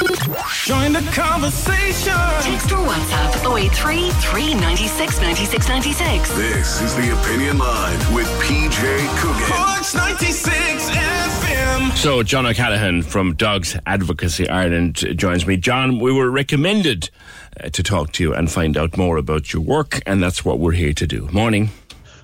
[0.65, 2.13] Join the conversation.
[2.41, 6.29] Text or WhatsApp 083 396 96 96.
[6.35, 8.77] This is the Opinion Line with PJ
[9.17, 9.47] Coogan.
[9.47, 11.26] Cork's 96 FM.
[11.95, 15.57] So, John O'Callaghan from Dogs Advocacy Ireland joins me.
[15.57, 17.09] John, we were recommended
[17.59, 20.59] uh, to talk to you and find out more about your work, and that's what
[20.59, 21.27] we're here to do.
[21.31, 21.69] Morning.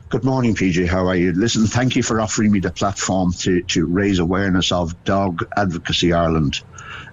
[0.10, 0.88] Good morning, PJ.
[0.88, 1.34] How are you?
[1.34, 6.14] Listen, thank you for offering me the platform to, to raise awareness of Dog Advocacy
[6.14, 6.62] Ireland.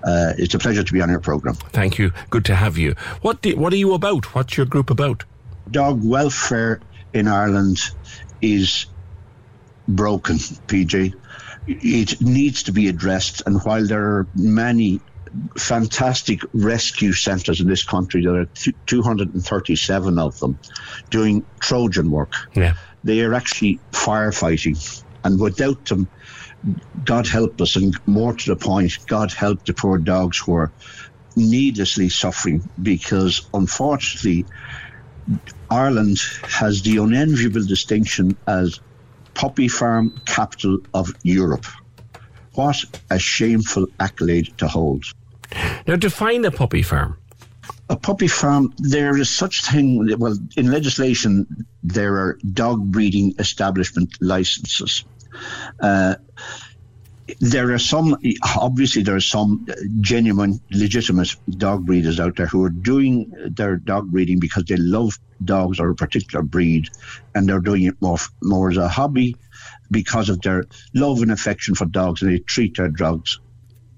[0.05, 1.55] Uh, it's a pleasure to be on your programme.
[1.55, 2.13] Thank you.
[2.29, 2.95] Good to have you.
[3.23, 4.35] What do, What are you about?
[4.35, 5.25] What's your group about?
[5.71, 6.81] Dog welfare
[7.15, 7.81] in Ireland
[8.43, 8.87] is
[9.89, 11.15] broken, PJ.
[11.67, 15.01] It needs to be addressed, and while there are many
[15.57, 18.49] fantastic rescue centres in this country, there are
[18.87, 20.59] 237 of them
[21.11, 22.35] doing Trojan work.
[22.55, 22.75] Yeah.
[23.05, 26.09] They are actually firefighting, and without them,
[27.05, 30.73] God help us, and more to the point, God help the poor dogs who are
[31.37, 34.47] needlessly suffering because unfortunately,
[35.71, 38.81] Ireland has the unenviable distinction as
[39.41, 41.65] puppy farm capital of Europe.
[42.57, 42.77] What
[43.09, 45.05] a shameful accolade to hold.
[45.87, 47.17] Now, define a puppy farm.
[47.89, 51.47] A puppy farm, there is such thing, well, in legislation,
[51.83, 55.05] there are dog breeding establishment licenses.
[55.81, 56.17] Uh,
[57.41, 58.17] there are some,
[58.57, 63.77] obviously, there are some uh, genuine, legitimate dog breeders out there who are doing their
[63.77, 66.89] dog breeding because they love dogs or a particular breed,
[67.35, 69.37] and they're doing it more, more as a hobby
[69.91, 73.39] because of their love and affection for dogs, and they treat their dogs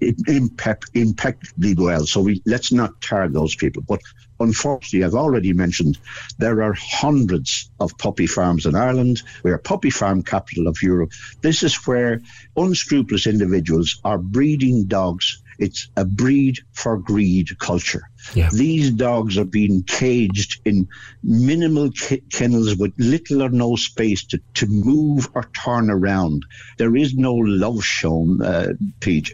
[0.01, 2.05] impe- impeccably well.
[2.05, 3.83] So we let's not tar those people.
[3.83, 4.01] But
[4.39, 5.97] unfortunately, I've already mentioned
[6.37, 9.21] there are hundreds of puppy farms in Ireland.
[9.43, 11.11] We are puppy farm capital of Europe.
[11.41, 12.21] This is where
[12.55, 15.42] unscrupulous individuals are breeding dogs.
[15.59, 18.03] It's a breed for greed culture.
[18.33, 18.49] Yeah.
[18.51, 20.87] These dogs are being caged in
[21.23, 21.91] minimal
[22.31, 26.45] kennels with little or no space to, to move or turn around.
[26.77, 29.31] There is no love shown, uh, PJ.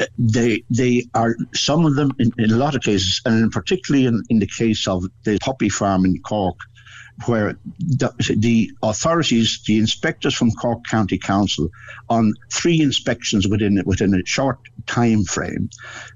[0.00, 4.06] Uh, They they are some of them in, in a lot of cases, and particularly
[4.06, 6.56] in, in the case of the puppy farm in Cork,
[7.26, 11.68] where the, the authorities, the inspectors from Cork County Council,
[12.08, 15.70] on three inspections within within a short time frame,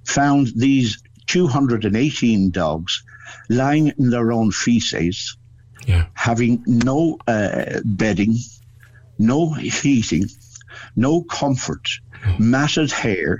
[0.04, 3.02] found these 218 dogs
[3.48, 5.36] lying in their own feces,
[6.14, 8.36] having no uh, bedding,
[9.18, 10.28] no heating,
[10.96, 11.88] no comfort,
[12.38, 13.38] matted hair.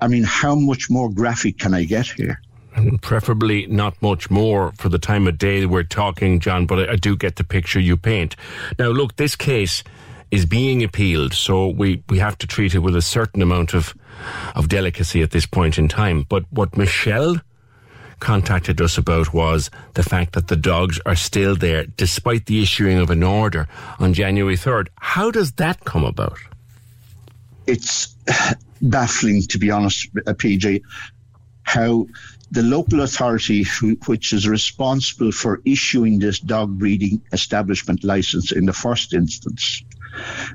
[0.00, 2.40] I mean, how much more graphic can I get here?
[2.80, 6.92] And preferably not much more for the time of day we're talking, John, but I,
[6.92, 8.36] I do get the picture you paint.
[8.78, 9.84] Now, look, this case
[10.30, 13.94] is being appealed, so we, we have to treat it with a certain amount of,
[14.54, 16.24] of delicacy at this point in time.
[16.28, 17.36] But what Michelle
[18.20, 22.98] contacted us about was the fact that the dogs are still there despite the issuing
[22.98, 23.66] of an order
[23.98, 24.88] on January 3rd.
[24.96, 26.38] How does that come about?
[27.66, 28.14] It's
[28.82, 30.82] baffling, to be honest, uh, PJ,
[31.62, 32.06] how
[32.50, 38.66] the local authority, who, which is responsible for issuing this dog breeding establishment license in
[38.66, 39.84] the first instance,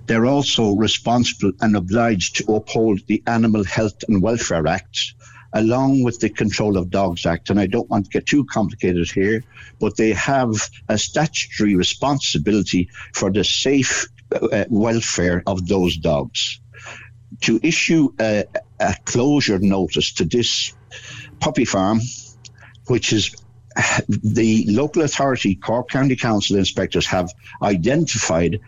[0.06, 5.14] they're also responsible and obliged to uphold the Animal Health and Welfare Act,
[5.54, 7.50] along with the Control of Dogs Act.
[7.50, 9.44] And I don't want to get too complicated here,
[9.80, 10.52] but they have
[10.90, 16.60] a statutory responsibility for the safe uh, welfare of those dogs.
[17.42, 18.44] To issue a,
[18.82, 20.74] a closure notice to this
[21.46, 22.02] puppy farm,
[22.88, 23.36] which is
[24.08, 27.30] the local authority, Cork County Council inspectors have
[27.62, 28.60] identified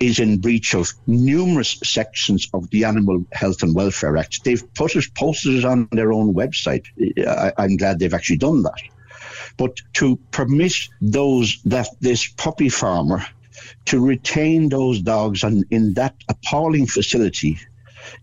[0.00, 4.44] is in breach of numerous sections of the Animal Health and Welfare Act.
[4.44, 6.86] They've put it, posted it on their own website.
[7.26, 8.80] I, I'm glad they've actually done that.
[9.58, 13.26] But to permit those that this puppy farmer
[13.86, 17.58] to retain those dogs and in that appalling facility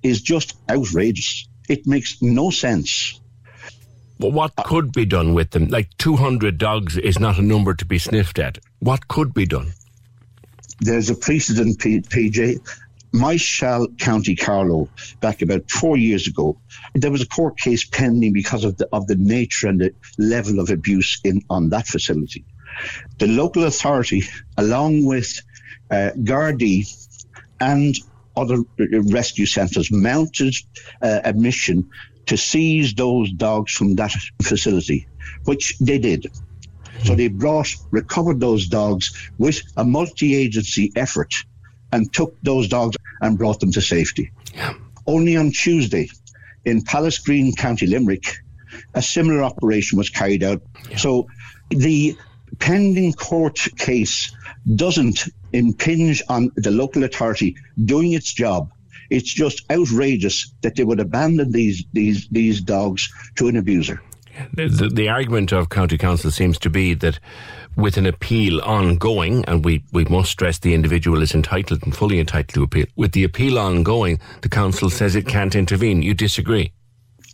[0.01, 1.47] is just outrageous.
[1.69, 3.19] It makes no sense.
[4.23, 5.67] But what could be done with them?
[5.67, 8.57] Like 200 dogs is not a number to be sniffed at.
[8.79, 9.73] What could be done?
[10.79, 12.59] there's a precedent, P- PJ.
[13.13, 14.87] Myshall County Carlow,
[15.19, 16.57] back about four years ago,
[16.95, 20.59] there was a court case pending because of the of the nature and the level
[20.59, 22.45] of abuse in on that facility.
[23.19, 24.23] The local authority,
[24.57, 25.39] along with
[25.91, 26.87] uh, Gardaí
[27.59, 27.95] and
[28.35, 30.55] other uh, rescue centres mounted
[31.01, 31.89] uh, a mission
[32.25, 35.07] to seize those dogs from that facility,
[35.45, 36.27] which they did.
[37.03, 41.33] So they brought, recovered those dogs with a multi agency effort
[41.91, 44.31] and took those dogs and brought them to safety.
[45.05, 46.09] Only on Tuesday
[46.65, 48.37] in Pallasgreen, County Limerick,
[48.93, 50.61] a similar operation was carried out.
[50.97, 51.27] So
[51.69, 52.15] the
[52.59, 54.33] pending court case
[54.75, 57.55] doesn't impinge on the local authority
[57.85, 58.71] doing its job.
[59.13, 64.01] It's just outrageous that they would abandon these these these dogs to an abuser.
[64.55, 67.19] The, the, the argument of County Council seems to be that
[67.75, 72.19] with an appeal ongoing, and we, we must stress the individual is entitled and fully
[72.19, 76.01] entitled to appeal, with the appeal ongoing, the council says it can't intervene.
[76.01, 76.73] You disagree?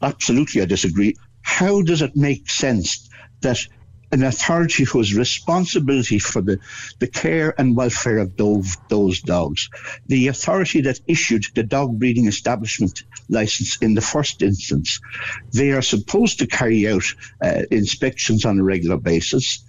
[0.01, 1.15] Absolutely, I disagree.
[1.43, 3.09] How does it make sense
[3.41, 3.65] that
[4.11, 6.59] an authority who has responsibility for the,
[6.99, 9.69] the care and welfare of those, those dogs,
[10.07, 14.99] the authority that issued the dog breeding establishment license in the first instance,
[15.53, 17.03] they are supposed to carry out
[17.43, 19.63] uh, inspections on a regular basis.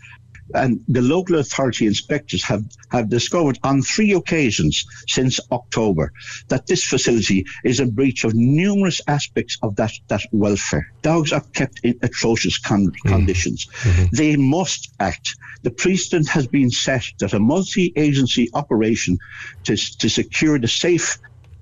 [0.55, 6.13] And the local authority inspectors have, have discovered on three occasions since October
[6.49, 10.93] that this facility is in breach of numerous aspects of that, that welfare.
[11.03, 13.09] Dogs are kept in atrocious con- mm-hmm.
[13.09, 13.67] conditions.
[13.67, 14.17] Mm-hmm.
[14.17, 15.37] They must act.
[15.63, 19.19] The precedent has been set that a multi agency operation
[19.65, 21.19] to, to secure the safe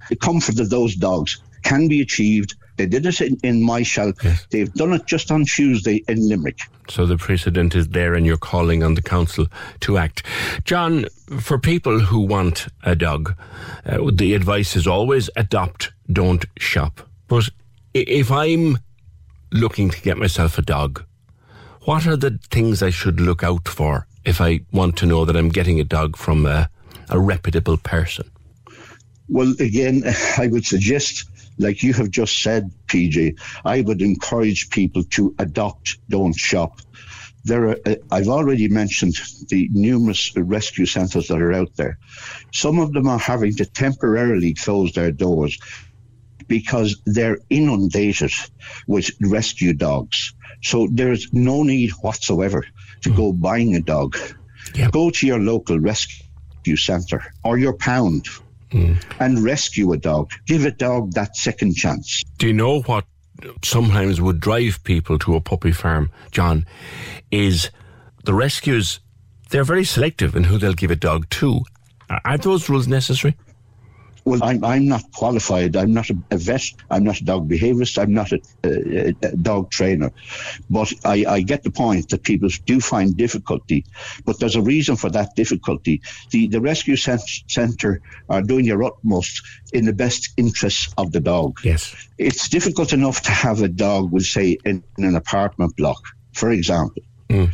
[0.09, 2.55] the comfort of those dogs can be achieved.
[2.79, 4.15] They did it in, in Myshall.
[4.51, 6.61] They've done it just on Tuesday in Limerick.
[6.89, 9.47] So the precedent is there, and you're calling on the council
[9.81, 10.23] to act.
[10.65, 11.07] John,
[11.41, 13.35] for people who want a dog,
[13.85, 17.01] uh, the advice is always adopt, don't shop.
[17.27, 17.51] But
[17.93, 18.79] if I'm
[19.53, 21.05] looking to get myself a dog,
[21.83, 25.37] what are the things I should look out for if I want to know that
[25.37, 26.71] I'm getting a dog from a,
[27.09, 28.31] a reputable person?
[29.29, 30.05] Well, again,
[30.39, 31.29] I would suggest,
[31.59, 36.81] like you have just said, PJ, I would encourage people to adopt, don't shop.
[37.45, 39.15] There are, uh, I've already mentioned
[39.49, 41.99] the numerous rescue centres that are out there.
[42.53, 45.59] Some of them are having to temporarily close their doors
[46.47, 48.33] because they're inundated
[48.87, 50.35] with rescue dogs.
[50.63, 52.65] So there's no need whatsoever
[53.03, 54.17] to go buying a dog.
[54.91, 58.27] Go to your local rescue centre or your pound
[58.73, 60.31] and rescue a dog.
[60.47, 62.23] Give a dog that second chance.
[62.39, 63.05] Do you know what
[63.65, 66.67] sometimes would drive people to a puppy farm, John?
[67.31, 67.71] Is
[68.25, 69.01] the rescues,
[69.51, 71.61] they're very selective in who they'll give a dog to.
[72.25, 73.37] Are those rules necessary?
[74.29, 75.75] Well, I'm, I'm not qualified.
[75.75, 76.71] I'm not a, a vet.
[76.91, 77.97] I'm not a dog behaviorist.
[77.97, 80.11] I'm not a, a, a dog trainer.
[80.69, 83.87] But I, I get the point that people do find difficulty.
[84.27, 86.03] But there's a reason for that difficulty.
[86.31, 89.41] The, the rescue centre are doing their utmost
[89.73, 91.61] in the best interests of the dog.
[91.65, 91.97] Yes.
[92.19, 96.03] It's difficult enough to have a dog, we'll say, in, in an apartment block,
[96.35, 97.03] for example.
[97.31, 97.47] Hmm.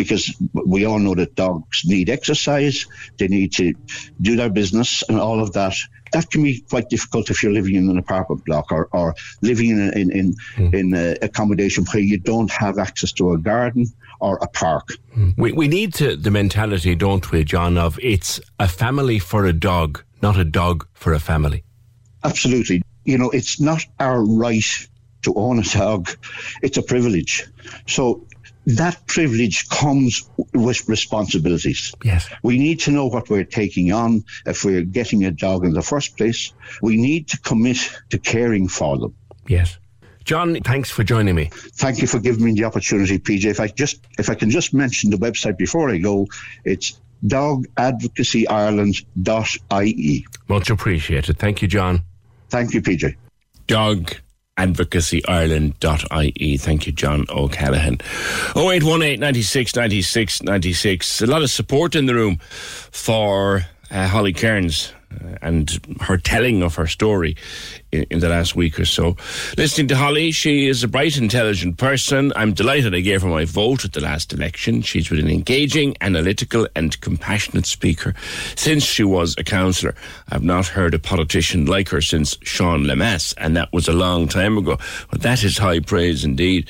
[0.00, 2.86] Because we all know that dogs need exercise,
[3.18, 3.74] they need to
[4.20, 5.74] do their business and all of that.
[6.12, 9.70] That can be quite difficult if you're living in an apartment block or, or living
[9.70, 10.74] in in in, hmm.
[10.74, 13.84] in a accommodation where you don't have access to a garden
[14.20, 14.86] or a park.
[15.14, 15.30] Hmm.
[15.36, 19.52] We, we need to, the mentality, don't we, John, of it's a family for a
[19.52, 21.62] dog, not a dog for a family.
[22.24, 22.82] Absolutely.
[23.04, 24.88] You know, it's not our right
[25.22, 26.08] to own a dog,
[26.62, 27.46] it's a privilege.
[27.86, 28.26] So
[28.66, 31.94] that privilege comes with responsibilities.
[32.04, 32.28] Yes.
[32.42, 35.82] We need to know what we're taking on if we're getting a dog in the
[35.82, 36.52] first place.
[36.82, 37.78] We need to commit
[38.10, 39.14] to caring for them.
[39.48, 39.78] Yes.
[40.24, 41.48] John, thanks for joining me.
[41.52, 43.46] Thank you for giving me the opportunity, PJ.
[43.46, 46.26] If I just if I can just mention the website before I go,
[46.64, 50.26] it's dogadvocacyireland.ie.
[50.48, 51.38] Much appreciated.
[51.38, 52.02] Thank you, John.
[52.50, 53.16] Thank you, PJ.
[53.66, 54.14] Dog
[54.60, 56.56] advocacyireland.ie.
[56.56, 58.00] Thank you, John O'Callaghan.
[58.56, 61.22] 0818 96 96 96.
[61.22, 62.36] A lot of support in the room
[62.90, 67.36] for uh, Holly Cairns uh, and her telling of her story
[67.92, 69.16] in, in the last week or so.
[69.56, 72.32] Listening to Holly, she is a bright, intelligent person.
[72.36, 74.82] I'm delighted I gave her my vote at the last election.
[74.82, 78.14] She's been an engaging, analytical, and compassionate speaker
[78.56, 79.94] since she was a councillor.
[80.28, 84.28] I've not heard a politician like her since Sean Lemass, and that was a long
[84.28, 84.78] time ago.
[85.10, 86.68] But that is high praise indeed.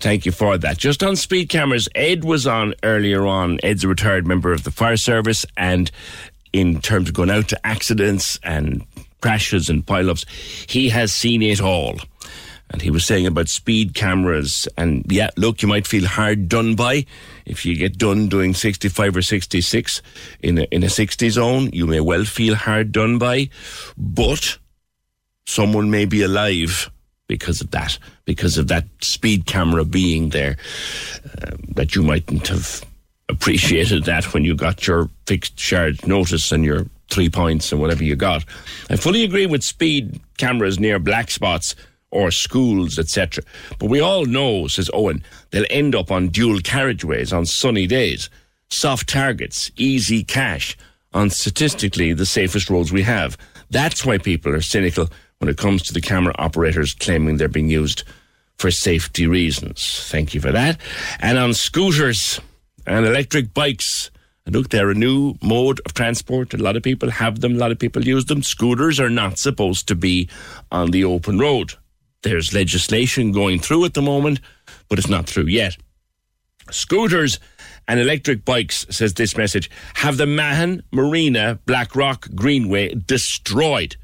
[0.00, 0.78] Thank you for that.
[0.78, 3.58] Just on speed cameras, Ed was on earlier on.
[3.62, 5.90] Ed's a retired member of the fire service, and
[6.52, 8.84] in terms of going out to accidents and
[9.20, 10.24] crashes and pile-ups,
[10.68, 11.98] he has seen it all.
[12.70, 14.68] And he was saying about speed cameras.
[14.76, 17.06] And yeah, look, you might feel hard done by
[17.46, 20.02] if you get done doing 65 or 66
[20.40, 21.70] in a, in a 60 zone.
[21.72, 23.48] You may well feel hard done by,
[23.96, 24.58] but
[25.46, 26.90] someone may be alive
[27.26, 30.56] because of that, because of that speed camera being there,
[31.42, 32.84] uh, that you mightn't have
[33.28, 38.04] appreciated that when you got your fixed charge notice and your three points and whatever
[38.04, 38.44] you got.
[38.90, 41.74] I fully agree with speed cameras near black spots
[42.10, 43.44] or schools, etc.
[43.78, 48.30] But we all know, says Owen, they'll end up on dual carriageways on sunny days,
[48.70, 50.76] soft targets, easy cash
[51.12, 53.36] on statistically the safest roads we have.
[53.70, 57.68] That's why people are cynical when it comes to the camera operators claiming they're being
[57.68, 58.04] used
[58.56, 60.06] for safety reasons.
[60.10, 60.80] Thank you for that.
[61.20, 62.40] And on scooters
[62.88, 64.10] and electric bikes,
[64.46, 66.54] look, they're a new mode of transport.
[66.54, 68.42] A lot of people have them, a lot of people use them.
[68.42, 70.28] Scooters are not supposed to be
[70.72, 71.74] on the open road.
[72.22, 74.40] There's legislation going through at the moment,
[74.88, 75.76] but it's not through yet.
[76.70, 77.38] Scooters
[77.86, 83.96] and electric bikes, says this message, have the Mahon Marina Blackrock Greenway destroyed,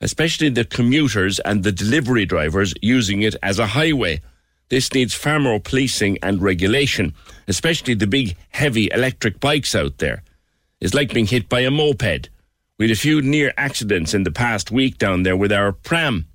[0.00, 4.20] especially the commuters and the delivery drivers using it as a highway.
[4.68, 7.14] This needs far more policing and regulation,
[7.46, 10.22] especially the big, heavy electric bikes out there.
[10.80, 12.28] It's like being hit by a moped.
[12.78, 16.26] We had a few near accidents in the past week down there with our pram.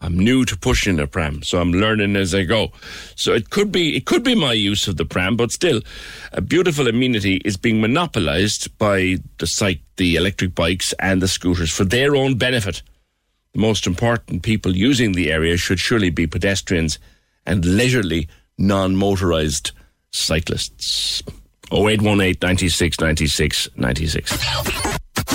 [0.00, 2.72] I'm new to pushing a pram, so I'm learning as I go.
[3.14, 5.80] So it could be it could be my use of the pram, but still,
[6.32, 11.72] a beautiful amenity is being monopolised by the site, the electric bikes and the scooters
[11.72, 12.82] for their own benefit.
[13.52, 16.98] The most important people using the area should surely be pedestrians
[17.46, 18.28] and leisurely
[18.58, 19.72] non-motorised
[20.12, 21.22] cyclists.
[21.72, 24.32] 0818 96 96 96.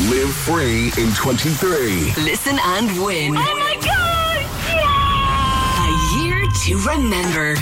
[0.09, 2.13] Live free in 23.
[2.23, 3.35] Listen and win.
[3.35, 4.41] Oh my god!
[4.67, 5.87] Yeah!
[5.87, 7.55] A year to remember.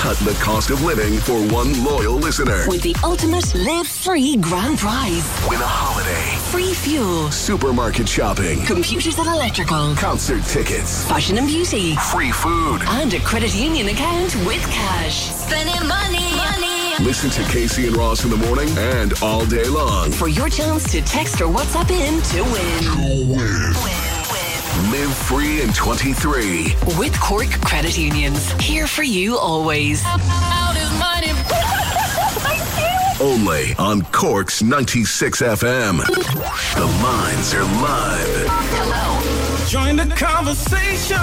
[0.00, 2.64] Cut the cost of living for one loyal listener.
[2.68, 5.28] With the ultimate live free grand prize.
[5.46, 7.30] Win a holiday, Free fuel.
[7.30, 9.94] supermarket shopping, Computers and electrical.
[9.96, 11.96] concert tickets, Fashion and beauty.
[12.10, 12.80] free food.
[12.86, 15.30] And a credit union account with cash.
[15.34, 17.04] Spending money, money.
[17.04, 20.12] Listen to Casey and Ross in the morning and all day long.
[20.12, 24.09] For your chance to text or WhatsApp in to win.
[24.88, 26.74] Live free in 23.
[26.98, 28.50] With Cork Credit Unions.
[28.52, 30.02] Here for you always.
[33.20, 35.98] Only on Cork's 96 FM.
[36.76, 38.89] The lines are live.
[39.70, 41.16] Join the conversation.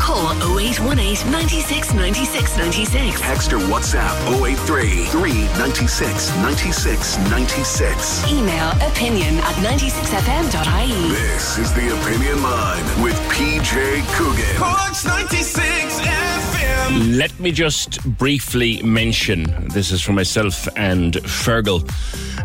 [0.00, 3.20] Call 0818 96 96 96.
[3.20, 8.32] Text or WhatsApp 083 396 96 96.
[8.32, 11.10] Email opinion at 96fm.ie.
[11.10, 14.56] This is the Opinion Line with PJ Coogan.
[14.56, 17.18] Cork's 96 FM.
[17.18, 21.86] Let me just briefly mention this is for myself and Fergal.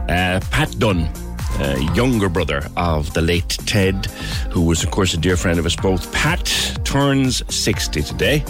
[0.10, 1.10] Uh, Pat Dunn,
[1.60, 4.06] uh, younger brother of the late Ted,
[4.52, 6.12] who was, of course, a dear friend of us both.
[6.14, 6.46] Pat
[6.84, 8.44] turns 60 today.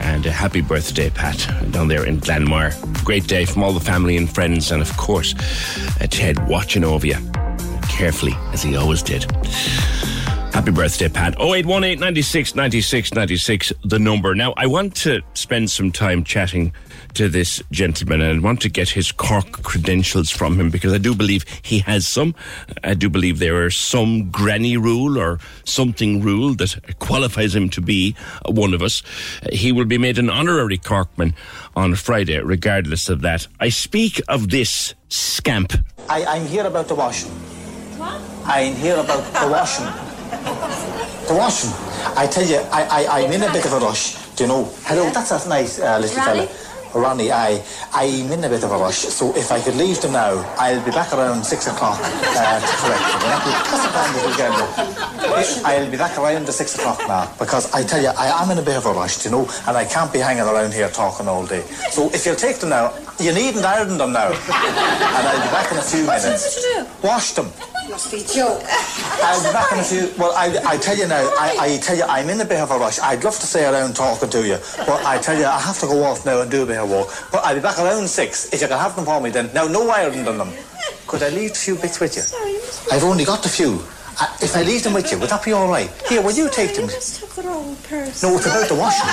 [0.00, 1.36] And a happy birthday, Pat,
[1.72, 2.72] down there in Glanmire.
[3.04, 5.34] Great day from all the family and friends, and of course,
[6.00, 7.16] uh, Ted watching over you
[7.88, 9.24] carefully, as he always did.
[10.52, 11.34] Happy birthday, Pat.
[11.40, 14.34] 0818 96 96 96, the number.
[14.34, 16.72] Now, I want to spend some time chatting
[17.14, 20.98] to this gentleman and I want to get his Cork credentials from him because I
[20.98, 22.34] do believe he has some.
[22.84, 27.80] I do believe there are some granny rule or something rule that qualifies him to
[27.80, 28.14] be
[28.46, 29.02] one of us.
[29.52, 31.34] He will be made an honorary Corkman
[31.74, 33.46] on Friday, regardless of that.
[33.60, 35.72] I speak of this scamp.
[36.08, 37.30] I, I'm here about the washing.
[38.44, 39.86] I'm here about the washing.
[41.28, 41.70] The washing.
[42.16, 44.16] I tell you, I, I, I'm in a bit of a rush.
[44.36, 44.72] Do you know?
[44.84, 46.46] Hello, that's a nice uh, little Ronnie?
[46.46, 46.67] fella.
[46.94, 47.62] Ronnie, I,
[47.92, 50.84] I'm in a bit of a rush, so if I could leave them now, I'll
[50.84, 53.20] be back around six o'clock uh, to correct them.
[53.20, 55.64] Will that be- That's a grand little girl.
[55.64, 58.58] I'll be back around the six o'clock now, because I tell you, I am in
[58.58, 61.28] a bit of a rush, you know, and I can't be hanging around here talking
[61.28, 61.62] all day.
[61.90, 65.70] So if you'll take them now, you needn't iron them now, and I'll be back
[65.72, 66.66] in a few minutes.
[67.02, 67.50] Wash them.
[67.90, 68.62] Must be joke.
[69.24, 70.12] I'll be back in a few.
[70.18, 72.70] Well, I, I tell you now, I, I tell you, I'm in a bit of
[72.70, 72.98] a rush.
[73.00, 75.86] I'd love to stay around talking to you, but I tell you, I have to
[75.86, 77.08] go off now and do a bit of work.
[77.32, 78.52] But I'll be back around six.
[78.52, 79.50] If you can have them for me, then.
[79.54, 80.52] Now, no ironing on them.
[81.06, 82.22] Could I leave a few bits with you?
[82.92, 83.82] I've only got a few.
[84.20, 85.90] I, if I leave them with you, would that be all right?
[86.08, 86.88] Here, will you take them?
[86.88, 88.22] Just took the wrong purse.
[88.22, 89.08] No, it's about the washing.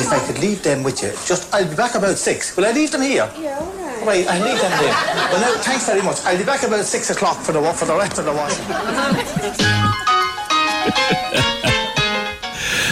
[0.00, 2.56] if I could leave them with you, just I'll be back about six.
[2.56, 3.30] Will I leave them here?
[3.38, 3.60] Yeah,
[4.04, 4.94] wait, I need them there.
[5.32, 6.22] Well, no, thanks very much.
[6.24, 8.64] I'll be back about six o'clock for the for the rest of the washing.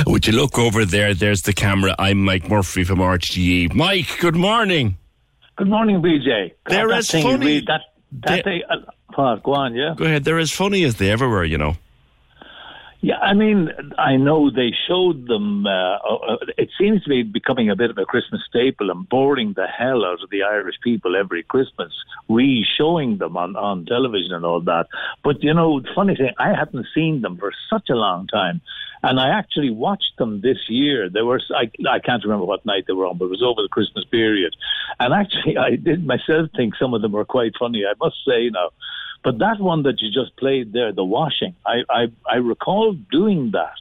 [0.13, 1.15] Would you look over there?
[1.15, 1.95] There's the camera.
[1.99, 3.75] I'm Mike Murphy from RTE.
[3.75, 4.97] Mike, good morning.
[5.57, 6.53] Good morning, PJ.
[6.69, 7.61] They're as funny.
[7.61, 7.83] That,
[8.25, 9.95] that they, day, uh, go on, yeah.
[9.97, 10.25] Go ahead.
[10.25, 11.77] They're as funny as they ever were, you know.
[13.05, 13.69] Yeah, I mean,
[13.99, 15.67] I know they showed them.
[15.67, 19.55] Uh, uh, it seems to be becoming a bit of a Christmas staple and boring
[19.55, 21.93] the hell out of the Irish people every Christmas,
[22.29, 24.87] re-showing them on, on television and all that.
[25.25, 28.61] But you know, the funny thing, I hadn't seen them for such a long time,
[29.03, 31.11] and I actually watched them this year.
[31.11, 33.63] They were I, I can't remember what night they were on, but it was over
[33.63, 34.55] the Christmas period,
[35.01, 37.83] and actually, I did myself think some of them were quite funny.
[37.85, 38.71] I must say now.
[39.25, 43.53] But that one that you just played there, the washing, I, I, I recall doing
[43.53, 43.75] that.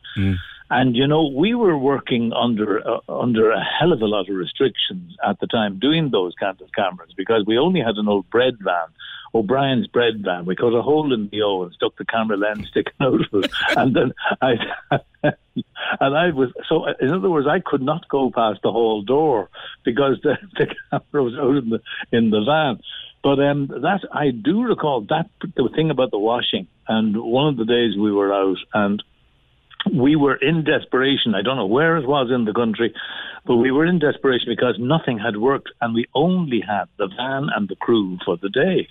[0.71, 4.35] And you know, we were working under uh, under a hell of a lot of
[4.35, 8.29] restrictions at the time doing those kinds of cameras because we only had an old
[8.29, 8.87] bread van,
[9.35, 10.45] O'Brien's bread van.
[10.45, 13.43] We cut a hole in the O and stuck the camera lens sticking out of
[13.43, 14.53] it, and then I
[15.99, 16.85] and I was so.
[17.01, 19.49] In other words, I could not go past the hall door
[19.83, 21.79] because the, the camera was out in the
[22.11, 22.79] in the van.
[23.23, 27.57] But um, that I do recall that the thing about the washing, and one of
[27.57, 29.03] the days we were out and
[29.93, 31.35] we were in desperation.
[31.35, 32.93] I don't know where it was in the country,
[33.45, 37.49] but we were in desperation because nothing had worked, and we only had the van
[37.55, 38.87] and the crew for the day.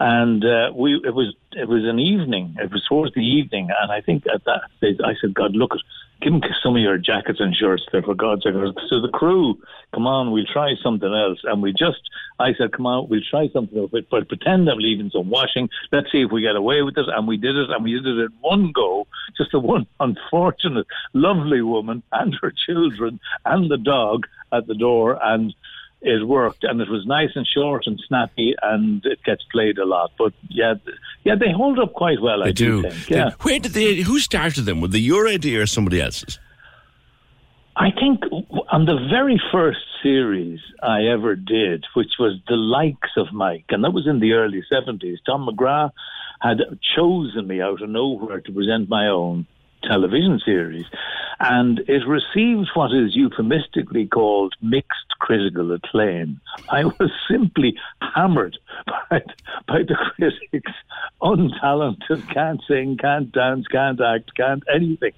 [0.00, 2.56] And uh, we it was it was an evening.
[2.58, 5.72] It was towards the evening, and I think at that stage I said, "God, look
[5.74, 5.80] at."
[6.20, 8.54] Give them some of your jackets and shirts there, for God's sake.
[8.88, 9.56] So the crew,
[9.94, 11.38] come on, we'll try something else.
[11.44, 12.00] And we just,
[12.40, 15.68] I said, come on, we'll try something else, but, but pretend I'm leaving some washing.
[15.92, 17.06] Let's see if we get away with it.
[17.08, 19.06] And we did it, and we did it in one go.
[19.36, 25.18] Just the one unfortunate, lovely woman and her children and the dog at the door.
[25.22, 25.54] And
[26.00, 29.84] it worked, and it was nice and short and snappy, and it gets played a
[29.84, 30.12] lot.
[30.18, 30.74] But yeah,
[31.24, 32.42] yeah, they hold up quite well.
[32.42, 32.82] They I do.
[32.82, 32.90] do.
[32.90, 33.10] think.
[33.10, 33.30] Yeah.
[33.40, 33.96] Where did they?
[34.02, 34.80] Who started them?
[34.80, 36.38] Was they your idea or somebody else's?
[37.76, 38.22] I think
[38.70, 43.84] on the very first series I ever did, which was The Likes of Mike, and
[43.84, 45.92] that was in the early 70s, Tom McGrath
[46.40, 46.58] had
[46.96, 49.46] chosen me out of nowhere to present my own
[49.82, 50.86] television series.
[51.40, 56.40] And it received what is euphemistically called mixed critical acclaim.
[56.68, 57.76] I was simply
[58.14, 59.22] hammered by,
[59.66, 60.72] by the critics.
[61.22, 65.12] Untalented, can't sing, can't dance, can't act, can't anything.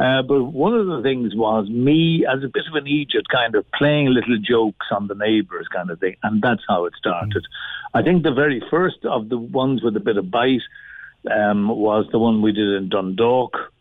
[0.00, 3.54] Uh, but one of the things was me as a bit of an idiot, kind
[3.54, 7.46] of playing little jokes on the neighbours, kind of thing, and that's how it started.
[7.94, 10.62] I think the very first of the ones with a bit of bite
[11.30, 13.72] um, was the one we did in Dundalk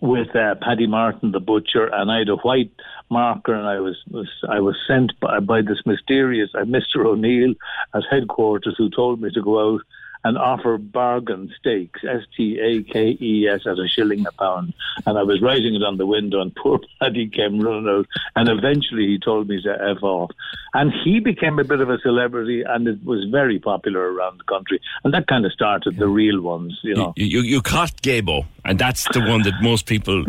[0.00, 2.72] with uh, Paddy Martin, the butcher, and I had a white
[3.10, 7.04] marker, and I was, was I was sent by, by this mysterious uh, Mr.
[7.04, 7.54] O'Neill
[7.94, 9.82] at headquarters, who told me to go out
[10.24, 14.72] and offer bargain steaks, S T A K E S, at a shilling a pound.
[15.06, 18.06] And I was writing it on the window, and poor Paddy came running out.
[18.36, 20.30] And eventually he told me to F off.
[20.74, 24.44] And he became a bit of a celebrity, and it was very popular around the
[24.44, 24.80] country.
[25.04, 27.12] And that kind of started the real ones, you know.
[27.16, 30.24] You, you, you caught Gaybo, and that's the one that most people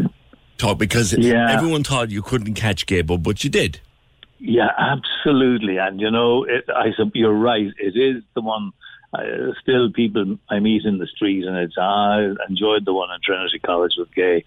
[0.58, 1.52] thought because Yeah.
[1.52, 3.80] everyone thought you couldn't catch Gaybo, but you did.
[4.40, 5.78] Yeah, absolutely.
[5.78, 7.68] And you know, it, I you're right.
[7.78, 8.72] It is the one.
[9.14, 13.10] Uh, still, people I meet in the street, and it's ah, I enjoyed the one
[13.12, 14.44] at Trinity College with Gay,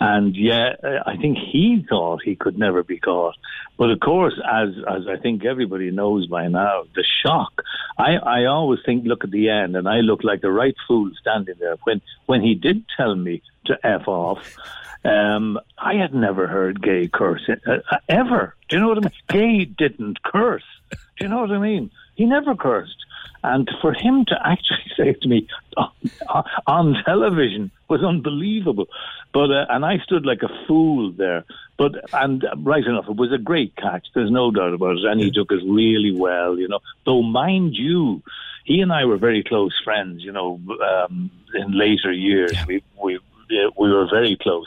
[0.00, 0.74] and yeah,
[1.06, 3.36] I think he thought he could never be caught.
[3.76, 7.62] But of course, as as I think everybody knows by now, the shock.
[7.98, 11.10] I I always think, look at the end, and I look like the right fool
[11.20, 14.56] standing there when when he did tell me to f off.
[15.04, 18.54] Um, I had never heard Gay curse uh, uh, ever.
[18.68, 19.12] Do you know what I mean?
[19.28, 20.64] Gay didn't curse.
[20.90, 21.90] Do you know what I mean?
[22.16, 22.96] He never cursed.
[23.42, 28.86] And for him to actually say to me on, on television was unbelievable.
[29.32, 31.44] But uh, and I stood like a fool there.
[31.78, 34.06] But and right enough, it was a great catch.
[34.14, 35.04] There's no doubt about it.
[35.04, 36.58] And he took it really well.
[36.58, 38.22] You know, though mind you,
[38.64, 40.22] he and I were very close friends.
[40.22, 43.18] You know, um, in later years, we we
[43.48, 44.66] we were very close.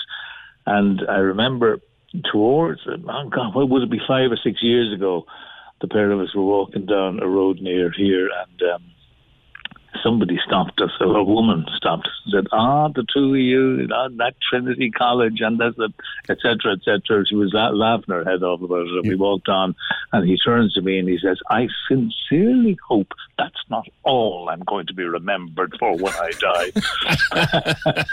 [0.66, 1.82] And I remember
[2.32, 5.26] towards, oh God, what would it be, five or six years ago,
[5.84, 8.84] the pair of us were walking down a road near here and um,
[10.02, 13.88] somebody stopped us, or a woman stopped us and said, ah, the two of you,
[13.94, 15.92] ah, that Trinity College and that's it,
[16.30, 17.26] et cetera, et cetera.
[17.26, 18.94] She was la- laughing her head off about it.
[18.94, 19.76] And we walked on
[20.12, 24.62] and he turns to me and he says, I sincerely hope that's not all I'm
[24.62, 28.06] going to be remembered for when I die.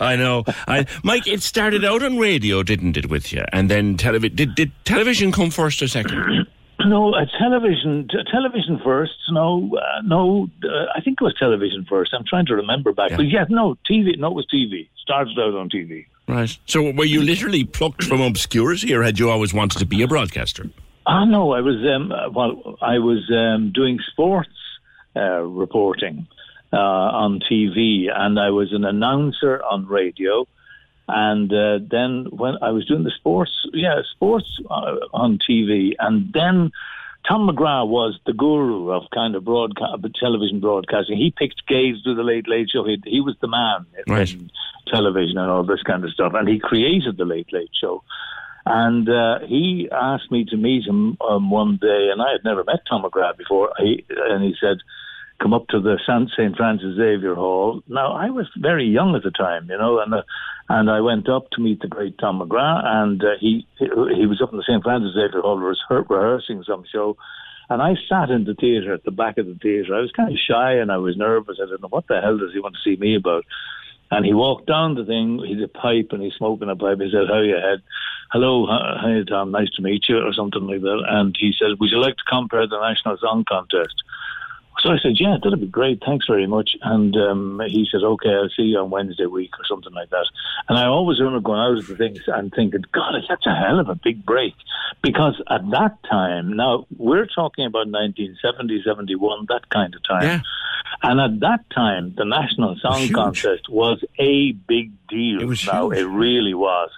[0.00, 0.44] I know.
[0.66, 3.44] I, Mike, it started out on radio, didn't it, with you?
[3.52, 4.34] And then television.
[4.34, 6.46] Did, did television come first or second?
[6.86, 8.08] No, uh, television.
[8.08, 9.12] T- television first.
[9.30, 10.48] No, uh, no.
[10.64, 12.12] Uh, I think it was television first.
[12.14, 14.18] I'm trying to remember back, but yeah, no, TV.
[14.18, 14.88] No, it was TV.
[15.02, 16.06] Started out on TV.
[16.28, 16.56] Right.
[16.66, 20.08] So were you literally plucked from obscurity, or had you always wanted to be a
[20.08, 20.70] broadcaster?
[21.06, 24.50] Ah, no, I was um, uh, well, I was um, doing sports
[25.16, 26.28] uh, reporting
[26.72, 30.46] uh, on TV, and I was an announcer on radio.
[31.12, 36.32] And uh, then when I was doing the sports, yeah, sports uh, on TV, and
[36.32, 36.70] then
[37.28, 41.18] Tom McGrath was the guru of kind of broadcast, television broadcasting.
[41.18, 42.84] He picked Gaze to the Late Late Show.
[42.84, 44.32] He, he was the man in, Right.
[44.32, 44.50] in
[44.86, 48.02] television and all this kind of stuff, and he created the Late Late Show.
[48.66, 52.62] And uh, he asked me to meet him um, one day, and I had never
[52.64, 53.72] met Tom McGrath before.
[53.78, 54.78] He, and he said,
[55.40, 59.30] "Come up to the St Francis Xavier Hall." Now I was very young at the
[59.30, 60.22] time, you know, and uh,
[60.68, 64.40] and I went up to meet the great Tom McGrath, and uh, he he was
[64.42, 67.16] up in the St Francis Xavier Hall rehears- rehearsing some show.
[67.70, 69.94] And I sat in the theatre at the back of the theatre.
[69.94, 71.58] I was kind of shy and I was nervous.
[71.62, 73.44] I didn't know what the hell does he want to see me about.
[74.10, 75.40] And he walked down the thing.
[75.46, 76.98] He's a pipe and he's smoking a pipe.
[77.00, 77.80] He said, "How you head?
[78.32, 79.52] Hello, hi, Tom.
[79.52, 81.04] Nice to meet you," or something like that.
[81.08, 84.02] And he said, "Would you like to compare the national song contest?"
[84.80, 86.02] So I said, "Yeah, that'd be great.
[86.04, 89.64] Thanks very much." And um, he said, "Okay, I'll see you on Wednesday week or
[89.66, 90.26] something like that."
[90.68, 93.78] And I always remember going out of the things and thinking, "God, that's a hell
[93.78, 94.54] of a big break,"
[95.02, 100.22] because at that time, now we're talking about 1970, 71, that kind of time.
[100.22, 100.40] Yeah.
[101.02, 105.40] And at that time, the National Song Contest was a big deal.
[105.40, 106.90] It was now it really was.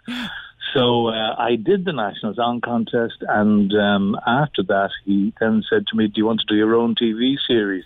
[0.75, 5.87] So uh, I did the National Song Contest, and um, after that, he then said
[5.89, 7.85] to me, "Do you want to do your own TV series?"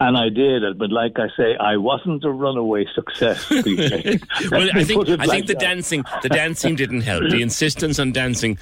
[0.00, 3.50] And I did, but like I say, I wasn't a runaway success.
[4.50, 5.60] Well, I think I like think the that.
[5.60, 7.24] dancing the dancing didn't help.
[7.30, 8.58] The insistence on dancing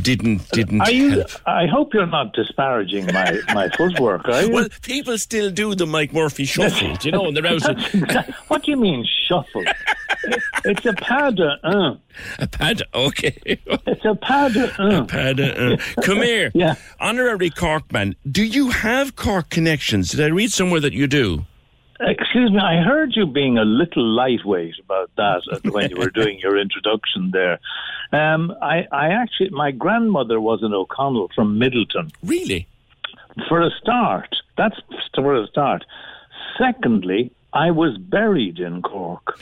[0.00, 1.10] didn't didn't Are you?
[1.20, 1.30] help.
[1.46, 4.26] I hope you're not disparaging my, my footwork?
[4.50, 7.60] Well, people still do the Mike Murphy shuffle, you know, and they're out.
[7.92, 9.62] That's what do you mean shuffle?
[10.24, 12.00] It- it's a pas de un.
[12.40, 13.38] A pad, okay.
[13.46, 15.06] It's a pas de un.
[15.06, 16.50] Pad, uh, come here.
[16.54, 16.74] Yeah.
[16.98, 20.10] Honorary Corkman, do you have Cork connections?
[20.10, 21.44] Did I read somewhere that you do?
[22.00, 25.42] Excuse me, I heard you being a little lightweight about that
[25.72, 27.58] when you were doing your introduction there.
[28.12, 32.12] Um, I, I actually, my grandmother was an O'Connell from Midleton.
[32.22, 32.68] Really?
[33.48, 34.76] For a start, that's
[35.14, 35.84] for a start.
[36.56, 39.38] Secondly, I was buried in Cork.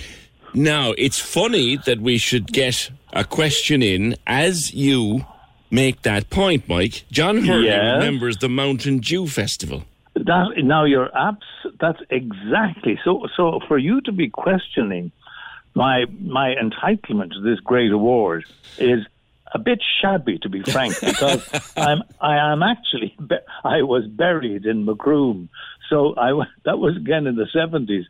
[0.55, 5.25] Now, it's funny that we should get a question in as you
[5.71, 7.05] make that point, Mike.
[7.11, 7.97] John Hurley Yes.
[7.99, 9.85] remembers the Mountain Dew Festival.
[10.17, 11.45] That now you're abs.
[11.79, 13.27] That's exactly so.
[13.37, 15.13] So for you to be questioning
[15.75, 18.45] my my entitlement to this great award
[18.79, 19.05] is
[19.53, 23.15] a bit shabby, to be frank, because I'm I am actually
[23.63, 25.49] I was buried in Macroom.
[25.89, 26.33] So I
[26.65, 28.07] that was again in the seventies,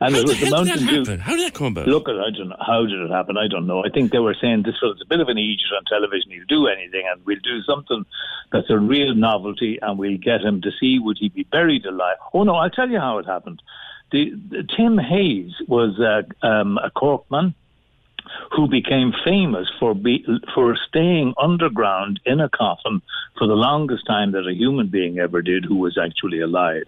[0.00, 1.16] and How it was the that Mountain Dew.
[1.18, 1.88] How did that come about?
[1.88, 2.56] Look, I don't know.
[2.64, 3.36] How did it happen?
[3.36, 3.84] I don't know.
[3.84, 6.30] I think they were saying this was a bit of an idiot on television.
[6.30, 8.04] He'll do anything, and we'll do something
[8.52, 12.16] that's a real novelty, and we'll get him to see would he be buried alive.
[12.32, 13.62] Oh no, I'll tell you how it happened.
[14.10, 17.54] The, the Tim Hayes was uh, um, a Corkman
[18.52, 20.24] who became famous for be,
[20.54, 23.02] for staying underground in a coffin
[23.36, 26.86] for the longest time that a human being ever did who was actually alive.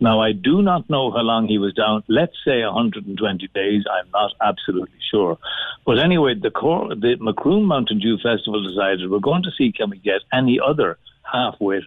[0.00, 2.04] Now, I do not know how long he was down.
[2.08, 3.84] Let's say 120 days.
[3.90, 5.38] I'm not absolutely sure.
[5.86, 9.98] But anyway, the, Cor- the Mountain Dew Festival decided we're going to see can we
[9.98, 11.84] get any other half-wit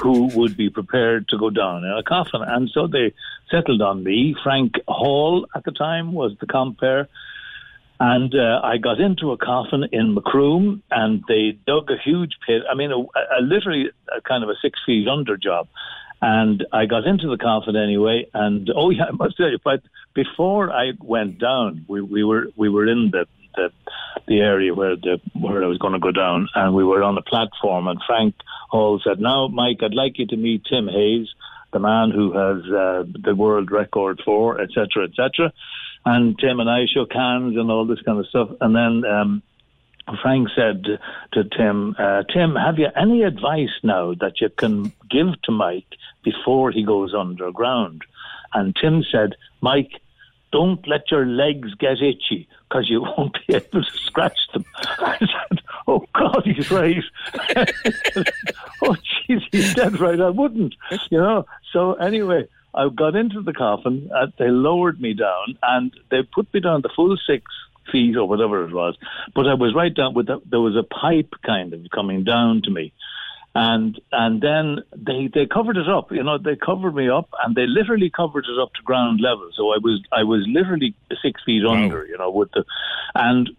[0.00, 2.42] who would be prepared to go down in a coffin.
[2.42, 3.12] And so they
[3.50, 4.34] settled on me.
[4.42, 7.08] Frank Hall at the time was the compere.
[8.04, 12.62] And uh, I got into a coffin in Macroom, and they dug a huge pit.
[12.68, 15.68] I mean, a, a literally a kind of a six feet under job.
[16.20, 18.26] And I got into the coffin anyway.
[18.34, 19.82] And oh yeah, I must tell you, but
[20.14, 23.70] before I went down, we, we were we were in the, the
[24.26, 27.14] the area where the where I was going to go down, and we were on
[27.14, 27.86] the platform.
[27.86, 28.34] And Frank
[28.68, 31.28] Hall said, "Now, Mike, I'd like you to meet Tim Hayes,
[31.72, 35.52] the man who has uh, the world record for, etc., etc."
[36.04, 38.50] And Tim and I shook hands and all this kind of stuff.
[38.60, 39.42] And then um,
[40.20, 40.84] Frank said
[41.32, 45.96] to Tim, uh, Tim, have you any advice now that you can give to Mike
[46.24, 48.02] before he goes underground?
[48.52, 49.92] And Tim said, Mike,
[50.50, 54.64] don't let your legs get itchy because you won't be able to scratch them.
[54.98, 57.02] I said, oh, God, he's right.
[58.82, 58.96] oh,
[59.28, 60.20] jeez, he's dead right.
[60.20, 60.74] I wouldn't,
[61.10, 61.46] you know.
[61.72, 64.10] So anyway, I got into the coffin.
[64.14, 67.44] Uh, they lowered me down, and they put me down the full six
[67.90, 68.96] feet or whatever it was.
[69.34, 72.62] But I was right down with the, there was a pipe kind of coming down
[72.62, 72.92] to me.
[73.54, 76.38] And and then they, they covered it up, you know.
[76.38, 79.50] They covered me up, and they literally covered it up to ground level.
[79.54, 82.64] So I was I was literally six feet under, you know, with the,
[83.14, 83.50] and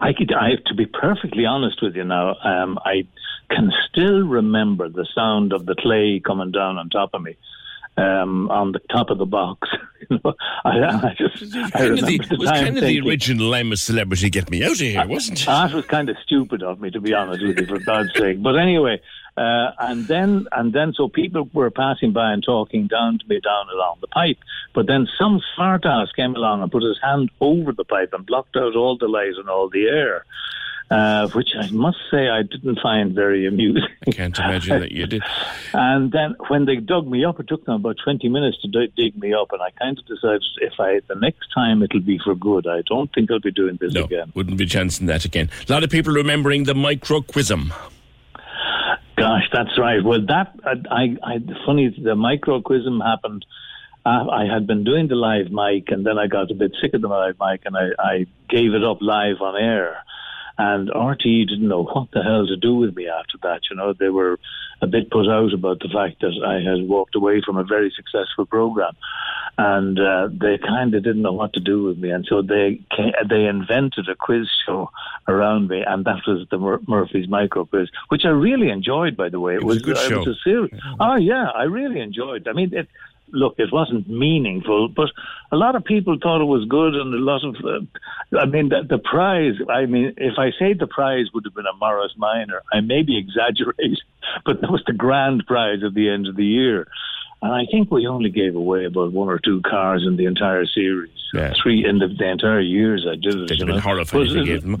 [0.00, 2.36] I could, I have to be perfectly honest with you now.
[2.44, 3.06] Um, I
[3.50, 7.36] can still remember the sound of the clay coming down on top of me.
[7.94, 9.68] Um, on the top of the box,
[10.10, 13.54] I, I just I Kind of the, remember the was time kind of the original
[13.54, 15.46] I'm a celebrity, get me out of here, wasn't it?
[15.46, 18.42] That was kind of stupid of me, to be honest with you, for God's sake.
[18.42, 19.00] But anyway,
[19.36, 23.40] uh, and then and then so people were passing by and talking down to me
[23.40, 24.38] down along the pipe.
[24.74, 28.26] But then some smart ass came along and put his hand over the pipe and
[28.26, 30.24] blocked out all the light and all the air.
[30.92, 33.88] Uh, which I must say I didn't find very amusing.
[34.06, 35.22] I can't imagine that you did.
[35.74, 38.92] And then when they dug me up, it took them about 20 minutes to d-
[38.94, 39.52] dig me up.
[39.52, 42.66] And I kind of decided if I, the next time it'll be for good.
[42.66, 44.32] I don't think I'll be doing this No, again.
[44.34, 45.48] wouldn't be chancing that again.
[45.66, 47.72] A lot of people remembering the Micro Quiz-M.
[49.16, 50.02] Gosh, that's right.
[50.04, 50.54] Well, that,
[50.90, 53.46] I, I, funny, the Micro Quiz-M happened.
[54.04, 56.92] Uh, I had been doing the live mic and then I got a bit sick
[56.92, 59.98] of the live mic and I, I gave it up live on air.
[60.64, 63.62] And RTE didn't know what the hell to do with me after that.
[63.68, 64.38] You know, they were
[64.80, 67.92] a bit put out about the fact that I had walked away from a very
[67.96, 68.94] successful program,
[69.58, 72.10] and uh, they kind of didn't know what to do with me.
[72.10, 74.90] And so they ca they invented a quiz show
[75.26, 79.16] around me, and that was the Mur- Murphy's Micro Quiz, which I really enjoyed.
[79.16, 80.18] By the way, it, was a good it show.
[80.18, 80.80] was a series.
[81.00, 82.46] Oh yeah, I really enjoyed.
[82.46, 82.88] I mean, it,
[83.32, 85.08] look, it wasn't meaningful, but
[85.50, 88.68] a lot of people thought it was good, and a lot of, uh, I mean,
[88.68, 89.54] the, the prize.
[89.68, 93.02] I mean, if I say the prize would have been a Morris Minor, I may
[93.02, 93.96] be exaggerating,
[94.44, 96.86] but that was the grand prize at the end of the year.
[97.42, 100.64] And I think we only gave away about one or two cars in the entire
[100.64, 101.10] series.
[101.62, 103.48] Three in the, the entire years I did it.
[103.48, 104.80] They'd have been horrified if you gave them.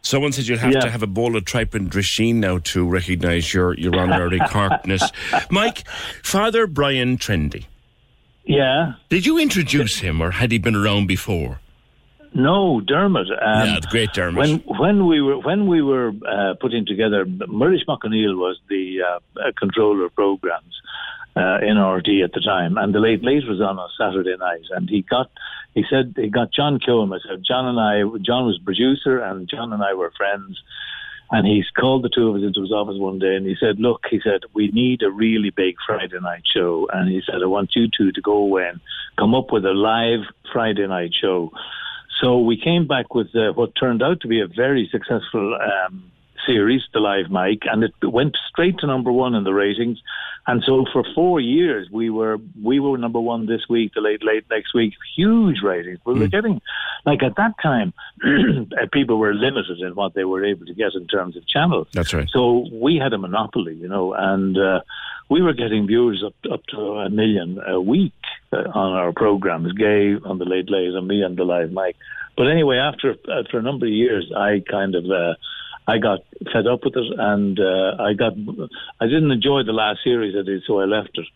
[0.00, 0.80] Someone said you'll have Yeah.
[0.80, 5.02] to have a bowl of tripe and drisheen now to recognise your, your honorary Corkness.
[5.50, 5.86] Mike,
[6.22, 7.66] Father Brian Trendy.
[8.48, 8.94] Yeah.
[9.10, 11.60] Did you introduce him or had he been around before?
[12.32, 13.28] No, Dermot.
[13.30, 14.36] Um, yeah, the great Dermot.
[14.36, 19.00] When when we were when we were uh, putting together, Muiris Mac Conghail was the
[19.02, 20.80] uh, controller of programs
[21.36, 24.64] uh, in RTE at the time, and the late late was on a Saturday night,
[24.70, 25.30] and he got
[25.74, 27.20] he said he got John Kilmer.
[27.20, 30.60] So John and I, John was producer, and John and I were friends.
[31.30, 33.78] And he called the two of us into his office one day and he said,
[33.78, 36.88] Look, he said, we need a really big Friday night show.
[36.92, 38.80] And he said, I want you two to go away and
[39.18, 40.20] come up with a live
[40.52, 41.52] Friday night show.
[42.22, 46.10] So we came back with uh, what turned out to be a very successful um,
[46.48, 49.98] series, The Live Mic, and it went straight to number one in the ratings.
[50.48, 54.24] And so for four years, we were we were number one this week, the late
[54.24, 55.98] late next week, huge ratings.
[56.06, 56.62] We were getting
[57.04, 57.92] like at that time,
[58.24, 61.86] uh, people were limited in what they were able to get in terms of channels.
[61.92, 62.28] That's right.
[62.32, 64.80] So we had a monopoly, you know, and uh,
[65.28, 68.14] we were getting viewers up up to a million a week
[68.52, 71.94] uh, on our programs, Gay on the Late Late and me on the Live Mic.
[72.38, 75.34] But anyway, after after a number of years, I kind of uh,
[75.88, 76.20] I got
[76.52, 78.34] fed up with it, and uh, I got
[79.00, 81.26] I didn't enjoy the last series I did, so I left it.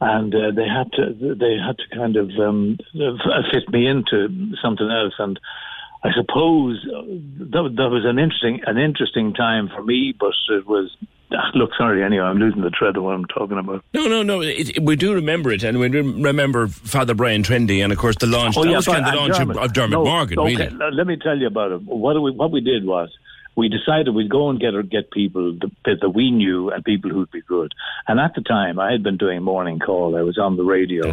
[0.00, 2.78] And uh, they had to they had to kind of um,
[3.52, 4.28] fit me into
[4.62, 5.38] something else, and
[6.04, 7.00] I suppose uh,
[7.54, 10.94] that, that was an interesting an interesting time for me, but it was.
[11.32, 12.02] ah, Look, sorry.
[12.04, 13.82] Anyway, I'm losing the thread of what I'm talking about.
[13.94, 14.42] No, no, no.
[14.42, 18.16] It, it- we do remember it, and we remember Father Brian Trendy, and of course
[18.16, 18.56] the launch.
[18.56, 19.56] that was but- kind of the launch Dermot.
[19.56, 20.92] of Dermot No, Morgan, okay, really.
[20.92, 21.82] Let me tell you about it.
[21.82, 23.08] What we what we did was
[23.56, 27.30] we decided we'd go and get get people that, that we knew and people who'd
[27.30, 27.72] be good.
[28.06, 30.16] And at the time, I had been doing morning call.
[30.16, 31.10] I was on the radio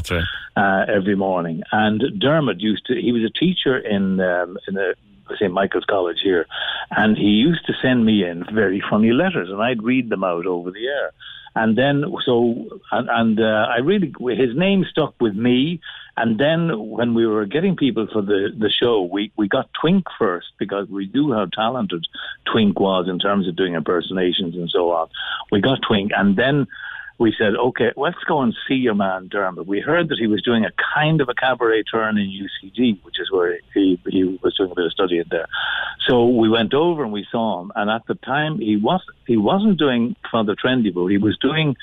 [0.55, 1.63] uh, every morning.
[1.71, 3.01] And Dermot used to.
[3.01, 4.95] He was a teacher in um, in the
[5.39, 5.51] St.
[5.51, 6.45] Michael's College here,
[6.91, 10.45] and he used to send me in very funny letters, and I'd read them out
[10.45, 11.11] over the air.
[11.55, 15.79] And then, so, and, and uh, I really, his name stuck with me.
[16.15, 20.05] And then when we were getting people for the, the show, we, we got Twink
[20.17, 22.05] first because we knew how talented
[22.51, 25.09] Twink was in terms of doing impersonations and so on.
[25.51, 26.11] We got Twink.
[26.15, 26.67] And then
[27.19, 29.67] we said, okay, let's go and see your man Dermot.
[29.67, 33.19] We heard that he was doing a kind of a cabaret turn in UCD, which
[33.19, 35.47] is where he, he was doing a bit of studying there.
[36.07, 37.71] So we went over and we saw him.
[37.75, 41.75] And at the time, he was he wasn't doing Father Trendy, but he was doing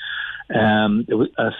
[0.53, 1.51] um, it was a,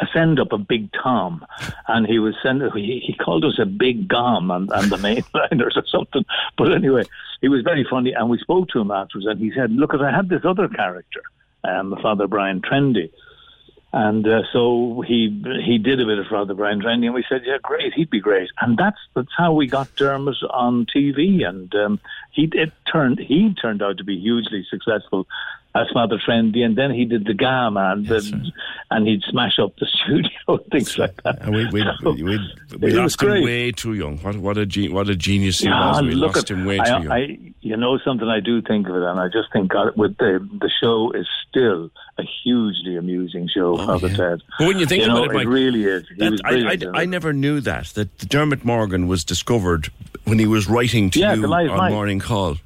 [0.00, 1.44] a send up of Big Tom,
[1.88, 5.76] and he was send he, he called us a Big Gom and, and the mainliners
[5.76, 6.24] or something.
[6.58, 7.04] But anyway,
[7.40, 10.14] he was very funny, and we spoke to him afterwards, and he said, "Look, I
[10.14, 11.22] had this other character,
[11.66, 13.10] um, Father Brian Trendy."
[13.92, 17.42] And uh, so he he did a bit of Father Brian Trendy, and we said,
[17.46, 21.74] "Yeah, great, he'd be great." And that's that's how we got Dermot on TV, and
[21.74, 25.26] um, he it turned he turned out to be hugely successful.
[25.80, 28.52] As Father Trendy, and then he did the Ga Man, the,
[28.90, 31.42] and he'd smash up the studio, things like that.
[31.42, 32.38] And we, we, So, we,
[32.78, 34.18] we, lost him way too young.
[34.18, 36.02] What, what, a, ge- what a genius he Yeah, was.
[36.02, 37.10] We lost at- him way I, too young.
[37.12, 40.16] I, you know something, I do think of it, and I just think God, with
[40.18, 44.40] the the show is still a hugely amusing show, Father Ted.
[44.42, 46.04] Oh, But when you think know, about it, Mike, really is.
[46.18, 49.88] That- I, I, I never knew that, that Dermot Morgan was discovered
[50.24, 51.92] when he was writing to Yeah, you on mic.
[51.92, 52.56] Morning Call.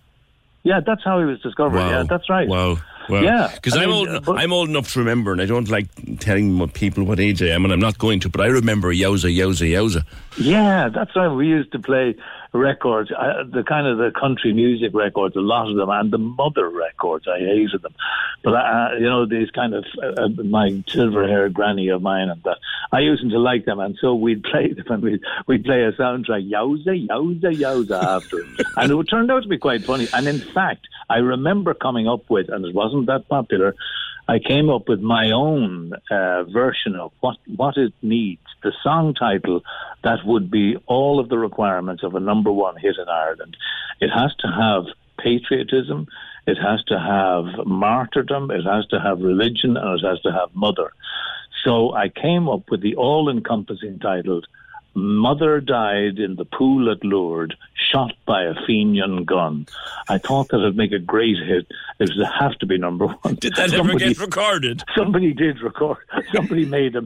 [0.63, 1.77] yeah, that's how he was discovered.
[1.79, 1.91] Wow.
[1.91, 2.47] Yeah, that's right.
[2.49, 2.77] Wow.
[3.11, 4.39] Well, Yeah, because I'm mean, old.
[4.39, 5.87] I'm old enough to remember, and I don't like
[6.21, 8.29] telling people what age I am, and I'm not going to.
[8.29, 10.05] But I remember Yowza, Yowza, Yowza.
[10.39, 11.29] Yeah, that's right.
[11.29, 12.15] We used to play
[12.53, 16.19] records, uh, the kind of the country music records, a lot of them, and the
[16.19, 17.27] mother records.
[17.29, 17.95] I hated them,
[18.43, 22.43] but uh, you know these kind of uh, uh, my silver-haired granny of mine and
[22.45, 22.59] that.
[22.93, 25.93] I used to like them, and so we'd play them, and we'd, we'd play a
[25.93, 30.09] soundtrack, yowza, yowza, yowza, after it, and it turned out to be quite funny.
[30.13, 33.75] And in fact, I remember coming up with, and it wasn't that popular.
[34.31, 39.13] I came up with my own uh, version of what, what it needs, the song
[39.13, 39.63] title
[40.05, 43.57] that would be all of the requirements of a number one hit in Ireland.
[44.01, 44.85] It has to have
[45.19, 46.07] patriotism,
[46.47, 50.55] it has to have martyrdom, it has to have religion, and it has to have
[50.55, 50.93] mother.
[51.65, 54.43] So I came up with the all encompassing title
[54.95, 59.67] Mother died in the pool at Lourdes, shot by a Fenian gun.
[60.09, 61.67] I thought that would make a great hit.
[61.99, 63.37] It would have to be number one.
[63.37, 64.83] Did that ever get recorded?
[64.97, 65.99] Somebody did record.
[66.35, 67.05] Somebody made a,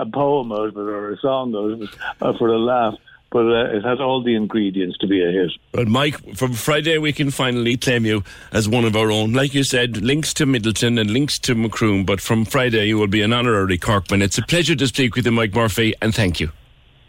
[0.00, 1.90] a poem out of it or a song out of it
[2.20, 2.94] uh, for a laugh.
[3.32, 5.52] But uh, it has all the ingredients to be a hit.
[5.70, 9.32] But Mike, from Friday we can finally claim you as one of our own.
[9.34, 12.04] Like you said, links to Midleton and links to Macroom.
[12.04, 14.20] But from Friday you will be an honorary Corkman.
[14.20, 16.50] It's a pleasure to speak with you, Mike Murphy, and thank you.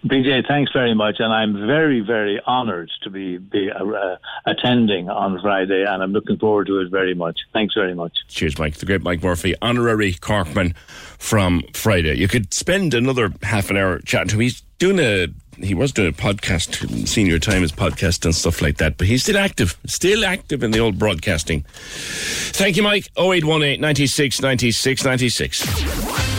[0.06, 5.10] PJ, thanks very much, and I'm very, very honoured to be, be uh, uh, attending
[5.10, 7.42] on Friday, and I'm looking forward to it very much.
[7.54, 8.18] Thanks very much.
[8.28, 8.76] Cheers, Mike.
[8.76, 10.76] The great Mike Murphy, honorary Corkman
[11.20, 12.16] from Friday.
[12.16, 14.42] You could spend another half an hour chatting to him.
[14.42, 18.98] He's doing a he was doing a podcast, Senior Times podcast and stuff like that,
[18.98, 21.64] but he's still active, still active in the old broadcasting.
[21.72, 23.08] Thank you, Mike.
[23.16, 26.31] 0818 96 96 96.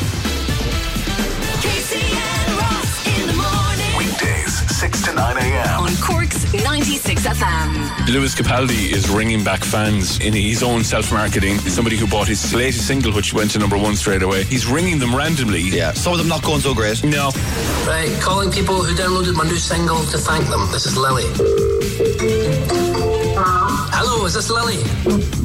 [5.23, 5.81] 9 a.m.
[5.85, 8.09] On Cork's 96 FM.
[8.09, 11.59] Lewis Capaldi is ringing back fans in his own self-marketing.
[11.59, 14.43] Somebody who bought his latest single, which went to number one straight away.
[14.43, 15.61] He's ringing them randomly.
[15.61, 17.05] Yeah, some of them not going so great.
[17.05, 17.31] No.
[17.86, 20.69] Right, calling people who downloaded my new single to thank them.
[20.73, 22.81] This is Lily.
[24.23, 24.78] Hello, is this Lily?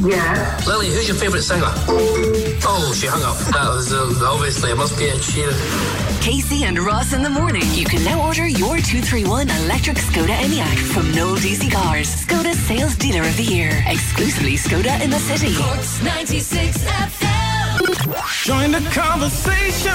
[0.07, 0.61] Yeah.
[0.67, 1.65] Lily, who's your favourite singer?
[2.61, 3.35] Oh, she hung up.
[3.51, 6.21] That was uh, obviously it must be Ed Sheeran.
[6.21, 7.63] Casey and Ross in the morning.
[7.73, 12.23] You can now order your 231 electric Skoda Enyaq from Noel DC Cars.
[12.23, 13.83] Skoda Sales Dealer of the Year.
[13.87, 15.55] Exclusively Skoda in the city.
[15.55, 17.26] Cork's 96 FM.
[18.43, 19.91] Join the conversation.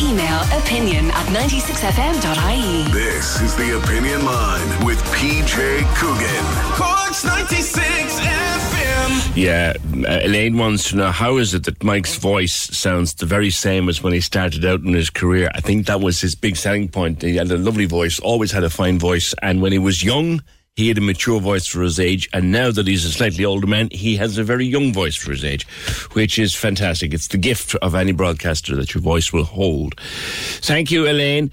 [0.00, 2.92] Email opinion at 96fm.ie.
[2.92, 6.44] This is the Opinion Line with PJ Coogan.
[6.74, 9.36] Cork's 96 FM.
[9.36, 9.74] Yeah,
[10.08, 13.88] uh, Elaine wants to know how is it that Mike's voice sounds the very same
[13.88, 15.50] as when he started out in his career?
[15.54, 17.22] I think that was his big selling point.
[17.22, 20.42] He had a lovely voice, always had a fine voice, and when he was young,
[20.78, 23.66] he had a mature voice for his age, and now that he's a slightly older
[23.66, 25.66] man, he has a very young voice for his age,
[26.12, 27.12] which is fantastic.
[27.12, 29.98] It's the gift of any broadcaster that your voice will hold.
[29.98, 31.50] Thank you, Elaine.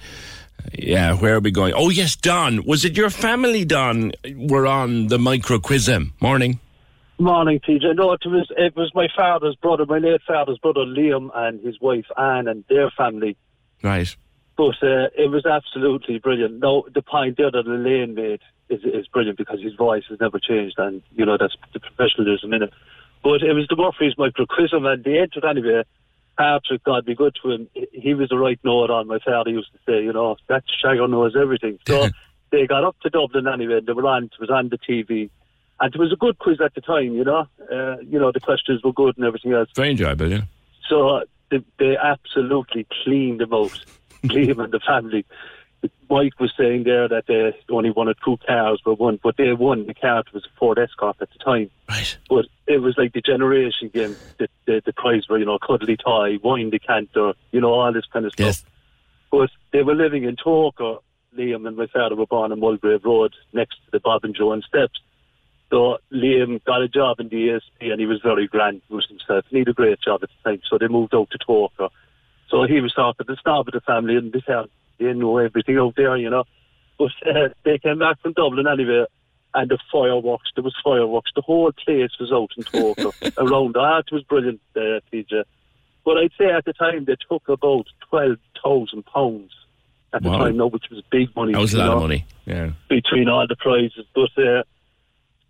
[0.74, 1.74] Yeah, where are we going?
[1.74, 2.64] Oh, yes, Don.
[2.66, 6.12] Was it your family, Don, were on the Micro Quiz-M?
[6.20, 6.60] Morning.
[7.18, 7.96] Morning, TJ.
[7.96, 11.80] No, it was it was my father's brother, my late father's brother Liam, and his
[11.80, 13.36] wife Anne, and their family.
[13.82, 14.14] Right.
[14.56, 16.60] But uh, it was absolutely brilliant.
[16.60, 20.38] No, the point there that Elaine made is is brilliant because his voice has never
[20.38, 22.72] changed, and you know that's the professionalism in it.
[23.22, 25.82] But it was the Murphys microcosm, and they entered anyway.
[26.38, 27.68] Patrick, God be good to him.
[27.92, 29.06] he- was the right note on.
[29.06, 31.78] My father used to say, you know, that Shagger knows everything.
[31.86, 32.08] So
[32.50, 33.78] they got up to Dublin anyway.
[33.78, 34.24] And They were on.
[34.24, 35.30] It was on the TV.
[35.80, 37.46] And it was a good quiz at the time, you know.
[37.72, 39.70] Uh, you know, the questions were good and everything else.
[39.74, 40.42] Very enjoyable, yeah.
[40.88, 43.78] So they, they absolutely cleaned them out,
[44.24, 45.24] Liam and the family.
[46.08, 49.86] Mike was saying there that they only wanted two cars, but one, but they won.
[49.86, 51.70] The car was a Ford Escort at the time.
[51.88, 52.16] Right.
[52.28, 54.16] But it was like the generation game.
[54.38, 58.06] The, the, the prize were, you know, cuddly toy, wine decanter, you know, all this
[58.12, 58.46] kind of stuff.
[58.46, 58.64] Yes.
[59.30, 61.00] But they were living in Togher.
[61.36, 64.62] Liam and my father were born on Mulgrave Road, next to the Bob and Joan
[64.62, 64.98] steps.
[65.70, 69.44] So Liam got a job in the ASP and he was very grand with himself.
[69.50, 71.90] He had a great job at the time, so they moved out to Togher.
[72.48, 74.66] So he was sort of the star of the family and this said
[74.98, 76.44] they know everything out there, you know.
[76.98, 79.04] But uh, they came back from Dublin anyway
[79.54, 80.50] and the fireworks.
[80.54, 81.30] There was fireworks.
[81.34, 83.76] The whole place was out in total around.
[83.76, 85.44] It was brilliant, uh, PJ.
[86.04, 89.52] But I'd say at the time they took about twelve thousand pounds
[90.12, 90.38] at the Wow.
[90.38, 91.52] time, now, which was big money.
[91.52, 92.24] That was a lot of money.
[92.46, 92.70] Yeah.
[92.88, 94.06] between all the prizes.
[94.14, 94.62] But uh,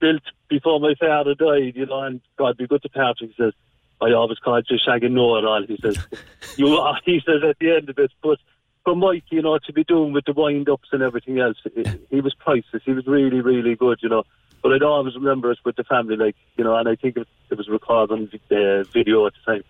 [0.00, 3.30] built before my father died, you know, and God be good to Patrick.
[3.30, 3.52] He says,
[4.00, 5.62] I always called you Shag and Noah and all.
[5.66, 5.98] He says,
[6.56, 8.38] you are, he says at the end of it, but
[8.86, 11.84] for Mike, you know, to be doing with the wind ups and everything else, he,
[12.08, 12.84] he was priceless.
[12.84, 14.22] He was really, really good, you know.
[14.62, 17.26] But I'd always remember it with the family, like, you know, and I think it,
[17.50, 19.64] it was recorded on the video at the time.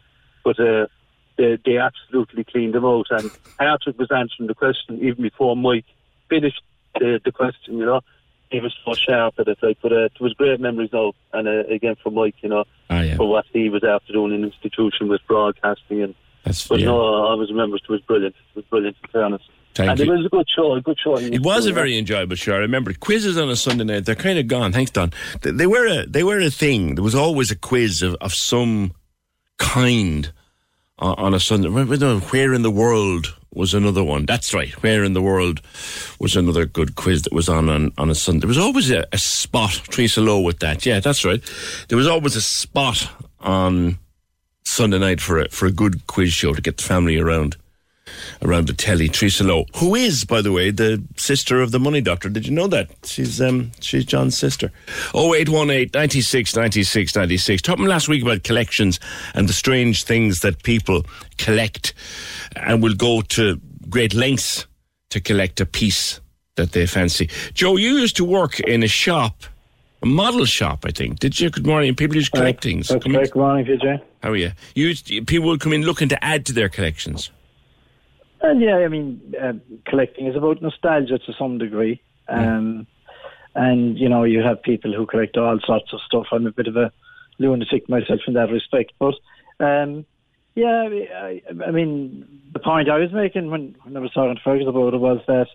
[0.44, 0.86] But uh,
[1.38, 3.06] they, they absolutely cleaned them out.
[3.10, 5.86] And Patrick was answering the question even before Mike
[6.28, 6.60] finished
[7.01, 8.02] the, the question, you know.
[8.51, 11.14] He was so sharp at it, like, but uh, it was great memories now.
[11.32, 13.16] And uh, again, for Mike, you know, Ah, yeah.
[13.16, 16.02] for what he was after doing in institution with broadcasting.
[16.02, 16.14] and
[16.47, 16.86] That's, But yeah.
[16.86, 18.36] no, I always remember it was brilliant.
[18.36, 19.44] It was brilliant, to be honest.
[19.74, 20.12] Thank and you.
[20.12, 21.18] it was a good show, a good show.
[21.18, 22.55] It was a very enjoyable show.
[22.55, 24.06] I remember quizzes on a Sunday night.
[24.06, 24.73] They're kind of gone.
[24.73, 25.12] Thanks, Don.
[25.43, 26.94] They, they were a they were a thing.
[26.94, 28.93] There was always a quiz of, of some
[29.59, 30.32] kind
[30.98, 31.68] on, on a Sunday.
[31.68, 34.24] Where where in the world was another one?
[34.24, 34.73] That's right.
[34.82, 35.60] Where in the world
[36.20, 38.40] was another good quiz that was on on, on a Sunday?
[38.40, 39.82] There was always a, a spot.
[39.90, 40.86] Teresa Lowe with that.
[40.86, 41.43] Yeah, that's right.
[41.89, 43.10] There was always a spot
[43.40, 43.98] on
[44.77, 47.57] Sunday night for a for a good quiz show to get the family around
[48.43, 49.09] around the telly.
[49.09, 52.28] Teresa Lowe, who is, by the way, the sister of the money doctor.
[52.28, 52.90] Did you know that?
[53.03, 54.70] She's um she's John's sister.
[55.15, 57.62] 0818 96 96 96.
[57.62, 59.01] Talking last week about collections
[59.32, 61.07] and the strange things that people
[61.39, 61.94] collect
[62.55, 63.59] and will go to
[63.89, 64.66] great lengths
[65.09, 66.20] to collect a piece
[66.57, 67.31] that they fancy.
[67.55, 69.44] Joe, you used to work in a shop,
[70.03, 71.19] a model shop, I think.
[71.19, 71.48] Did you?
[71.48, 71.94] Good morning.
[71.94, 72.90] People used to collect things.
[72.90, 73.32] In- correct.
[73.32, 74.03] Good morning, PJ.
[74.27, 74.51] How are you?
[74.74, 74.93] you
[75.24, 77.31] people would come in looking to add to their collections.
[78.40, 82.01] And yeah, I mean, um, collecting is about nostalgia to some degree.
[82.27, 82.89] Um,
[83.55, 86.27] And, you know, you have people who collect all sorts of stuff.
[86.32, 86.90] I'm a bit of a
[87.39, 88.93] lunatic myself in that respect.
[88.98, 89.15] But,
[89.61, 90.05] um,
[90.57, 94.43] yeah, I, I mean, the point I was making when, when I was talking to
[94.43, 95.47] Fergus about it was that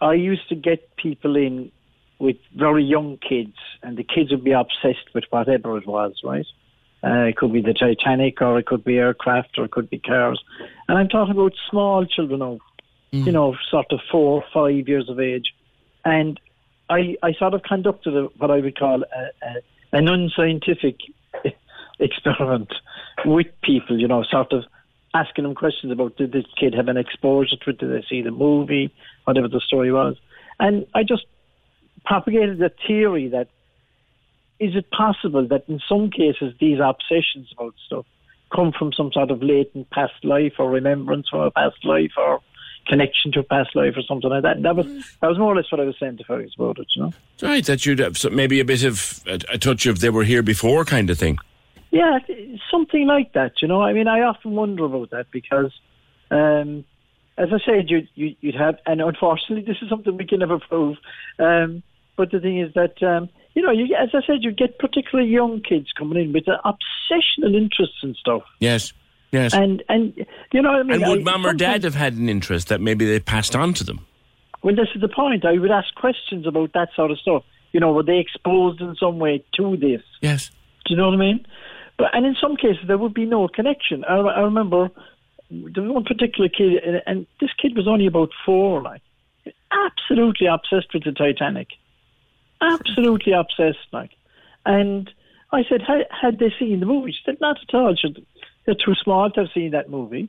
[0.00, 1.70] I used to get people in
[2.18, 6.46] with very young kids, and the kids would be obsessed with whatever it was, right?
[7.02, 9.98] Uh, it could be the Titanic, or it could be aircraft, or it could be
[9.98, 10.42] cars.
[10.88, 12.58] And I'm talking about small children now,
[13.12, 15.54] you know, sort of four, five years of age.
[16.04, 16.40] And
[16.90, 20.96] I, I sort of conducted a, what I would call a, a, an unscientific
[22.00, 22.72] experiment
[23.24, 24.64] with people, you know, sort of
[25.14, 28.22] asking them questions about did this kid have an exposure to it, did they see
[28.22, 28.92] the movie,
[29.24, 30.16] whatever the story was.
[30.60, 31.26] And I just
[32.04, 33.48] propagated the theory that
[34.60, 38.06] is it possible that in some cases these obsessions about stuff
[38.54, 42.40] come from some sort of latent past life or remembrance from a past life or
[42.86, 44.62] connection to a past life or something like that.
[44.62, 44.86] That was
[45.20, 47.12] that was more or less what I was saying to Fergus about it, you know.
[47.42, 50.24] Right, that you'd have so maybe a bit of a, a touch of they were
[50.24, 51.38] here before kind of thing.
[51.90, 52.18] Yeah,
[52.70, 53.62] something like that.
[53.62, 55.72] You know, I mean, I often wonder about that because,
[56.30, 56.84] um,
[57.38, 60.58] as I said, you, you, you'd have, and unfortunately, this is something we can never
[60.58, 60.98] prove.
[61.38, 61.82] Um,
[62.16, 65.28] but the thing is that, um, you know, you, as I said, you get particularly
[65.28, 68.42] young kids coming in with an obsessional interest in stuff.
[68.60, 68.92] Yes,
[69.32, 69.52] yes.
[69.52, 70.14] And and
[70.52, 72.68] you know, what I mean, and would I- mum or dad have had an interest
[72.68, 74.06] that maybe they passed on to them?
[74.62, 75.44] Well, this is the point.
[75.44, 77.42] I would ask questions about that sort of stuff.
[77.72, 80.02] You know, were they exposed in some way to this?
[80.20, 80.50] Yes.
[80.86, 81.44] Do you know what I mean?
[81.96, 84.04] But and in some cases there would be no connection.
[84.04, 84.88] I, I remember
[85.50, 89.02] there was one particular kid, and, and this kid was only about four, like
[89.72, 91.68] absolutely obsessed with the Titanic,
[92.60, 94.10] absolutely obsessed, like.
[94.66, 95.10] And
[95.52, 97.12] I said, had, they seen the movie?
[97.12, 97.96] She said, not at all.
[98.00, 98.24] Said,
[98.66, 100.28] They're too small to have seen that movie.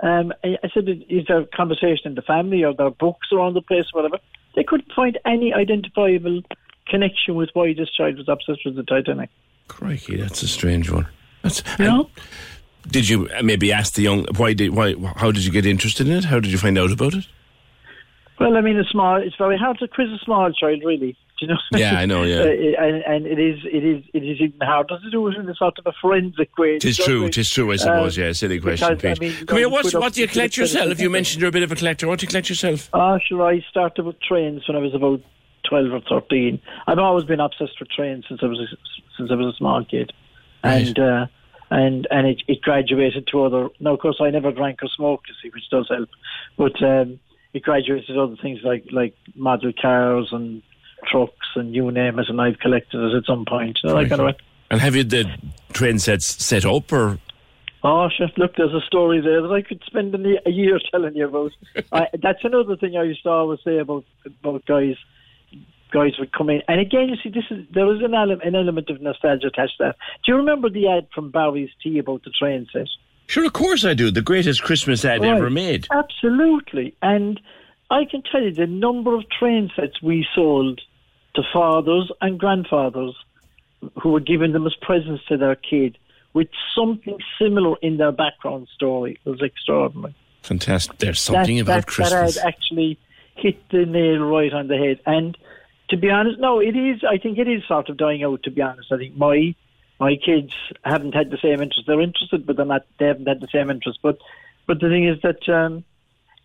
[0.00, 3.28] Um, I I said, is there a conversation in the family or there are books
[3.32, 4.22] around the place, or whatever?
[4.54, 6.42] They couldn't find any identifiable
[6.86, 9.30] connection with why this child was obsessed with the Titanic.
[9.66, 11.06] Crikey, that's a strange one.
[11.42, 12.06] That's and
[12.86, 16.14] Did you maybe ask the young why did why how did you get interested in
[16.14, 16.24] it?
[16.24, 17.26] How did you find out about it?
[18.40, 19.16] Well, I mean, a small.
[19.16, 21.16] It's very hard to quiz a small child, really.
[21.40, 21.56] You know?
[21.72, 22.42] Yeah, I know, yeah.
[22.42, 25.48] Uh, and, and it is, it is, it is even harder to do it in
[25.48, 26.78] a sort of a forensic way.
[26.82, 27.32] You know true, what I mean?
[27.32, 30.12] tis true, I suppose, Um, yeah, silly question, because, I mean, Come here, what, what
[30.14, 31.00] do you collect yourself?
[31.00, 32.08] You mentioned you're a bit of a collector.
[32.08, 32.88] What do you collect yourself?
[32.92, 33.46] Oh, sure.
[33.46, 35.20] I started with trains when I was about
[35.68, 36.60] twelve or thirteen.
[36.86, 38.66] I've always been obsessed with trains since I was a,
[39.16, 40.12] since I was a small kid,
[40.62, 41.26] and uh,
[41.70, 43.68] and and it, it graduated to other.
[43.80, 46.08] Now, of course, I never drank or smoked, you see, which does help.
[46.56, 47.20] But um,
[47.52, 50.62] it graduated to other things like like model cars and
[51.10, 53.78] trucks and you name it, and I've collected it at some point.
[53.82, 54.36] You know, that kind of way.
[54.70, 55.24] And have you the
[55.72, 57.18] train sets set up or
[57.84, 61.28] Oh, shit, look, there's a story there that I could spend a year telling you
[61.28, 61.52] about.
[61.92, 64.04] I, that's another thing I used to always say about,
[64.42, 64.96] about guys.
[65.92, 66.60] guys would come in.
[66.66, 69.78] And again, you see, this is there was an element, an element of nostalgia attached
[69.78, 69.96] to that.
[70.24, 72.88] Do you remember the ad from Barry's Tea about the train set?
[73.28, 74.10] Sure, of course I do.
[74.10, 75.30] The greatest Christmas ad Right.
[75.36, 75.86] ever made.
[75.92, 76.94] Absolutely.
[77.00, 77.40] And
[77.90, 80.80] I can tell you the number of train sets we sold
[81.38, 83.14] to fathers and grandfathers
[84.02, 85.96] who were giving them as presents to their kid
[86.34, 89.20] with something similar in their background story.
[89.24, 90.16] It was extraordinary.
[90.42, 90.98] Fantastic.
[90.98, 92.34] There's something that, about that, Christmas.
[92.34, 92.98] That actually
[93.36, 94.98] hit the nail right on the head.
[95.06, 95.38] And
[95.90, 97.04] to be honest, no, it is.
[97.08, 98.42] I think it is sort of dying out.
[98.42, 99.54] To be honest, I think my
[100.00, 100.52] my kids
[100.84, 101.84] haven't had the same interest.
[101.86, 102.84] They're interested, but they're not.
[102.98, 104.00] They haven't had the same interest.
[104.02, 104.18] But
[104.66, 105.48] but the thing is that.
[105.48, 105.84] um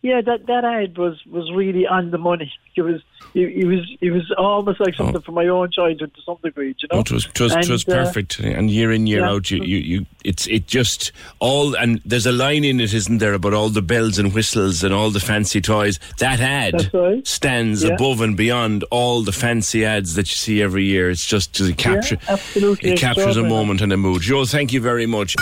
[0.04, 2.52] yeah, that that ad was was really on the money.
[2.76, 3.02] It was
[3.34, 6.76] it, it was it was almost like something from my own childhood to some degree.
[6.78, 9.22] You know, Oh, it was, it was, it was uh, perfect, and year in year
[9.22, 9.30] yeah.
[9.32, 13.20] out, you, you, you, it's it just all, and there's a line in it, isn't
[13.20, 16.00] there, about all the bells and whistles and all the fancy toys.
[16.20, 17.26] That ad right.
[17.26, 17.94] stands Yeah.
[17.94, 21.10] above and beyond all the fancy ads that you see every year.
[21.10, 24.22] It's just to capture, absolutely it captures a moment and a mood.
[24.22, 25.36] Joe, thank you very much.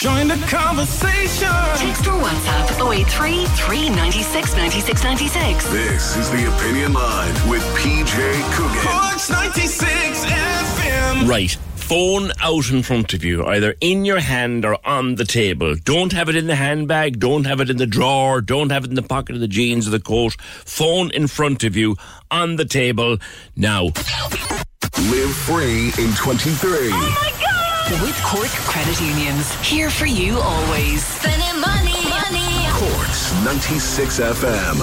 [0.00, 1.48] Join the conversation.
[1.76, 5.68] Text or WhatsApp 083 396 96 96.
[5.70, 8.82] This is the Opinion Line with PJ Coogan.
[8.82, 11.26] Corks 96 FM.
[11.26, 11.52] Right.
[11.76, 15.74] Phone out in front of you, either in your hand or on the table.
[15.74, 18.90] Don't have it in the handbag, don't have it in the drawer, don't have it
[18.90, 20.36] in the pocket of the jeans or the coat.
[20.38, 21.96] Phone in front of you,
[22.30, 23.16] on the table,
[23.56, 23.84] now.
[23.84, 26.90] Live free in 23.
[26.92, 28.02] Oh my God!
[28.02, 29.50] With Cork Credit Unions.
[29.66, 31.02] Here for you always.
[31.02, 32.68] Spending money, money.
[32.70, 34.80] Corks 96 FM.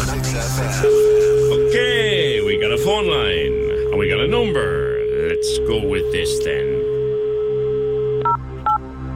[1.67, 5.03] Okay, we got a phone line, and we got a number.
[5.29, 6.81] Let's go with this then.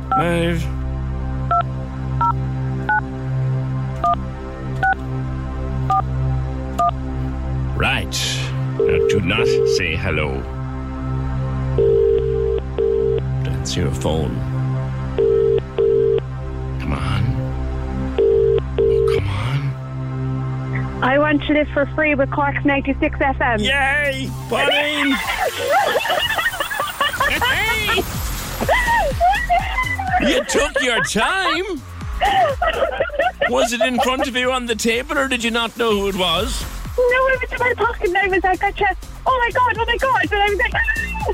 [0.10, 0.66] Five.
[7.78, 8.18] Right.
[8.80, 9.48] Now, do not
[9.78, 10.42] say hello.
[13.44, 14.36] That's your phone.
[16.82, 17.29] Come on.
[21.02, 23.60] I want to live for free with Cork 96 FM.
[23.60, 24.30] Yay!
[24.50, 25.16] Pauline!
[30.22, 31.64] You took your time.
[33.50, 36.10] Was it in front of you on the table, or did you not know who
[36.10, 36.62] it was?
[37.00, 39.78] No, it was in my pocket and I was like, I just, oh my god,
[39.78, 40.32] oh my god.
[40.32, 40.74] And I was like,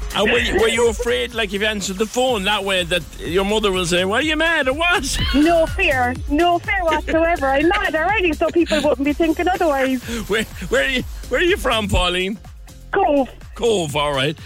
[0.15, 3.03] And were you, were you afraid, like, if you answered the phone that way, that
[3.19, 5.17] your mother will say, "Why are you mad?" or what?
[5.35, 7.47] no fear, no fear whatsoever.
[7.47, 10.01] I'm mad already, so people wouldn't be thinking otherwise.
[10.29, 11.03] Where, where are you?
[11.29, 12.37] Where are you from, Pauline?
[12.91, 13.29] Cobh.
[13.55, 14.37] Cobh, all right.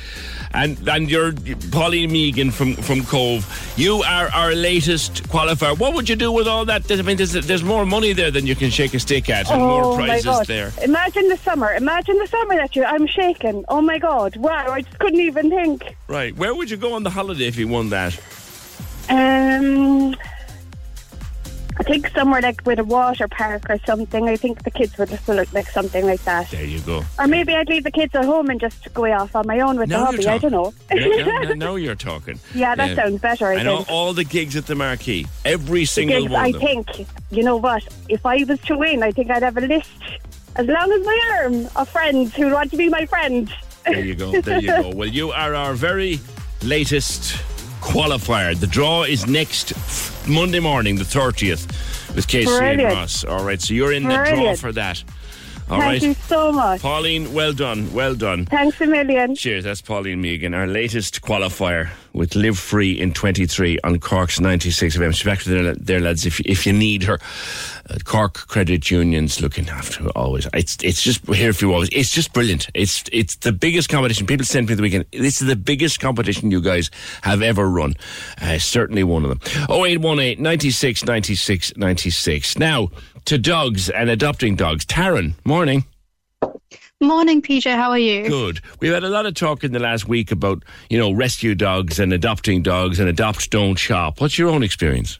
[0.52, 1.34] And and you're
[1.72, 3.46] Pauline Megan from from Cobh.
[3.78, 5.78] You are our latest qualifier.
[5.78, 6.92] What would you do with all that?
[6.92, 9.62] I mean, there's, there's more money there than you can shake a stick at, and
[9.62, 10.72] more oh prizes there.
[10.82, 11.74] Imagine the summer.
[11.74, 12.84] Imagine the summer that you.
[12.84, 13.64] I'm shaking.
[13.70, 14.38] Oh my god!
[14.38, 14.72] Wow!
[14.72, 15.96] I just couldn't even think.
[16.08, 16.36] Right.
[16.36, 18.20] Where would you go on the holiday if you won that?
[19.10, 20.16] Um,
[21.80, 24.28] I think somewhere like with a water park or something.
[24.28, 26.52] I think the kids would just look like something like that.
[26.52, 27.04] There you go.
[27.18, 29.80] Or maybe I'd leave the kids at home and just go off on my own
[29.80, 30.28] with Now the hobby.
[30.28, 30.74] I don't know.
[30.94, 32.38] No, no, no, now you're talking.
[32.54, 33.90] Yeah, that sounds better, I I know think.
[33.92, 36.62] all the gigs at the marquee, every single Gigs, one I of them.
[36.62, 37.88] think, you know what?
[38.10, 39.90] If I was to win, I think I'd have a list
[40.58, 43.50] as long as my arm of friends who want to be my friend.
[43.86, 44.42] There you go.
[44.42, 44.90] There you go.
[44.96, 46.20] Well, you are our very
[46.62, 47.42] latest
[47.82, 48.60] qualifier.
[48.60, 49.74] The draw is next
[50.28, 51.68] Monday morning, the 30th,
[52.16, 53.24] with Casey and Ross.
[53.24, 55.04] All right, so you're in the draw for that.
[55.70, 56.02] All Thank right.
[56.02, 56.82] you so much.
[56.82, 57.94] Pauline, well done.
[57.94, 58.46] Well done.
[58.46, 59.36] Thanks a million.
[59.36, 59.66] Cheers.
[59.66, 65.14] That's Pauline Megan, our latest qualifier with Live Free in 23 on Cork's 96 FM.
[65.14, 67.20] She's back there, there lads, if, if you need her.
[67.88, 70.48] Uh, Cork Credit Union's looking after her always.
[70.54, 71.90] It's it's just here for you always.
[71.92, 72.68] It's just brilliant.
[72.74, 74.26] It's it's the biggest competition.
[74.28, 75.06] People sent me the weekend.
[75.12, 76.90] This is the biggest competition you guys
[77.24, 77.96] have ever run.
[78.42, 79.40] Uh, certainly one of them.
[79.70, 82.58] 0818 96 96 96.
[82.58, 82.90] Now,
[83.26, 84.86] to dogs and adopting dogs.
[84.86, 85.86] Taryn, morning.
[87.02, 87.74] Morning, PJ.
[87.74, 88.28] How are you?
[88.28, 88.60] Good.
[88.82, 91.98] We've had a lot of talk in the last week about, you know, rescue dogs
[91.98, 94.20] and adopting dogs and adopt, don't shop.
[94.20, 95.20] What's your own experience?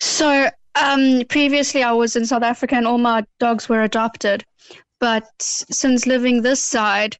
[0.00, 4.44] So, um, previously I was in South Africa and all my dogs were adopted.
[5.00, 7.18] But since living this side,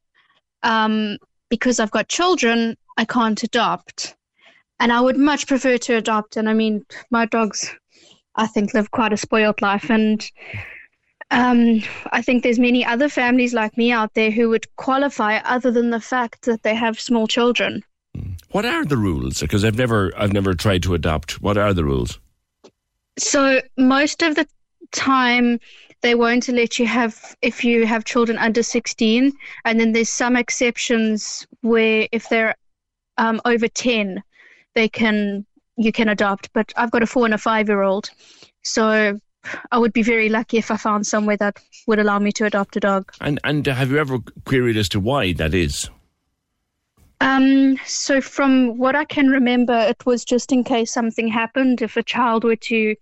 [0.63, 1.19] um,
[1.51, 4.17] because I've got children, I can't adopt.
[4.81, 6.37] And I would much prefer to adopt.
[6.37, 7.75] And I mean, my dogs,
[8.37, 9.91] I think, live quite a spoiled life.
[9.91, 10.31] And
[11.31, 11.83] um,
[12.13, 15.91] I think there's many other families like me out there who would qualify other than
[15.91, 17.83] the fact that they have small children.
[18.51, 19.41] What are the rules?
[19.41, 21.43] Because I've never, I've never tried to adopt.
[21.43, 22.19] What are the rules?
[23.19, 24.47] So most of the
[24.93, 25.59] time,
[26.03, 29.33] they won't let you have if you have children under 16
[29.65, 32.55] and then there's some exceptions where if they're
[33.19, 34.23] um, over 10
[34.75, 35.45] they can
[35.77, 38.11] you can adopt but i've got a four and a five year old
[38.63, 39.19] so
[39.73, 42.77] i would be very lucky if i found somewhere that would allow me to adopt
[42.77, 45.91] a dog And and have you ever queried as to why that is?
[47.21, 51.97] Um, so from what I can remember, it was just in case something happened, if
[51.97, 52.95] a child were to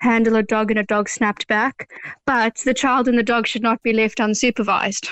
[0.00, 1.90] handle a dog and a dog snapped back.
[2.26, 5.08] But the child and the dog should not be left unsupervised.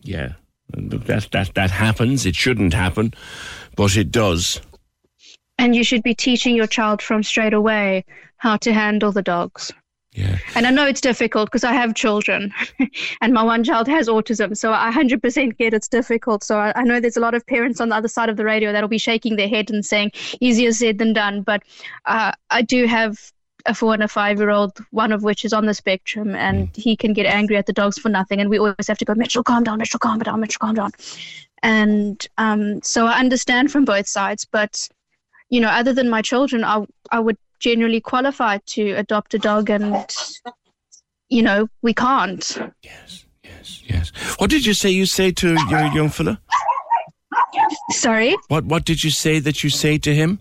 [0.00, 0.32] Yeah,
[0.74, 2.26] And that that that happens.
[2.26, 3.14] It shouldn't happen,
[3.76, 4.60] but it does.
[5.58, 8.04] And you should be teaching your child from straight away
[8.36, 9.72] how to handle the dogs.
[10.12, 10.36] Yeah.
[10.54, 12.52] And I know it's difficult because I have children
[13.22, 14.56] and my one child has autism.
[14.56, 16.44] So I 100% get it's difficult.
[16.44, 18.44] So I, I know there's a lot of parents on the other side of the
[18.44, 21.42] radio that'll be shaking their head and saying, easier said than done.
[21.42, 21.62] But
[22.04, 23.32] uh, I do have
[23.64, 26.68] a four and a five year old, one of which is on the spectrum, and
[26.74, 28.40] he can get angry at the dogs for nothing.
[28.40, 30.90] And we always have to go, Mitchell, calm down, Mitchell, calm down, Mitchell, calm down.
[31.62, 34.44] And um, so I understand from both sides.
[34.44, 34.88] But,
[35.52, 39.68] you know, other than my children, I, I would generally qualify to adopt a dog,
[39.68, 40.06] and,
[41.28, 42.58] you know, we can't.
[42.82, 44.12] Yes, yes, yes.
[44.38, 46.40] What did you say you say to your young fella?
[47.90, 48.34] Sorry?
[48.48, 50.40] What What did you say that you say to him?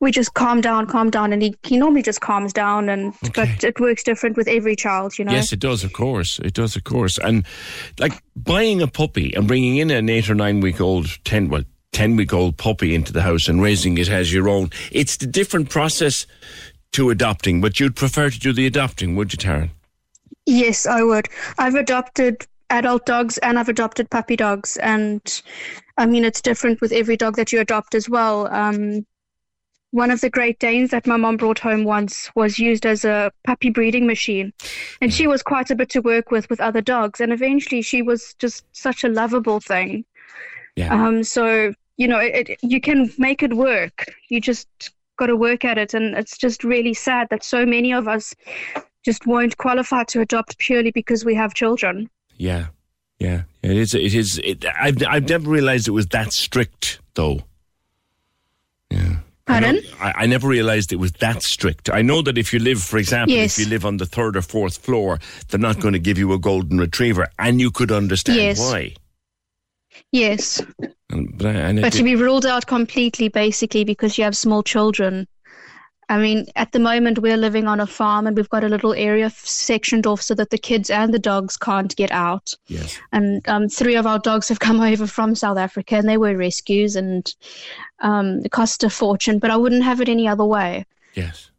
[0.00, 3.64] we just calm down, calm down, and he, he normally just calms down, and but
[3.64, 5.32] it works different with every child, you know.
[5.32, 5.84] Yes, it does.
[5.84, 6.76] Of course, it does.
[6.76, 7.44] Of course, and
[7.98, 11.64] like buying a puppy and bringing in an eight or nine week old, ten well,
[11.94, 14.70] ten week old puppy into the house and raising it as your own.
[14.92, 16.26] It's a different process
[16.92, 19.70] to adopting, but you'd prefer to do the adopting, would you, Taryn?
[20.44, 21.28] Yes, I would.
[21.56, 25.42] I've adopted adult dogs and I've adopted puppy dogs, and
[25.96, 28.52] I mean it's different with every dog that you adopt as well.
[28.52, 29.06] Um,
[29.92, 33.30] one of the Great Danes that my mom brought home once was used as a
[33.44, 34.52] puppy breeding machine,
[35.00, 38.02] and she was quite a bit to work with with other dogs, and eventually she
[38.02, 40.04] was just such a lovable thing.
[40.76, 40.92] Yeah.
[40.92, 44.06] Um, so you know, it, it, you can make it work.
[44.28, 44.68] You just
[45.16, 48.34] got to work at it, and it's just really sad that so many of us
[49.04, 52.08] just won't qualify to adopt purely because we have children.
[52.36, 52.66] Yeah,
[53.18, 53.42] yeah.
[53.62, 53.94] It is.
[53.94, 54.40] It is.
[54.42, 57.40] It, I've I've never realised it was that strict, though.
[59.46, 59.80] Pardon?
[60.00, 61.90] I, I never realised it was that strict.
[61.90, 63.58] I know that if you live, for example, Yes.
[63.58, 65.18] if you live on the third or fourth floor,
[65.48, 68.58] they're not going to give you a golden retriever, and you could understand Yes.
[68.58, 68.94] why.
[70.12, 70.62] Yes,
[71.10, 74.62] And, but I- and but to be ruled out completely, basically, because you have small
[74.62, 75.26] children.
[76.10, 78.92] I mean, at the moment, we're living on a farm and we've got a little
[78.92, 82.52] area sectioned off so that the kids and the dogs can't get out.
[82.66, 82.98] Yes.
[83.12, 86.36] And um, three of our dogs have come over from South Africa and they were
[86.36, 87.34] rescues and
[88.00, 90.84] um, it cost a fortune, but I wouldn't have it any other way.
[91.14, 91.50] Yes.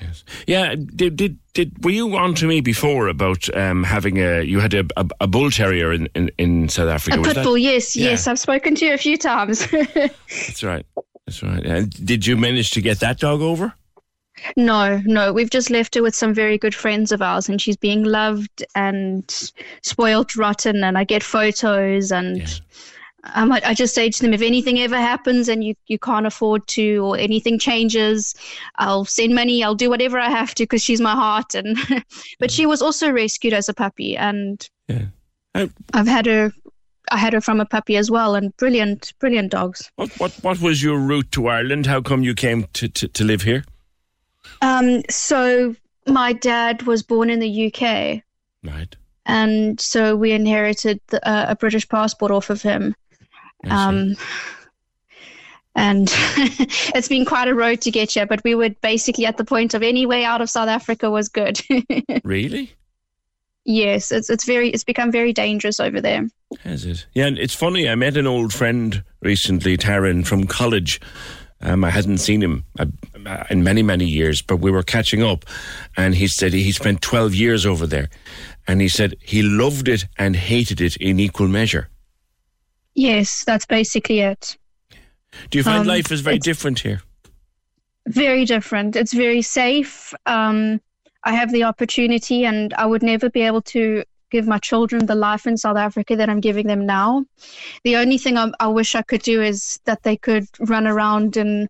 [0.00, 0.24] Yes.
[0.46, 0.74] Yeah.
[0.74, 4.74] Did did did were you on to me before about um, having a you had
[4.74, 7.16] a, a, a bull terrier in, in, in South Africa?
[7.16, 8.10] A was pit that- bull, yes, Yeah.
[8.10, 8.26] yes.
[8.26, 9.66] I've spoken to you a few times.
[9.70, 10.84] That's right.
[11.26, 11.64] That's right.
[11.64, 13.72] And did you manage to get that dog over?
[14.56, 15.32] No, no.
[15.32, 18.64] We've just left her with some very good friends of ours, and she's being loved
[18.74, 19.24] and
[19.82, 20.82] spoiled rotten.
[20.84, 22.42] And I get photos, and
[23.34, 26.26] um, I, I just say to them, if anything ever happens and you, you can't
[26.26, 28.34] afford to, or anything changes,
[28.76, 29.64] I'll send money.
[29.64, 31.54] I'll do whatever I have to because she's my heart.
[31.54, 31.76] And
[32.38, 35.06] but she was also rescued as a puppy, and yeah,
[35.92, 36.52] I've had her.
[37.10, 39.90] I had her from a puppy as well, and brilliant, brilliant dogs.
[39.96, 41.86] What what what was your route to Ireland?
[41.86, 43.64] How come you came to, to, to live here?
[44.62, 45.74] Um, so
[46.06, 48.22] my dad was born in the UK.
[48.62, 48.96] Right.
[49.26, 52.94] And so we inherited the, uh, a British passport off of him.
[53.70, 54.16] Um,
[55.76, 56.08] and
[56.94, 59.74] it's been quite a road to get here, but we were basically at the point
[59.74, 61.60] of any way out of South Africa was good.
[62.24, 62.72] Really?
[63.64, 66.28] yes, it's it's very it's become very dangerous over there.
[66.62, 67.06] Has it?
[67.14, 67.88] Yeah, and it's funny.
[67.88, 71.00] I met an old friend recently, Taryn, from college.
[71.60, 72.86] Um, I hadn't seen him uh,
[73.48, 75.46] in many, many years, but we were catching up,
[75.96, 78.10] and he said he spent 12 years over there.
[78.66, 81.88] And he said he loved it and hated it in equal measure.
[82.94, 84.56] Yes, that's basically it.
[85.50, 87.02] Do you find Um, life is very different here?
[88.06, 88.96] very different.
[88.96, 90.12] It's very safe.
[90.26, 90.80] Um,
[91.24, 95.14] I have the opportunity, and I would never be able to give my children the
[95.14, 97.24] life in South Africa that I'm giving them now.
[97.82, 101.36] The only thing I, I wish I could do is that they could run around
[101.38, 101.68] in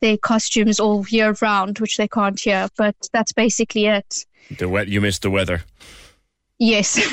[0.00, 2.68] their costumes all year round, which they can't here.
[2.76, 4.24] But that's basically it.
[4.58, 5.64] The we- you missed the weather.
[6.58, 6.96] Yes,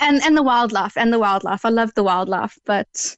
[0.00, 1.64] and and the wildlife and the wildlife.
[1.64, 3.16] I love the wildlife, but.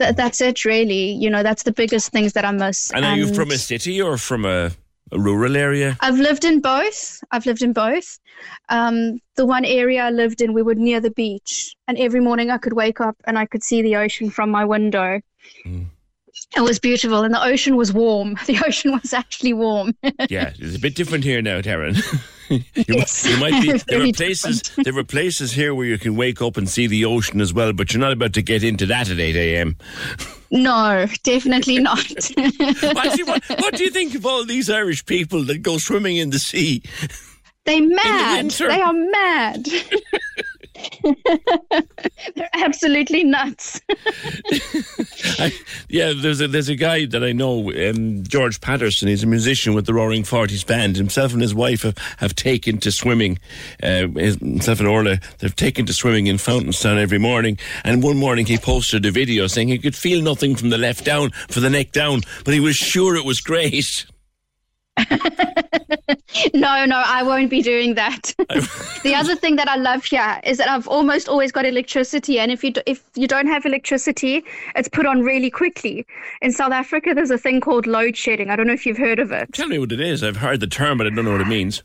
[0.00, 1.12] Th- that's it, really.
[1.12, 2.90] You know, that's the biggest things that I miss.
[2.92, 4.70] And are you from a city or from a,
[5.12, 5.98] A rural area?
[6.00, 7.22] I've lived in both.
[7.30, 8.18] I've lived in both.
[8.70, 12.50] Um, the one area I lived in, we were near the beach, and every morning
[12.50, 15.20] I could wake up and I could see the ocean from my window.
[16.56, 18.36] It was beautiful, and the ocean was warm.
[18.46, 19.94] The ocean was actually warm.
[20.30, 22.00] yeah, it's a bit different here now, Taryn.
[22.74, 23.26] you, Yes.
[23.28, 23.78] you might be.
[23.88, 24.62] There are places.
[24.84, 27.72] There are places here where you can wake up and see the ocean as well,
[27.72, 29.76] but you're not about to get into that at eight a.m.
[30.50, 32.06] no, definitely not.
[33.24, 36.38] What, what do you think of all these Irish people that go swimming in the
[36.38, 36.82] sea?
[37.64, 38.42] They mad.
[38.42, 38.68] winter.
[38.68, 39.68] They are mad.
[42.34, 43.80] They're absolutely nuts.
[45.38, 45.52] I,
[45.88, 49.08] yeah, there's a there's a guy that I know, um, George Patterson.
[49.08, 50.96] He's a musician with the Roaring Forties band.
[50.96, 53.38] Himself and his wife have, have taken to swimming.
[53.82, 57.58] Uh, himself and Orla, they've taken to swimming in Fountainstown every morning.
[57.84, 61.04] And one morning he posted a video saying he could feel nothing from the left
[61.04, 64.06] down, for the neck down, but he was sure it was great.
[66.54, 68.34] No, no, I won't be doing that.
[69.02, 72.50] the other thing that I love here is that I've almost always got electricity, and
[72.50, 74.44] if you do, if you don't have electricity,
[74.74, 76.06] it's put on really quickly.
[76.40, 78.50] In South Africa, there's a thing called load shedding.
[78.50, 79.52] I don't know if you've heard of it.
[79.52, 80.22] Tell me what it is.
[80.22, 81.82] I've heard the term, but I don't know what it means.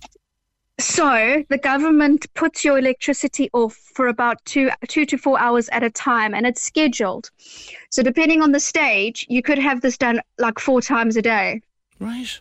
[0.80, 5.84] So the government puts your electricity off for about two two to four hours at
[5.84, 7.32] a time, and it's scheduled.
[7.90, 11.62] So depending on the stage, you could have this done like four times a day,
[12.00, 12.40] Right.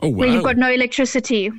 [0.00, 1.50] Oh where you've got no electricity.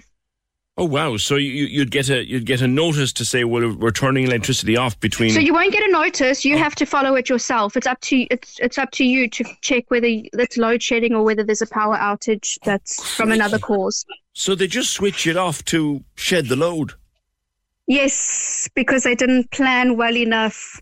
[0.77, 1.15] Oh wow.
[1.15, 4.75] So you, you'd get a you'd get a notice to say, well, we're turning electricity
[4.75, 5.31] off between.
[5.31, 6.43] So you won't get a notice.
[6.43, 6.59] You oh.
[6.59, 7.77] have to follow it yourself.
[7.77, 11.23] It's up to it's it's up to you to check whether it's load shedding or
[11.23, 14.05] whether there's a power outage that's from another cause.
[14.33, 16.93] So they just switch it off to shed the load.
[17.87, 20.81] Yes, because they didn't plan well enough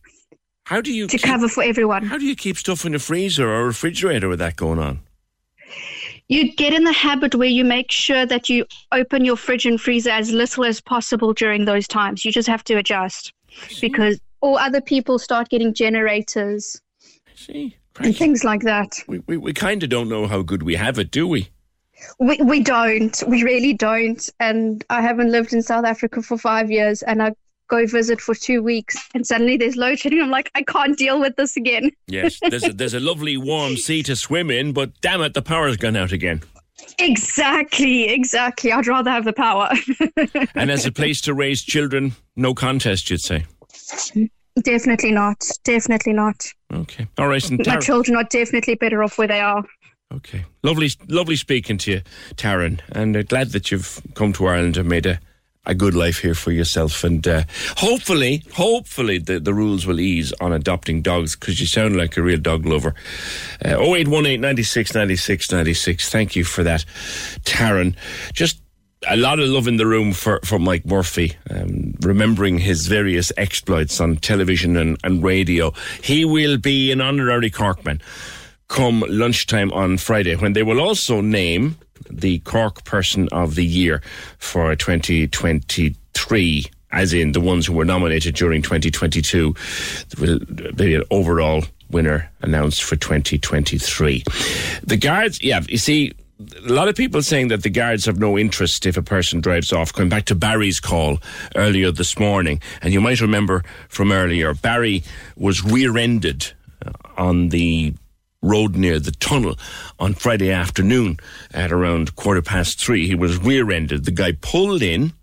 [0.64, 2.06] How do you to keep- cover for everyone.
[2.06, 5.02] How do you keep stuff in a freezer or refrigerator with that going on?
[6.34, 9.80] You get in the habit where you make sure that you open your fridge and
[9.80, 12.26] freezer as little as possible during those times.
[12.26, 13.34] You just have to adjust
[13.80, 16.81] because or other people start getting generators
[17.35, 18.97] See, and things like that.
[19.07, 21.49] we we, we kind of don't know how good we have it, do we?
[22.19, 23.23] We we don't.
[23.27, 24.27] We really don't.
[24.39, 27.34] And I haven't lived in South Africa for five years, and I
[27.74, 30.22] go visit for two weeks, and suddenly there's load shedding.
[30.22, 31.91] I'm like, I can't deal with this again.
[32.08, 35.41] Yes, there's a, there's a lovely warm sea to swim in, but damn it, the
[35.41, 36.41] power's gone out again.
[37.00, 38.72] Exactly, exactly.
[38.72, 39.72] I'd rather have the power.
[40.56, 43.45] And as a place to raise children, no contest, you'd say.
[44.62, 45.38] definitely not.
[45.64, 46.45] Definitely not.
[46.72, 47.50] Okay, all right.
[47.50, 49.64] And My children are definitely better off where they are.
[50.14, 52.02] okay, lovely, lovely speaking to you,
[52.36, 55.20] Taryn, and uh, glad that you've come to Ireland and made a.
[55.65, 57.44] A good life here for yourself, and uh,
[57.77, 62.22] hopefully, hopefully, the, the rules will ease on adopting dogs because you sound like a
[62.22, 62.94] real dog lover.
[63.64, 66.10] Uh, 0818 96 96 96.
[66.10, 66.84] Thank you for that,
[67.45, 67.95] Taryn.
[68.34, 68.61] Just
[69.07, 73.31] a lot of love in the room for, for Mike Murphy, um, remembering his various
[73.38, 75.72] exploits on television and, and radio.
[76.02, 78.02] He will be an honorary Corkman
[78.74, 81.78] come lunchtime on Friday when they will also name
[82.10, 84.02] the Cork Person of the Year
[84.40, 86.66] for 2023.
[86.91, 89.56] As in the ones who were nominated during 2022,
[90.10, 90.40] there will
[90.74, 94.24] be an overall winner announced for 2023.
[94.84, 98.40] The guards, yeah, you see, a lot of people saying that the guards have no
[98.40, 99.94] interest if a person drives off.
[99.94, 101.20] Going back to Barry's call
[101.56, 105.04] earlier this morning, and you might remember from earlier, Barry
[105.36, 107.94] was rear-ended uh, on the
[108.44, 109.57] road near the tunnel
[109.98, 111.18] on Friday afternoon
[111.52, 113.07] at around quarter past three.
[113.07, 114.06] He was rear-ended.
[114.06, 115.14] The guy pulled in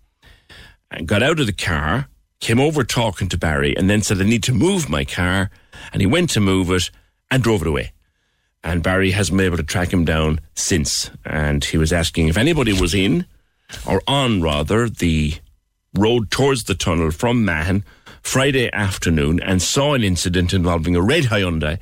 [0.89, 2.09] and got out of the car,
[2.41, 5.49] came over talking to Barry, and then said, "I need to move my car,"
[5.93, 6.91] and he went to move it
[7.29, 7.93] and drove it away
[8.63, 11.09] and Barry hasn't been able to track him down since.
[11.25, 13.25] And he was asking if anybody was in,
[13.85, 15.35] or on rather, the
[15.97, 17.83] road towards the tunnel from Mahon
[18.21, 21.79] Friday afternoon and saw an incident involving a red Hyundai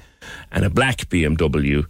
[0.52, 1.90] and a black BMW.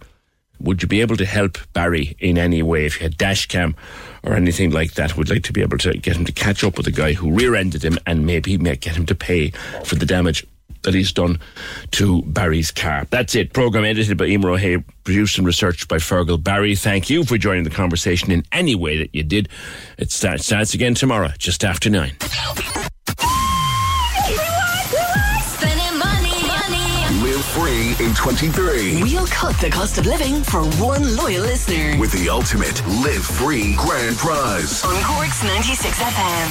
[0.60, 3.74] Would you be able to help Barry in any way if you had dash cam
[4.22, 5.16] or anything like that?
[5.16, 7.32] Would like to be able to get him to catch up with the guy who
[7.32, 9.50] rear-ended him and maybe get him to pay
[9.84, 10.46] for the damage
[10.82, 11.38] that he's done
[11.92, 13.06] to Barry's car.
[13.10, 13.52] That's it.
[13.52, 16.74] Program edited by Emer O'Hay, produced and researched by Fergal Barry.
[16.74, 19.48] Thank you for joining the conversation in any way that you did.
[19.98, 22.12] It starts, starts again tomorrow, just after nine.
[28.00, 31.98] In 23 We'll cut the cost of living for one loyal listener.
[32.00, 34.82] with the ultimate live free grand prize.
[34.84, 36.50] On Cork's 96 FM.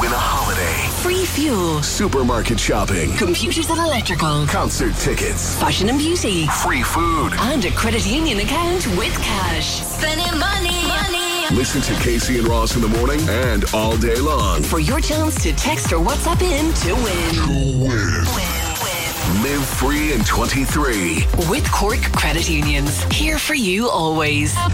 [0.00, 6.46] Win a holiday Free fuel, supermarket shopping, computers and electrical, concert tickets, fashion and beauty,
[6.46, 9.82] free food, and a credit union account with cash.
[9.82, 11.56] Spending money, money.
[11.56, 14.62] Listen to Casey and Ross in the morning and all day long.
[14.62, 18.57] For your chance to text or WhatsApp in to win.
[19.28, 21.26] Live free in 23.
[21.50, 23.02] With Cork Credit Unions.
[23.12, 24.56] Here for you always.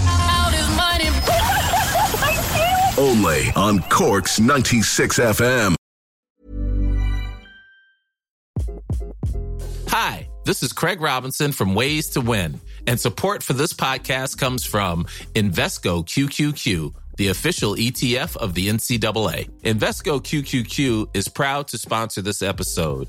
[2.97, 5.75] Only on Cork's 96 FM.
[9.89, 14.65] Hi, this is Craig Robinson from Ways to Win, and support for this podcast comes
[14.65, 15.05] from
[15.35, 19.51] Invesco QQQ, the official ETF of the NCAA.
[19.63, 23.09] Invesco QQQ is proud to sponsor this episode,